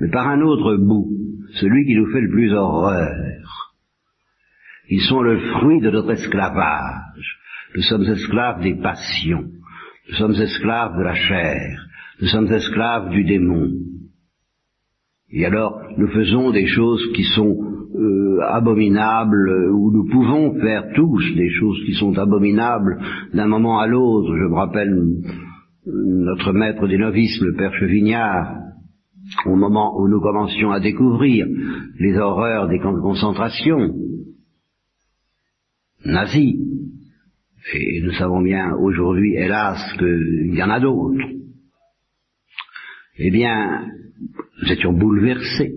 Mais 0.00 0.10
par 0.10 0.28
un 0.28 0.40
autre 0.42 0.76
bout, 0.76 1.08
celui 1.54 1.86
qui 1.86 1.94
nous 1.94 2.10
fait 2.12 2.20
le 2.20 2.30
plus 2.30 2.52
horreur, 2.52 3.74
ils 4.90 5.00
sont 5.02 5.22
le 5.22 5.38
fruit 5.52 5.80
de 5.80 5.90
notre 5.90 6.10
esclavage. 6.10 7.38
Nous 7.74 7.82
sommes 7.82 8.04
esclaves 8.04 8.62
des 8.62 8.74
passions, 8.74 9.50
nous 10.08 10.14
sommes 10.16 10.34
esclaves 10.34 10.98
de 10.98 11.02
la 11.02 11.14
chair, 11.14 11.86
nous 12.20 12.28
sommes 12.28 12.52
esclaves 12.52 13.10
du 13.10 13.24
démon. 13.24 13.72
Et 15.36 15.44
alors, 15.44 15.80
nous 15.98 16.06
faisons 16.08 16.52
des 16.52 16.66
choses 16.66 17.04
qui 17.12 17.24
sont 17.34 17.56
euh, 17.96 18.38
abominables, 18.42 19.70
ou 19.72 19.90
nous 19.90 20.08
pouvons 20.08 20.54
faire 20.60 20.92
tous 20.94 21.34
des 21.34 21.50
choses 21.50 21.82
qui 21.86 21.94
sont 21.94 22.16
abominables 22.16 23.00
d'un 23.32 23.48
moment 23.48 23.80
à 23.80 23.88
l'autre. 23.88 24.36
Je 24.36 24.44
me 24.44 24.54
rappelle 24.54 24.96
notre 25.86 26.52
maître 26.52 26.86
des 26.86 26.98
novices, 26.98 27.40
le 27.40 27.54
père 27.56 27.74
Chevignard, 27.74 28.54
au 29.46 29.56
moment 29.56 30.00
où 30.00 30.06
nous 30.08 30.20
commencions 30.20 30.70
à 30.70 30.78
découvrir 30.78 31.46
les 31.98 32.16
horreurs 32.16 32.68
des 32.68 32.78
camps 32.78 32.94
de 32.94 33.00
concentration 33.00 33.92
nazis. 36.04 36.54
Et 37.74 38.02
nous 38.02 38.12
savons 38.12 38.40
bien 38.40 38.72
aujourd'hui, 38.74 39.34
hélas, 39.34 39.80
qu'il 39.98 40.54
y 40.54 40.62
en 40.62 40.70
a 40.70 40.78
d'autres. 40.78 41.26
Eh 43.16 43.30
bien, 43.30 43.86
nous 44.62 44.72
étions 44.72 44.92
bouleversés. 44.92 45.74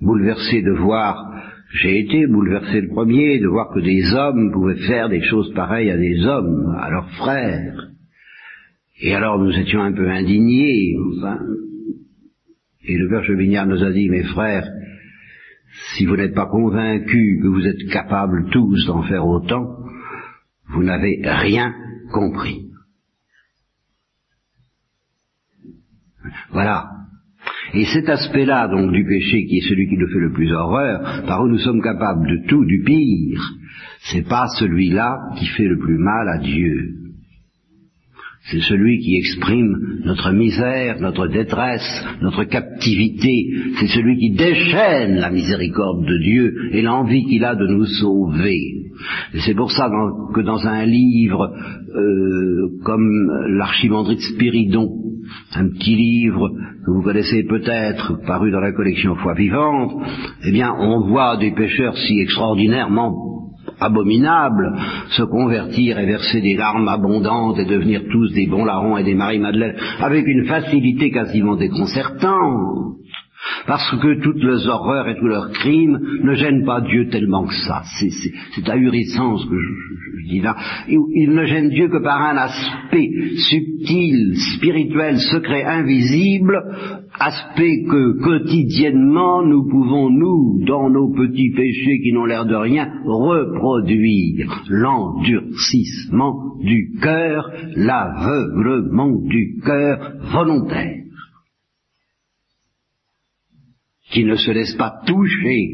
Bouleversés 0.00 0.62
de 0.62 0.72
voir, 0.72 1.32
j'ai 1.80 2.00
été 2.00 2.26
bouleversé 2.26 2.80
le 2.80 2.88
premier, 2.88 3.38
de 3.38 3.46
voir 3.46 3.72
que 3.72 3.80
des 3.80 4.12
hommes 4.12 4.52
pouvaient 4.52 4.86
faire 4.86 5.08
des 5.08 5.22
choses 5.22 5.52
pareilles 5.54 5.90
à 5.90 5.96
des 5.96 6.26
hommes, 6.26 6.76
à 6.78 6.90
leurs 6.90 7.10
frères. 7.12 7.88
Et 9.00 9.14
alors 9.14 9.38
nous 9.38 9.52
étions 9.52 9.80
un 9.80 9.92
peu 9.92 10.08
indignés, 10.10 10.96
enfin. 11.16 11.38
Et 12.84 12.96
le 12.96 13.08
père 13.08 13.24
Chevignard 13.24 13.66
nous 13.66 13.82
a 13.82 13.92
dit, 13.92 14.08
mes 14.08 14.24
frères, 14.24 14.68
si 15.94 16.04
vous 16.04 16.16
n'êtes 16.16 16.34
pas 16.34 16.46
convaincus 16.46 17.40
que 17.42 17.48
vous 17.48 17.66
êtes 17.66 17.88
capables 17.90 18.50
tous 18.50 18.86
d'en 18.86 19.02
faire 19.04 19.26
autant, 19.26 19.78
vous 20.68 20.82
n'avez 20.82 21.22
rien 21.24 21.72
compris. 22.12 22.70
Voilà. 26.50 27.01
Et 27.74 27.84
cet 27.86 28.08
aspect-là, 28.08 28.68
donc, 28.68 28.92
du 28.92 29.04
péché, 29.04 29.46
qui 29.46 29.58
est 29.58 29.68
celui 29.68 29.88
qui 29.88 29.96
nous 29.96 30.08
fait 30.08 30.20
le 30.20 30.32
plus 30.32 30.52
horreur, 30.52 31.24
par 31.26 31.42
où 31.42 31.48
nous 31.48 31.58
sommes 31.58 31.82
capables 31.82 32.28
de 32.28 32.46
tout, 32.46 32.64
du 32.64 32.82
pire, 32.84 33.40
c'est 34.10 34.28
pas 34.28 34.46
celui-là 34.58 35.16
qui 35.38 35.46
fait 35.46 35.68
le 35.68 35.78
plus 35.78 35.98
mal 35.98 36.28
à 36.28 36.38
Dieu. 36.38 37.02
C'est 38.50 38.60
celui 38.60 38.98
qui 38.98 39.16
exprime 39.16 40.02
notre 40.04 40.32
misère, 40.32 41.00
notre 41.00 41.28
détresse, 41.28 42.04
notre 42.20 42.44
captivité. 42.44 43.52
C'est 43.78 43.86
celui 43.86 44.18
qui 44.18 44.30
déchaîne 44.32 45.14
la 45.14 45.30
miséricorde 45.30 46.04
de 46.04 46.18
Dieu 46.18 46.70
et 46.72 46.82
l'envie 46.82 47.24
qu'il 47.26 47.44
a 47.44 47.54
de 47.54 47.66
nous 47.68 47.86
sauver. 47.86 48.81
Et 49.34 49.40
c'est 49.40 49.54
pour 49.54 49.70
ça 49.70 49.90
que 50.34 50.40
dans 50.40 50.66
un 50.66 50.84
livre 50.84 51.52
euh, 51.94 52.68
comme 52.84 53.30
l'Archimandrite 53.48 54.20
Spiridon, 54.20 54.88
un 55.54 55.68
petit 55.68 55.94
livre 55.94 56.50
que 56.84 56.90
vous 56.90 57.02
connaissez 57.02 57.44
peut-être, 57.44 58.20
paru 58.26 58.50
dans 58.50 58.60
la 58.60 58.72
collection 58.72 59.14
Foi 59.16 59.34
vivante, 59.34 59.92
eh 60.44 60.52
bien, 60.52 60.74
on 60.78 61.06
voit 61.08 61.36
des 61.36 61.52
pécheurs 61.52 61.96
si 61.96 62.20
extraordinairement 62.20 63.14
abominables 63.80 64.76
se 65.10 65.22
convertir 65.22 65.98
et 65.98 66.06
verser 66.06 66.40
des 66.40 66.54
larmes 66.54 66.88
abondantes 66.88 67.58
et 67.58 67.64
devenir 67.64 68.02
tous 68.10 68.32
des 68.32 68.46
bons 68.46 68.64
larrons 68.64 68.96
et 68.96 69.04
des 69.04 69.14
Marie-Madeleine 69.14 69.76
avec 70.00 70.26
une 70.26 70.46
facilité 70.46 71.10
quasiment 71.10 71.56
déconcertante. 71.56 72.96
Parce 73.66 73.90
que 74.00 74.20
toutes 74.20 74.42
leurs 74.42 74.66
horreurs 74.68 75.08
et 75.08 75.16
tous 75.16 75.26
leurs 75.26 75.50
crimes 75.50 75.98
ne 76.22 76.34
gênent 76.34 76.64
pas 76.64 76.80
Dieu 76.80 77.08
tellement 77.08 77.44
que 77.44 77.54
ça. 77.54 77.82
C'est 78.54 78.68
ahurissant 78.68 79.38
ce 79.38 79.46
que 79.46 79.58
je, 79.58 80.28
dis 80.28 80.40
là. 80.40 80.56
Ne 80.88 81.44
gênent 81.46 81.70
Dieu 81.70 81.88
que 81.88 82.02
par 82.02 82.22
un 82.22 82.36
aspect 82.36 83.10
subtil, 83.36 84.36
spirituel, 84.56 85.18
secret, 85.18 85.64
invisible, 85.64 86.56
aspect 87.18 87.84
que 87.90 88.22
quotidiennement 88.22 89.42
nous 89.44 89.68
pouvons, 89.68 90.10
nous, 90.10 90.64
dans 90.66 90.90
nos 90.90 91.12
petits 91.12 91.52
péchés 91.54 92.00
qui 92.02 92.12
n'ont 92.12 92.26
l'air 92.26 92.46
de 92.46 92.54
rien, 92.54 92.88
reproduire 93.04 94.62
l'endurcissement 94.68 96.56
du 96.60 96.92
cœur, 97.00 97.50
l'aveuglement 97.76 99.20
du 99.28 99.60
cœur 99.64 100.12
volontaire 100.32 101.01
qui 104.12 104.24
ne 104.24 104.36
se 104.36 104.50
laisse 104.50 104.74
pas 104.74 105.00
toucher 105.06 105.68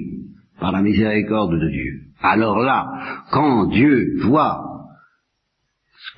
par 0.60 0.72
la 0.72 0.82
miséricorde 0.82 1.52
de 1.52 1.68
Dieu. 1.68 2.00
Alors 2.20 2.58
là, 2.60 3.24
quand 3.30 3.66
Dieu 3.66 4.16
voit 4.22 4.60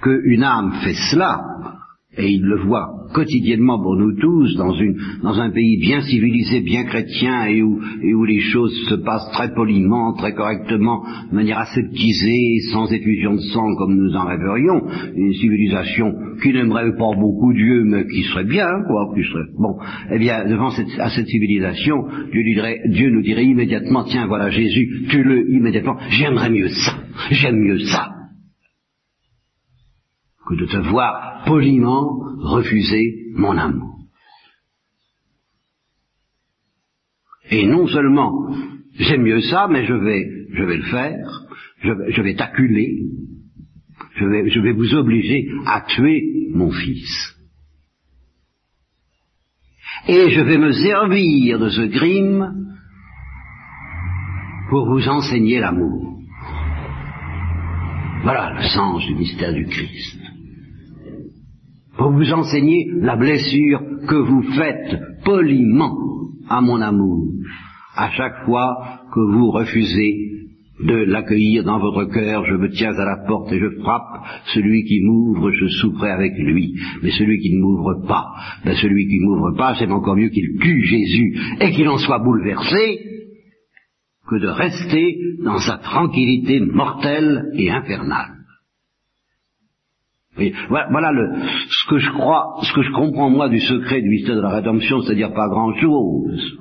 qu'une 0.03 0.43
âme 0.43 0.73
fait 0.83 0.97
cela, 1.11 1.70
et 2.21 2.31
il 2.33 2.43
le 2.43 2.59
voit 2.59 3.01
quotidiennement 3.13 3.81
pour 3.83 3.97
nous 3.97 4.17
tous 4.19 4.57
dans, 4.57 5.41
un 5.41 5.51
pays 5.51 5.79
bien 5.81 6.01
civilisé, 6.03 6.61
bien 6.61 6.85
chrétien 6.85 7.47
et 7.47 7.63
où, 7.63 7.81
et 8.03 8.15
où 8.15 8.25
les 8.25 8.41
choses 8.41 8.73
se 8.89 8.95
passent 8.95 9.31
très 9.33 9.53
poliment, 9.55 10.15
très 10.15 10.33
correctement, 10.33 11.03
de 11.31 11.35
manière 11.35 11.59
aseptisée, 11.59 12.61
sans 12.73 12.91
effusion 12.93 13.35
de 13.35 13.41
sang 13.41 13.67
comme 13.79 13.97
nous 13.97 14.15
en 14.15 14.27
rêverions, 14.27 14.83
une 15.17 15.33
civilisation 15.35 16.13
qui 16.43 16.53
n'aimerait 16.53 16.97
pas 16.97 17.15
beaucoup 17.17 17.53
Dieu 17.53 17.85
mais 17.85 18.07
qui 18.07 18.23
serait 18.25 18.45
bien, 18.45 18.69
quoi, 18.87 19.13
qui 19.15 19.23
serait 19.25 19.51
bon. 19.59 19.77
Eh 20.13 20.19
bien, 20.19 20.47
devant 20.49 20.71
cette, 20.71 20.99
à 20.99 21.09
civilisation, 21.11 21.97
Dieu 22.33 23.11
nous 23.11 23.23
dirait 23.23 23.45
immédiatement, 23.45 24.05
tiens, 24.05 24.27
voilà 24.27 24.51
Jésus, 24.51 25.07
tue-le 25.09 25.51
immédiatement. 25.51 25.97
J'aimerais 26.11 26.51
mieux 26.51 26.69
ça, 26.69 26.93
j'aime 27.31 27.57
mieux 27.57 27.81
ça 27.81 28.20
que 30.51 30.57
de 30.57 30.67
te 30.67 30.79
voir 30.89 31.45
poliment 31.47 32.19
refuser 32.39 33.33
mon 33.35 33.57
amour. 33.57 33.99
Et 37.51 37.67
non 37.67 37.87
seulement 37.87 38.53
j'aime 38.99 39.23
mieux 39.23 39.41
ça, 39.43 39.69
mais 39.71 39.87
je 39.87 39.95
vais, 39.95 40.29
je 40.53 40.65
vais 40.65 40.77
le 40.77 40.83
faire, 40.85 41.47
je 41.83 42.23
vais, 42.23 42.35
t'acculer, 42.35 42.99
je 44.17 44.25
vais, 44.25 44.51
je 44.51 44.61
vais 44.61 44.73
vous 44.73 44.95
obliger 44.95 45.49
à 45.67 45.83
tuer 45.83 46.51
mon 46.53 46.71
fils. 46.71 47.37
Et 50.09 50.31
je 50.31 50.41
vais 50.41 50.59
me 50.59 50.73
servir 50.73 51.59
de 51.59 51.69
ce 51.69 51.87
crime 51.97 52.67
pour 54.69 54.87
vous 54.87 55.09
enseigner 55.09 55.61
l'amour. 55.61 56.19
Voilà 58.23 58.55
le 58.55 58.69
sens 58.69 59.07
du 59.07 59.15
mystère 59.15 59.53
du 59.53 59.65
Christ 59.67 60.20
pour 62.01 62.13
vous 62.13 62.33
enseigner 62.33 62.89
la 63.03 63.15
blessure 63.15 63.79
que 64.09 64.15
vous 64.15 64.43
faites 64.57 64.99
poliment 65.23 65.95
à 66.49 66.63
mon 66.63 66.81
amour, 66.81 67.27
à 67.95 68.09
chaque 68.13 68.47
fois 68.47 68.75
que 69.13 69.21
vous 69.21 69.51
refusez 69.51 70.15
de 70.83 70.95
l'accueillir 70.95 71.63
dans 71.63 71.79
votre 71.79 72.07
cœur, 72.07 72.47
je 72.47 72.55
me 72.55 72.71
tiens 72.71 72.95
à 72.95 73.05
la 73.05 73.27
porte 73.27 73.53
et 73.53 73.59
je 73.59 73.83
frappe, 73.83 74.25
celui 74.55 74.85
qui 74.85 75.03
m'ouvre, 75.03 75.51
je 75.51 75.67
souperai 75.67 76.11
avec 76.11 76.33
lui, 76.39 76.75
mais 77.03 77.11
celui 77.11 77.39
qui 77.39 77.55
ne 77.55 77.61
m'ouvre 77.61 78.07
pas, 78.09 78.29
ben 78.65 78.75
celui 78.77 79.07
qui 79.07 79.21
ne 79.21 79.27
m'ouvre 79.27 79.55
pas, 79.59 79.75
c'est 79.79 79.93
encore 79.93 80.17
mieux 80.17 80.31
qu'il 80.31 80.59
tue 80.59 80.83
Jésus 80.83 81.39
et 81.61 81.71
qu'il 81.73 81.89
en 81.91 81.99
soit 81.99 82.21
bouleversé, 82.21 82.99
que 84.27 84.37
de 84.37 84.49
rester 84.49 85.19
dans 85.45 85.59
sa 85.59 85.77
tranquillité 85.77 86.61
mortelle 86.61 87.51
et 87.57 87.71
infernale 87.71 88.40
voilà 90.37 91.11
ce 91.69 91.91
que 91.91 91.99
je 91.99 92.11
crois, 92.11 92.59
ce 92.63 92.73
que 92.73 92.83
je 92.83 92.93
comprends 92.93 93.31
moi 93.31 93.49
du 93.49 93.61
secret 93.61 94.01
du 94.01 94.09
mystère 94.09 94.37
de 94.37 94.41
la 94.41 94.51
rédemption, 94.51 95.01
c'est-à-dire 95.03 95.33
pas 95.33 95.49
grand-chose. 95.49 96.59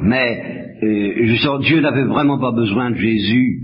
Mais 0.00 0.76
euh, 0.82 1.58
Dieu 1.60 1.80
n'avait 1.80 2.04
vraiment 2.04 2.38
pas 2.38 2.52
besoin 2.52 2.90
de 2.90 2.96
Jésus 2.96 3.60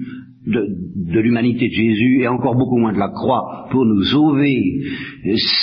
de, 0.47 1.21
l'humanité 1.21 1.69
de 1.69 1.73
Jésus 1.73 2.21
et 2.23 2.29
encore 2.29 2.55
beaucoup 2.55 2.79
moins 2.79 2.93
de 2.93 2.99
la 2.99 3.09
croix 3.09 3.67
pour 3.71 3.85
nous 3.85 4.03
sauver. 4.05 4.81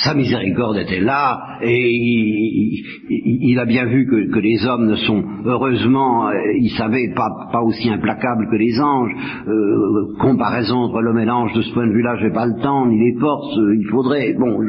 Sa 0.04 0.14
miséricorde 0.14 0.78
était 0.78 1.00
là 1.00 1.60
et 1.62 2.84
il, 3.10 3.60
a 3.60 3.66
bien 3.66 3.86
vu 3.86 4.06
que, 4.06 4.40
les 4.40 4.66
hommes 4.66 4.88
ne 4.88 4.96
sont 4.96 5.24
heureusement, 5.46 6.30
il 6.60 6.70
savait, 6.72 7.14
pas, 7.16 7.30
pas 7.52 7.62
aussi 7.62 7.90
implacables 7.90 8.48
que 8.52 8.58
les 8.58 8.80
anges. 8.80 9.12
Euh, 9.48 10.18
comparaison 10.20 10.76
entre 10.76 11.02
l'homme 11.02 11.20
et 11.20 11.26
l'ange 11.26 11.54
de 11.54 11.62
ce 11.62 11.74
point 11.74 11.88
de 11.88 11.94
vue-là, 11.94 12.18
j'ai 12.22 12.32
pas 12.32 12.46
le 12.46 12.62
temps 12.62 12.86
ni 12.88 13.00
les 13.00 13.20
forces. 13.20 13.58
Il 13.58 13.88
faudrait, 13.90 14.34
bon, 14.34 14.60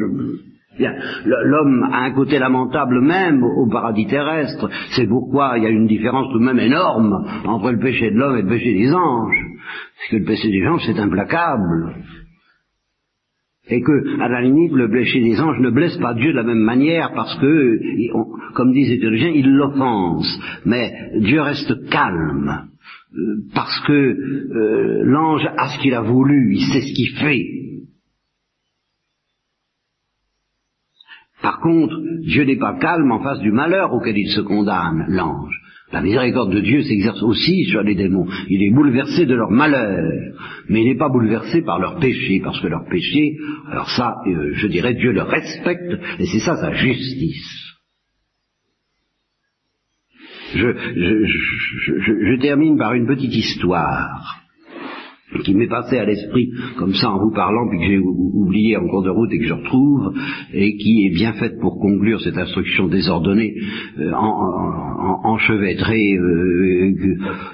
L'homme 1.25 1.83
a 1.91 2.03
un 2.03 2.11
côté 2.11 2.39
lamentable 2.39 3.01
même 3.01 3.43
au 3.43 3.67
paradis 3.69 4.07
terrestre. 4.07 4.69
C'est 4.95 5.07
pourquoi 5.07 5.57
il 5.57 5.63
y 5.63 5.67
a 5.67 5.69
une 5.69 5.87
différence 5.87 6.27
tout 6.31 6.39
de 6.39 6.45
même 6.45 6.59
énorme 6.59 7.25
entre 7.45 7.71
le 7.71 7.79
péché 7.79 8.11
de 8.11 8.17
l'homme 8.17 8.37
et 8.37 8.41
le 8.41 8.49
péché 8.49 8.73
des 8.73 8.93
anges. 8.93 9.45
Parce 9.97 10.09
que 10.11 10.17
le 10.17 10.25
péché 10.25 10.49
des 10.49 10.67
anges, 10.67 10.83
c'est 10.85 10.99
implacable. 10.99 11.95
Et 13.67 13.81
que, 13.81 14.21
à 14.21 14.27
la 14.27 14.41
limite, 14.41 14.73
le 14.73 14.91
péché 14.91 15.21
des 15.21 15.39
anges 15.41 15.59
ne 15.59 15.71
blesse 15.71 15.97
pas 15.97 16.13
Dieu 16.13 16.31
de 16.31 16.37
la 16.37 16.43
même 16.43 16.59
manière 16.59 17.13
parce 17.15 17.35
que, 17.39 17.79
comme 18.53 18.73
disent 18.73 18.91
les 18.91 18.99
théologiens, 18.99 19.31
il 19.33 19.49
l'offense. 19.49 20.39
Mais 20.65 20.91
Dieu 21.19 21.41
reste 21.41 21.89
calme. 21.89 22.67
Euh, 23.17 23.35
parce 23.53 23.79
que 23.87 23.93
euh, 23.93 25.03
l'ange 25.05 25.47
a 25.57 25.69
ce 25.69 25.79
qu'il 25.81 25.93
a 25.93 26.01
voulu, 26.01 26.53
il 26.53 26.65
sait 26.65 26.81
ce 26.81 26.93
qu'il 26.93 27.17
fait. 27.17 27.45
Par 31.45 31.59
contre, 31.59 31.95
Dieu 32.21 32.43
n'est 32.43 32.57
pas 32.57 32.73
calme 32.79 33.11
en 33.11 33.21
face 33.21 33.37
du 33.37 33.51
malheur 33.51 33.93
auquel 33.93 34.17
il 34.17 34.29
se 34.29 34.41
condamne, 34.41 35.05
l'ange. 35.09 35.53
La 35.91 36.01
miséricorde 36.01 36.51
de 36.51 36.59
Dieu 36.59 36.81
s'exerce 36.81 37.21
aussi 37.21 37.65
sur 37.65 37.83
les 37.83 37.93
démons. 37.93 38.25
Il 38.49 38.63
est 38.63 38.73
bouleversé 38.73 39.27
de 39.27 39.35
leur 39.35 39.51
malheur, 39.51 40.11
mais 40.69 40.81
il 40.81 40.87
n'est 40.87 40.97
pas 40.97 41.07
bouleversé 41.07 41.61
par 41.61 41.77
leur 41.77 41.99
péché, 41.99 42.41
parce 42.43 42.59
que 42.59 42.65
leur 42.65 42.85
péché, 42.89 43.37
alors 43.69 43.87
ça, 43.91 44.15
euh, 44.25 44.53
je 44.55 44.65
dirais, 44.65 44.95
Dieu 44.95 45.11
le 45.11 45.21
respecte, 45.21 45.93
et 46.17 46.25
c'est 46.25 46.39
ça 46.39 46.55
sa 46.55 46.73
justice. 46.73 47.75
Je, 50.55 50.67
je, 52.25 52.41
termine 52.41 52.75
par 52.75 52.93
une 52.95 53.05
petite 53.05 53.35
histoire 53.35 54.44
qui 55.43 55.55
m'est 55.55 55.67
passé 55.67 55.97
à 55.97 56.05
l'esprit 56.05 56.51
comme 56.77 56.93
ça 56.93 57.09
en 57.09 57.19
vous 57.19 57.31
parlant, 57.31 57.67
puis 57.69 57.79
que 57.79 57.85
j'ai 57.85 57.97
oublié 57.97 58.77
en 58.77 58.87
cours 58.87 59.03
de 59.03 59.09
route 59.09 59.31
et 59.33 59.39
que 59.39 59.45
je 59.45 59.53
retrouve, 59.53 60.13
et 60.53 60.77
qui 60.77 61.07
est 61.07 61.15
bien 61.15 61.33
faite 61.33 61.59
pour 61.59 61.79
conclure 61.79 62.21
cette 62.21 62.37
instruction 62.37 62.87
désordonnée, 62.87 63.55
euh, 63.99 64.11
en, 64.13 65.21
enchevêtrée, 65.23 66.13
euh, 66.13 66.93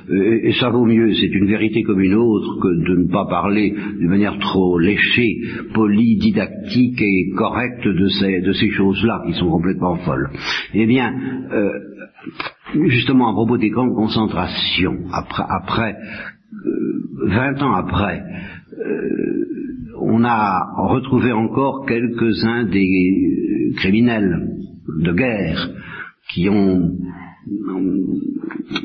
euh, 0.10 0.40
et 0.44 0.54
ça 0.60 0.70
vaut 0.70 0.86
mieux, 0.86 1.14
c'est 1.14 1.34
une 1.34 1.48
vérité 1.48 1.84
comme 1.84 2.02
une 2.02 2.16
autre 2.16 2.60
que 2.62 2.90
de 2.90 3.04
ne 3.04 3.08
pas 3.08 3.26
parler 3.26 3.74
d'une 3.98 4.10
manière 4.10 4.38
trop 4.40 4.78
léchée, 4.78 5.38
polie, 5.74 6.18
didactique 6.18 7.02
et 7.02 7.30
correcte 7.38 7.88
de 7.88 8.08
ces, 8.08 8.42
de 8.42 8.52
ces 8.52 8.70
choses-là 8.72 9.24
qui 9.26 9.34
sont 9.34 9.50
complètement 9.50 9.96
folles. 9.98 10.30
Eh 10.74 10.86
bien, 10.86 11.14
justement 12.88 13.30
à 13.30 13.34
propos 13.34 13.58
des 13.58 13.72
camps 13.72 13.88
de 13.88 13.96
concentration, 13.96 14.98
après, 15.14 15.44
après 15.48 15.96
vingt 17.28 17.62
ans 17.62 17.74
après, 17.74 18.24
euh, 18.74 19.46
on 20.00 20.24
a 20.24 20.74
retrouvé 20.78 21.32
encore 21.32 21.86
quelques-uns 21.86 22.66
des 22.66 23.74
criminels 23.78 24.48
de 25.00 25.14
guerre 25.14 25.70
qui 26.34 26.50
ont 26.50 26.98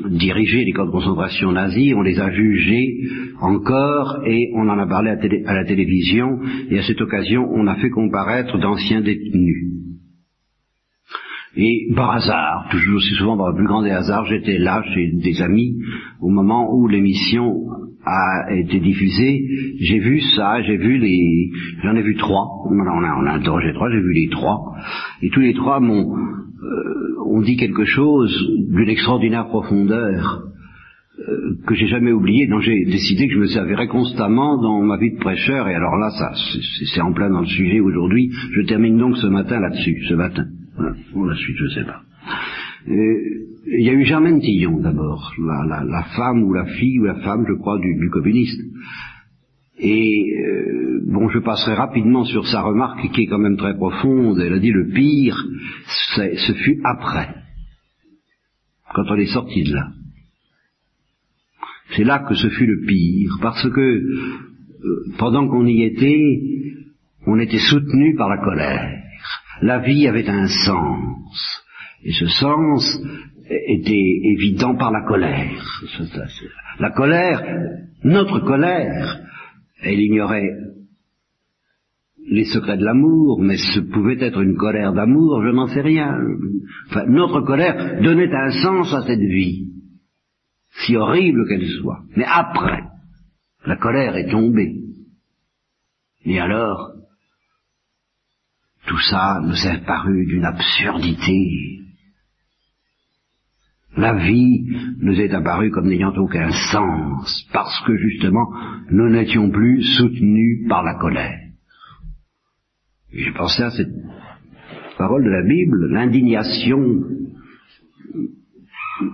dirigé 0.09 0.65
les 0.65 0.73
camps 0.73 0.85
de 0.85 0.91
concentration 0.91 1.51
nazis, 1.51 1.93
on 1.95 2.01
les 2.01 2.19
a 2.19 2.31
jugés 2.31 3.01
encore 3.39 4.23
et 4.25 4.51
on 4.55 4.67
en 4.67 4.79
a 4.79 4.87
parlé 4.87 5.11
à, 5.45 5.53
la 5.53 5.65
télévision 5.65 6.39
et 6.69 6.79
à 6.79 6.83
cette 6.83 7.01
occasion 7.01 7.47
on 7.51 7.67
a 7.67 7.75
fait 7.75 7.89
comparaître 7.89 8.57
d'anciens 8.57 9.01
détenus. 9.01 9.86
Et 11.57 11.87
par 11.95 12.11
hasard, 12.11 12.67
toujours 12.69 12.97
aussi 12.97 13.15
souvent 13.15 13.35
par 13.35 13.49
le 13.49 13.55
plus 13.55 13.65
grand 13.65 13.81
des 13.81 13.89
hasards, 13.89 14.25
j'étais 14.25 14.59
là 14.59 14.83
chez 14.93 15.11
des 15.11 15.41
amis 15.41 15.75
au 16.21 16.29
moment 16.29 16.71
où 16.71 16.87
l'émission 16.87 17.65
a 18.05 18.53
été 18.53 18.79
diffusée. 18.79 19.43
J'ai 19.79 19.99
vu 19.99 20.21
ça, 20.35 20.61
j'ai 20.61 20.77
vu 20.77 20.97
les, 20.97 21.49
j'en 21.83 21.95
ai 21.95 22.03
vu 22.03 22.15
trois. 22.15 22.47
On 22.69 22.79
a, 22.79 23.21
on 23.21 23.25
a 23.25 23.31
interrogé 23.33 23.73
trois, 23.73 23.89
j'ai 23.89 23.99
vu 23.99 24.13
les 24.13 24.29
trois, 24.29 24.75
et 25.21 25.29
tous 25.29 25.39
les 25.39 25.53
trois 25.53 25.79
m'ont 25.79 26.15
euh, 26.15 27.23
ont 27.25 27.41
dit 27.41 27.57
quelque 27.57 27.85
chose 27.85 28.31
d'une 28.69 28.89
extraordinaire 28.89 29.47
profondeur 29.47 30.43
euh, 31.19 31.55
que 31.65 31.75
j'ai 31.75 31.87
jamais 31.87 32.11
oublié, 32.11 32.47
dont 32.47 32.59
j'ai 32.59 32.85
décidé 32.85 33.27
que 33.27 33.33
je 33.33 33.39
me 33.39 33.47
servirais 33.47 33.87
constamment 33.87 34.61
dans 34.61 34.81
ma 34.81 34.97
vie 34.97 35.11
de 35.11 35.19
prêcheur. 35.19 35.67
Et 35.67 35.73
alors 35.73 35.97
là, 35.97 36.11
ça, 36.11 36.31
c'est 36.93 37.01
en 37.01 37.13
plein 37.13 37.29
dans 37.29 37.41
le 37.41 37.47
sujet 37.47 37.79
aujourd'hui. 37.79 38.29
Je 38.53 38.61
termine 38.61 38.97
donc 38.97 39.17
ce 39.17 39.27
matin 39.27 39.59
là-dessus, 39.59 40.03
ce 40.07 40.13
matin. 40.13 40.45
Pour 41.11 41.25
la 41.25 41.35
suite, 41.35 41.57
je 41.57 41.67
sais 41.69 41.85
pas. 41.85 42.01
il 42.87 43.83
y 43.83 43.89
a 43.89 43.93
eu 43.93 44.05
Germaine 44.05 44.39
Tillon 44.39 44.79
d'abord, 44.79 45.33
la, 45.39 46.03
femme 46.15 46.43
ou 46.43 46.53
la 46.53 46.65
fille 46.65 46.99
ou 46.99 47.05
la 47.05 47.15
femme, 47.21 47.45
je 47.47 47.53
crois, 47.53 47.79
du, 47.79 48.09
communiste. 48.09 48.61
Et 49.79 50.33
euh, 50.39 51.01
bon, 51.05 51.29
je 51.29 51.39
passerai 51.39 51.75
rapidement 51.75 52.25
sur 52.25 52.47
sa 52.47 52.61
remarque 52.61 53.11
qui 53.11 53.21
est 53.21 53.27
quand 53.27 53.37
même 53.37 53.57
très 53.57 53.75
profonde. 53.75 54.39
Elle 54.39 54.53
a 54.53 54.59
dit 54.59 54.71
le 54.71 54.87
pire, 54.89 55.37
ce 56.15 56.53
fut 56.53 56.79
après, 56.83 57.35
quand 58.95 59.05
on 59.09 59.15
est 59.15 59.33
sorti 59.33 59.63
de 59.63 59.73
là. 59.73 59.91
C'est 61.95 62.03
là 62.03 62.19
que 62.27 62.35
ce 62.35 62.49
fut 62.49 62.65
le 62.65 62.85
pire, 62.85 63.37
parce 63.41 63.69
que 63.69 63.81
euh, 63.81 65.13
pendant 65.17 65.47
qu'on 65.47 65.65
y 65.65 65.83
était, 65.83 66.41
on 67.25 67.39
était 67.39 67.59
soutenu 67.59 68.15
par 68.15 68.29
la 68.29 68.37
colère 68.37 69.06
la 69.61 69.79
vie 69.79 70.07
avait 70.07 70.29
un 70.29 70.47
sens. 70.47 71.63
Et 72.03 72.11
ce 72.11 72.27
sens 72.27 72.99
était 73.49 74.19
évident 74.23 74.75
par 74.75 74.91
la 74.91 75.05
colère. 75.07 75.81
La 76.79 76.91
colère, 76.91 77.43
notre 78.03 78.39
colère, 78.39 79.19
elle 79.81 79.99
ignorait 79.99 80.49
les 82.29 82.45
secrets 82.45 82.77
de 82.77 82.83
l'amour, 82.83 83.41
mais 83.41 83.57
ce 83.57 83.79
pouvait 83.79 84.19
être 84.19 84.41
une 84.41 84.57
colère 84.57 84.93
d'amour, 84.93 85.41
je 85.43 85.51
n'en 85.51 85.67
sais 85.67 85.81
rien. 85.81 86.13
Enfin, 86.89 87.05
notre 87.07 87.41
colère 87.41 88.01
donnait 88.01 88.33
un 88.33 88.51
sens 88.61 88.93
à 88.93 89.07
cette 89.07 89.19
vie, 89.19 89.69
si 90.85 90.95
horrible 90.97 91.47
qu'elle 91.47 91.67
soit. 91.81 91.99
Mais 92.15 92.25
après, 92.27 92.83
la 93.65 93.77
colère 93.77 94.15
est 94.17 94.29
tombée. 94.29 94.75
Et 96.25 96.39
alors, 96.39 96.96
tout 98.87 98.99
ça 99.09 99.41
nous 99.43 99.67
est 99.67 99.85
paru 99.85 100.25
d'une 100.25 100.45
absurdité. 100.45 101.83
La 103.97 104.13
vie 104.13 104.65
nous 104.99 105.19
est 105.19 105.33
apparue 105.33 105.71
comme 105.71 105.89
n'ayant 105.89 106.13
aucun 106.15 106.49
sens, 106.71 107.47
parce 107.51 107.83
que 107.85 107.97
justement, 107.97 108.47
nous 108.89 109.09
n'étions 109.09 109.49
plus 109.49 109.83
soutenus 109.97 110.67
par 110.69 110.83
la 110.83 110.95
colère. 110.95 111.39
J'ai 113.11 113.31
pensé 113.31 113.63
à 113.63 113.71
cette 113.71 113.93
parole 114.97 115.23
de 115.23 115.29
la 115.29 115.43
Bible, 115.43 115.91
l'indignation 115.91 117.03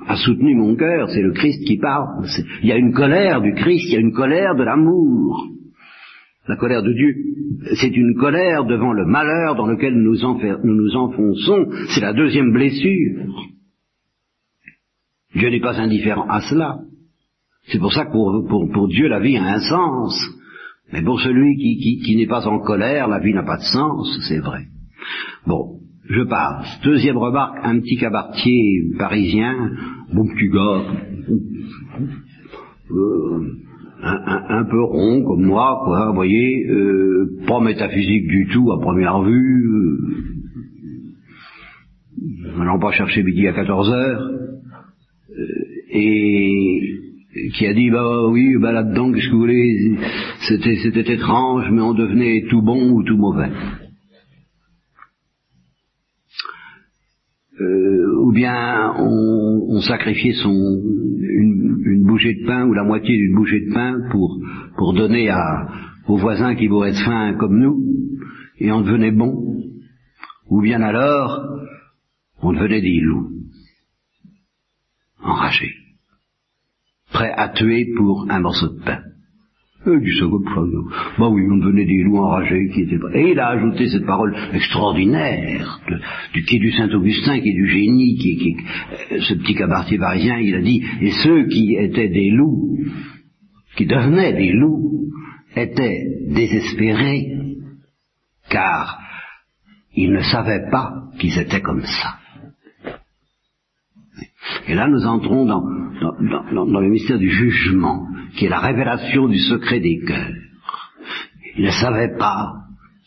a 0.07 0.15
soutenu 0.17 0.55
mon 0.55 0.75
cœur, 0.75 1.09
c'est 1.09 1.21
le 1.21 1.31
Christ 1.31 1.65
qui 1.65 1.77
parle. 1.77 2.25
Il 2.61 2.69
y 2.69 2.71
a 2.71 2.77
une 2.77 2.93
colère 2.93 3.41
du 3.41 3.53
Christ, 3.53 3.85
il 3.87 3.93
y 3.93 3.97
a 3.97 4.01
une 4.01 4.13
colère 4.13 4.55
de 4.55 4.63
l'amour. 4.63 5.52
La 6.47 6.57
colère 6.57 6.83
de 6.83 6.91
Dieu, 6.91 7.15
c'est 7.75 7.95
une 7.95 8.15
colère 8.15 8.65
devant 8.65 8.91
le 8.91 9.05
malheur 9.05 9.55
dans 9.55 9.67
lequel 9.67 9.93
nous 9.95 10.15
nous, 10.63 10.95
enfonçons. 10.95 11.67
C'est 11.89 12.01
la 12.01 12.13
deuxième 12.13 12.51
blessure. 12.51 13.25
Dieu 15.35 15.49
n'est 15.49 15.61
pas 15.61 15.79
indifférent 15.79 16.27
à 16.27 16.41
cela. 16.41 16.79
C'est 17.67 17.79
pour 17.79 17.93
ça 17.93 18.05
que 18.05 18.11
pour, 18.11 18.87
Dieu 18.89 19.07
la 19.07 19.19
vie 19.19 19.37
a 19.37 19.53
un 19.53 19.59
sens. 19.59 20.19
Mais 20.91 21.01
pour 21.01 21.21
celui 21.21 21.55
qui 21.55 22.15
n'est 22.17 22.27
pas 22.27 22.45
en 22.45 22.59
colère, 22.59 23.07
la 23.07 23.19
vie 23.19 23.33
n'a 23.33 23.43
pas 23.43 23.57
de 23.57 23.63
sens, 23.63 24.19
c'est 24.27 24.39
vrai. 24.39 24.65
Bon, 25.47 25.79
je 26.09 26.23
passe. 26.23 26.79
Deuxième 26.83 27.17
remarque, 27.17 27.57
un 27.63 27.79
petit 27.79 27.97
cabaretier 27.97 28.91
parisien, 28.97 29.71
bon 30.13 30.27
petit 30.27 30.49
gars, 30.49 30.83
euh, 32.91 33.53
un, 34.03 34.65
peu 34.65 34.83
rond 34.83 35.23
comme 35.23 35.45
moi, 35.45 35.81
quoi, 35.85 36.09
vous 36.09 36.15
voyez, 36.15 36.65
euh, 36.67 37.37
pas 37.47 37.59
métaphysique 37.61 38.27
du 38.27 38.47
tout 38.51 38.71
à 38.71 38.81
première 38.81 39.21
vue, 39.21 39.69
euh, 42.57 42.79
pas 42.79 42.91
chercher 42.91 43.23
midi 43.23 43.47
à 43.47 43.53
14 43.53 43.91
heures, 43.91 44.21
euh, 44.21 45.45
et 45.91 46.81
qui 47.55 47.65
a 47.65 47.73
dit 47.73 47.89
bah 47.89 48.27
oui 48.29 48.57
bah 48.59 48.71
là-dedans 48.71 49.11
qu'est-ce 49.11 49.27
que 49.27 49.31
vous 49.31 49.39
voulez 49.39 49.97
c'était 50.47 50.75
c'était 50.83 51.13
étrange 51.13 51.65
mais 51.71 51.81
on 51.81 51.93
devenait 51.93 52.45
tout 52.49 52.61
bon 52.61 52.91
ou 52.91 53.03
tout 53.03 53.17
mauvais. 53.17 53.49
Euh, 57.59 58.19
ou 58.21 58.31
bien 58.31 58.93
on, 58.97 59.67
on 59.69 59.79
sacrifiait 59.81 60.33
son 60.33 60.81
une, 61.33 61.83
une, 61.85 62.03
bouchée 62.03 62.35
de 62.35 62.45
pain 62.45 62.65
ou 62.65 62.73
la 62.73 62.83
moitié 62.83 63.17
d'une 63.17 63.35
bouchée 63.35 63.61
de 63.61 63.73
pain 63.73 63.99
pour 64.11 64.39
pour 64.77 64.93
donner 64.93 65.29
à 65.29 65.67
aux 66.07 66.17
voisins 66.17 66.55
qui 66.55 66.67
voudraient 66.67 66.91
être 66.91 67.05
faim 67.05 67.35
comme 67.39 67.59
nous 67.59 67.81
et 68.59 68.71
on 68.71 68.81
devenait 68.81 69.11
bon 69.11 69.61
ou 70.49 70.61
bien 70.61 70.81
alors 70.81 71.41
on 72.41 72.53
devenait 72.53 72.81
des 72.81 72.99
loups 72.99 73.33
enragé, 75.23 75.73
prêt 77.11 77.31
à 77.35 77.49
tuer 77.49 77.93
pour 77.95 78.27
un 78.29 78.39
morceau 78.39 78.67
de 78.69 78.83
pain. 78.83 79.01
Bah 81.17 81.27
oui, 81.29 81.43
on 81.51 81.57
des 81.57 82.03
loups 82.03 82.17
enragés 82.17 82.69
qui 82.73 82.81
étaient 82.81 82.99
Et 83.15 83.31
il 83.31 83.39
a 83.39 83.49
ajouté 83.49 83.87
cette 83.89 84.05
parole 84.05 84.33
extraordinaire 84.53 85.81
du 86.33 86.43
quai 86.45 86.59
du 86.59 86.71
Saint-Augustin, 86.71 87.39
qui 87.39 87.49
est 87.49 87.53
du 87.53 87.67
génie, 87.67 88.17
qui, 88.17 88.37
qui, 88.37 88.55
euh, 89.11 89.19
ce 89.19 89.33
petit 89.33 89.55
cabaretier 89.55 89.97
parisien, 89.97 90.37
il 90.37 90.55
a 90.55 90.61
dit, 90.61 90.83
et 91.01 91.11
ceux 91.23 91.47
qui 91.47 91.75
étaient 91.75 92.09
des 92.09 92.31
loups, 92.31 92.77
qui 93.75 93.85
devenaient 93.85 94.33
des 94.33 94.53
loups, 94.53 95.09
étaient 95.55 96.03
désespérés, 96.29 97.33
car 98.49 98.99
ils 99.95 100.11
ne 100.11 100.21
savaient 100.21 100.69
pas 100.71 100.91
qu'ils 101.19 101.37
étaient 101.37 101.61
comme 101.61 101.83
ça. 101.83 102.19
Et 104.67 104.75
là, 104.75 104.87
nous 104.87 105.05
entrons 105.05 105.45
dans, 105.45 105.61
le 105.61 106.89
mystère 106.89 107.19
du 107.19 107.29
jugement, 107.29 108.07
qui 108.35 108.45
est 108.45 108.49
la 108.49 108.59
révélation 108.59 109.27
du 109.27 109.37
secret 109.39 109.79
des 109.79 109.99
cœurs. 109.99 110.33
Ils 111.55 111.65
ne 111.65 111.71
savaient 111.71 112.17
pas 112.17 112.53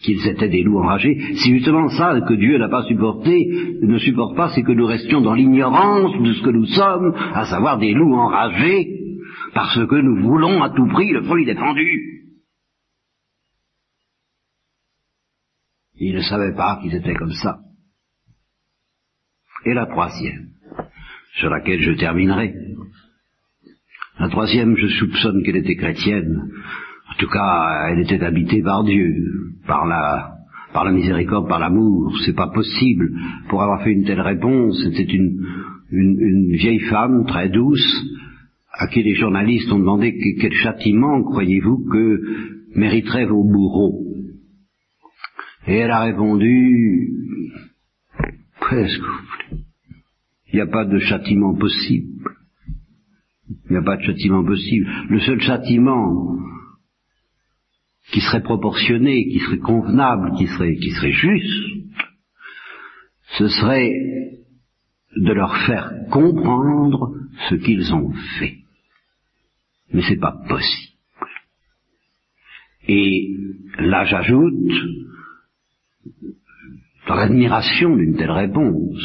qu'ils 0.00 0.26
étaient 0.26 0.48
des 0.48 0.62
loups 0.62 0.78
enragés. 0.78 1.18
C'est 1.36 1.50
justement 1.50 1.88
ça 1.88 2.20
que 2.20 2.34
Dieu 2.34 2.58
n'a 2.58 2.68
pas 2.68 2.84
supporté, 2.84 3.78
ne 3.82 3.98
supporte 3.98 4.36
pas, 4.36 4.50
c'est 4.54 4.62
que 4.62 4.72
nous 4.72 4.86
restions 4.86 5.20
dans 5.20 5.34
l'ignorance 5.34 6.12
de 6.22 6.32
ce 6.32 6.42
que 6.42 6.50
nous 6.50 6.66
sommes, 6.66 7.14
à 7.34 7.46
savoir 7.46 7.78
des 7.78 7.92
loups 7.92 8.14
enragés, 8.14 8.88
parce 9.54 9.74
que 9.86 9.96
nous 9.96 10.22
voulons 10.22 10.62
à 10.62 10.70
tout 10.70 10.86
prix 10.86 11.10
le 11.12 11.22
fruit 11.22 11.44
défendu. 11.44 12.16
Ils 15.98 16.14
ne 16.14 16.20
savaient 16.20 16.54
pas 16.54 16.78
qu'ils 16.82 16.94
étaient 16.94 17.14
comme 17.14 17.32
ça. 17.32 17.58
Et 19.64 19.72
la 19.72 19.86
troisième, 19.86 20.50
sur 21.38 21.50
laquelle 21.50 21.80
je 21.80 21.92
terminerai. 21.92 22.54
La 24.26 24.32
troisième, 24.32 24.76
je 24.76 24.88
soupçonne 24.88 25.44
qu'elle 25.44 25.54
était 25.54 25.76
chrétienne. 25.76 26.50
En 27.08 27.16
tout 27.16 27.28
cas, 27.28 27.86
elle 27.88 28.00
était 28.00 28.24
habitée 28.24 28.60
par 28.60 28.82
Dieu, 28.82 29.14
par 29.68 29.86
la, 29.86 30.90
miséricorde, 30.90 31.48
par 31.48 31.60
l'amour. 31.60 32.12
C'est 32.24 32.34
pas 32.34 32.48
possible. 32.48 33.08
Pour 33.48 33.62
avoir 33.62 33.84
fait 33.84 33.92
une 33.92 34.04
telle 34.04 34.20
réponse, 34.20 34.82
c'était 34.82 35.04
une, 35.04 35.46
vieille 36.56 36.80
femme 36.90 37.24
très 37.26 37.50
douce, 37.50 38.04
à 38.72 38.88
qui 38.88 39.04
les 39.04 39.14
journalistes 39.14 39.70
ont 39.70 39.78
demandé 39.78 40.12
quel 40.40 40.54
châtiment 40.54 41.22
croyez-vous 41.22 41.86
que 41.88 42.20
mériteraient 42.74 43.26
vos 43.26 43.44
bourreaux. 43.44 44.06
Et 45.68 45.76
elle 45.76 45.92
a 45.92 46.00
répondu, 46.00 47.12
qu'est-ce 48.58 48.98
que 48.98 49.04
vous 49.04 49.52
voulez? 49.52 49.62
Il 50.48 50.56
n'y 50.56 50.62
a 50.62 50.66
pas 50.66 50.84
de 50.84 50.98
châtiment 50.98 51.54
possible. 51.54 52.35
Il 53.48 53.72
n'y 53.72 53.76
a 53.76 53.82
pas 53.82 53.96
de 53.96 54.02
châtiment 54.02 54.44
possible. 54.44 54.90
Le 55.08 55.20
seul 55.20 55.40
châtiment 55.40 56.36
qui 58.12 58.20
serait 58.20 58.42
proportionné, 58.42 59.26
qui 59.28 59.38
serait 59.40 59.58
convenable, 59.58 60.32
qui 60.36 60.46
serait, 60.46 60.76
qui 60.76 60.90
serait 60.90 61.12
juste, 61.12 61.86
ce 63.38 63.48
serait 63.48 63.92
de 65.16 65.32
leur 65.32 65.56
faire 65.66 65.92
comprendre 66.10 67.14
ce 67.48 67.54
qu'ils 67.56 67.92
ont 67.92 68.12
fait. 68.38 68.58
Mais 69.92 70.02
c'est 70.02 70.20
pas 70.20 70.36
possible. 70.48 70.92
Et 72.88 73.34
là 73.78 74.04
j'ajoute, 74.04 74.54
dans 77.06 77.14
l'admiration 77.14 77.94
d'une 77.96 78.16
telle 78.16 78.32
réponse. 78.32 78.98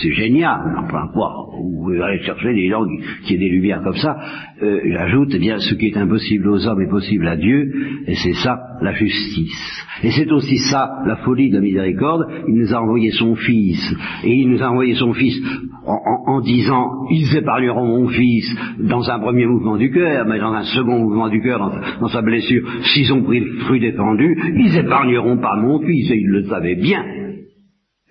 C'est 0.00 0.12
génial. 0.12 0.58
Enfin, 0.84 1.08
quoi 1.12 1.32
Vous 1.60 1.92
allez 2.02 2.22
chercher 2.22 2.54
des 2.54 2.68
gens 2.68 2.82
qui, 3.24 3.34
aient 3.34 3.38
des 3.38 3.50
lumières 3.50 3.82
comme 3.82 3.96
ça. 3.96 4.16
Euh, 4.62 4.80
J'ajoute, 4.86 5.32
eh 5.34 5.38
bien, 5.38 5.58
ce 5.58 5.74
qui 5.74 5.86
est 5.86 5.96
impossible 5.96 6.48
aux 6.48 6.66
hommes 6.66 6.80
est 6.80 6.88
possible 6.88 7.28
à 7.28 7.36
Dieu, 7.36 7.70
et 8.06 8.14
c'est 8.14 8.34
ça 8.34 8.58
la 8.80 8.92
justice. 8.92 9.86
Et 10.02 10.10
c'est 10.10 10.30
aussi 10.32 10.56
ça 10.70 11.02
la 11.06 11.16
folie 11.16 11.50
de 11.50 11.56
la 11.56 11.60
miséricorde. 11.60 12.26
Il 12.48 12.54
nous 12.54 12.74
a 12.74 12.80
envoyé 12.80 13.10
son 13.10 13.34
Fils, 13.34 13.94
et 14.24 14.34
il 14.34 14.48
nous 14.50 14.62
a 14.62 14.70
envoyé 14.70 14.94
son 14.94 15.12
Fils 15.12 15.42
en, 15.86 16.40
disant, 16.40 16.88
ils 17.10 17.36
épargneront 17.36 17.86
mon 17.86 18.08
Fils 18.08 18.56
dans 18.78 19.10
un 19.10 19.18
premier 19.18 19.46
mouvement 19.46 19.76
du 19.76 19.90
cœur, 19.90 20.24
mais 20.26 20.38
dans 20.38 20.52
un 20.52 20.62
second 20.62 20.98
mouvement 20.98 21.28
du 21.28 21.42
cœur, 21.42 21.58
dans, 21.58 22.00
dans 22.00 22.08
sa 22.08 22.22
blessure, 22.22 22.66
s'ils 22.82 23.12
ont 23.12 23.22
pris 23.22 23.40
le 23.40 23.58
fruit 23.60 23.80
défendu, 23.80 24.36
ils 24.56 24.78
épargneront 24.78 25.36
pas 25.38 25.56
mon 25.56 25.80
Fils, 25.80 26.10
et 26.10 26.16
ils 26.16 26.28
le 26.28 26.44
savaient 26.44 26.76
bien 26.76 26.93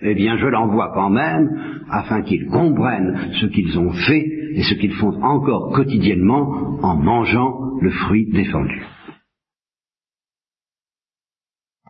eh 0.04 0.16
bien 0.16 0.38
je 0.38 0.48
l'envoie 0.48 0.92
quand 0.94 1.10
même 1.10 1.50
afin 1.90 2.22
qu'ils 2.22 2.48
comprennent 2.48 3.18
ce 3.42 3.46
qu'ils 3.48 3.78
ont 3.80 3.92
fait 3.92 4.26
et 4.56 4.64
ce 4.64 4.76
qu'ils 4.76 4.94
font 4.94 5.22
encore 5.24 5.72
quotidiennement 5.74 6.78
en 6.82 6.96
mangeant 6.96 7.54
le 7.82 7.90
fruit 7.90 8.30
défendu. 8.32 8.84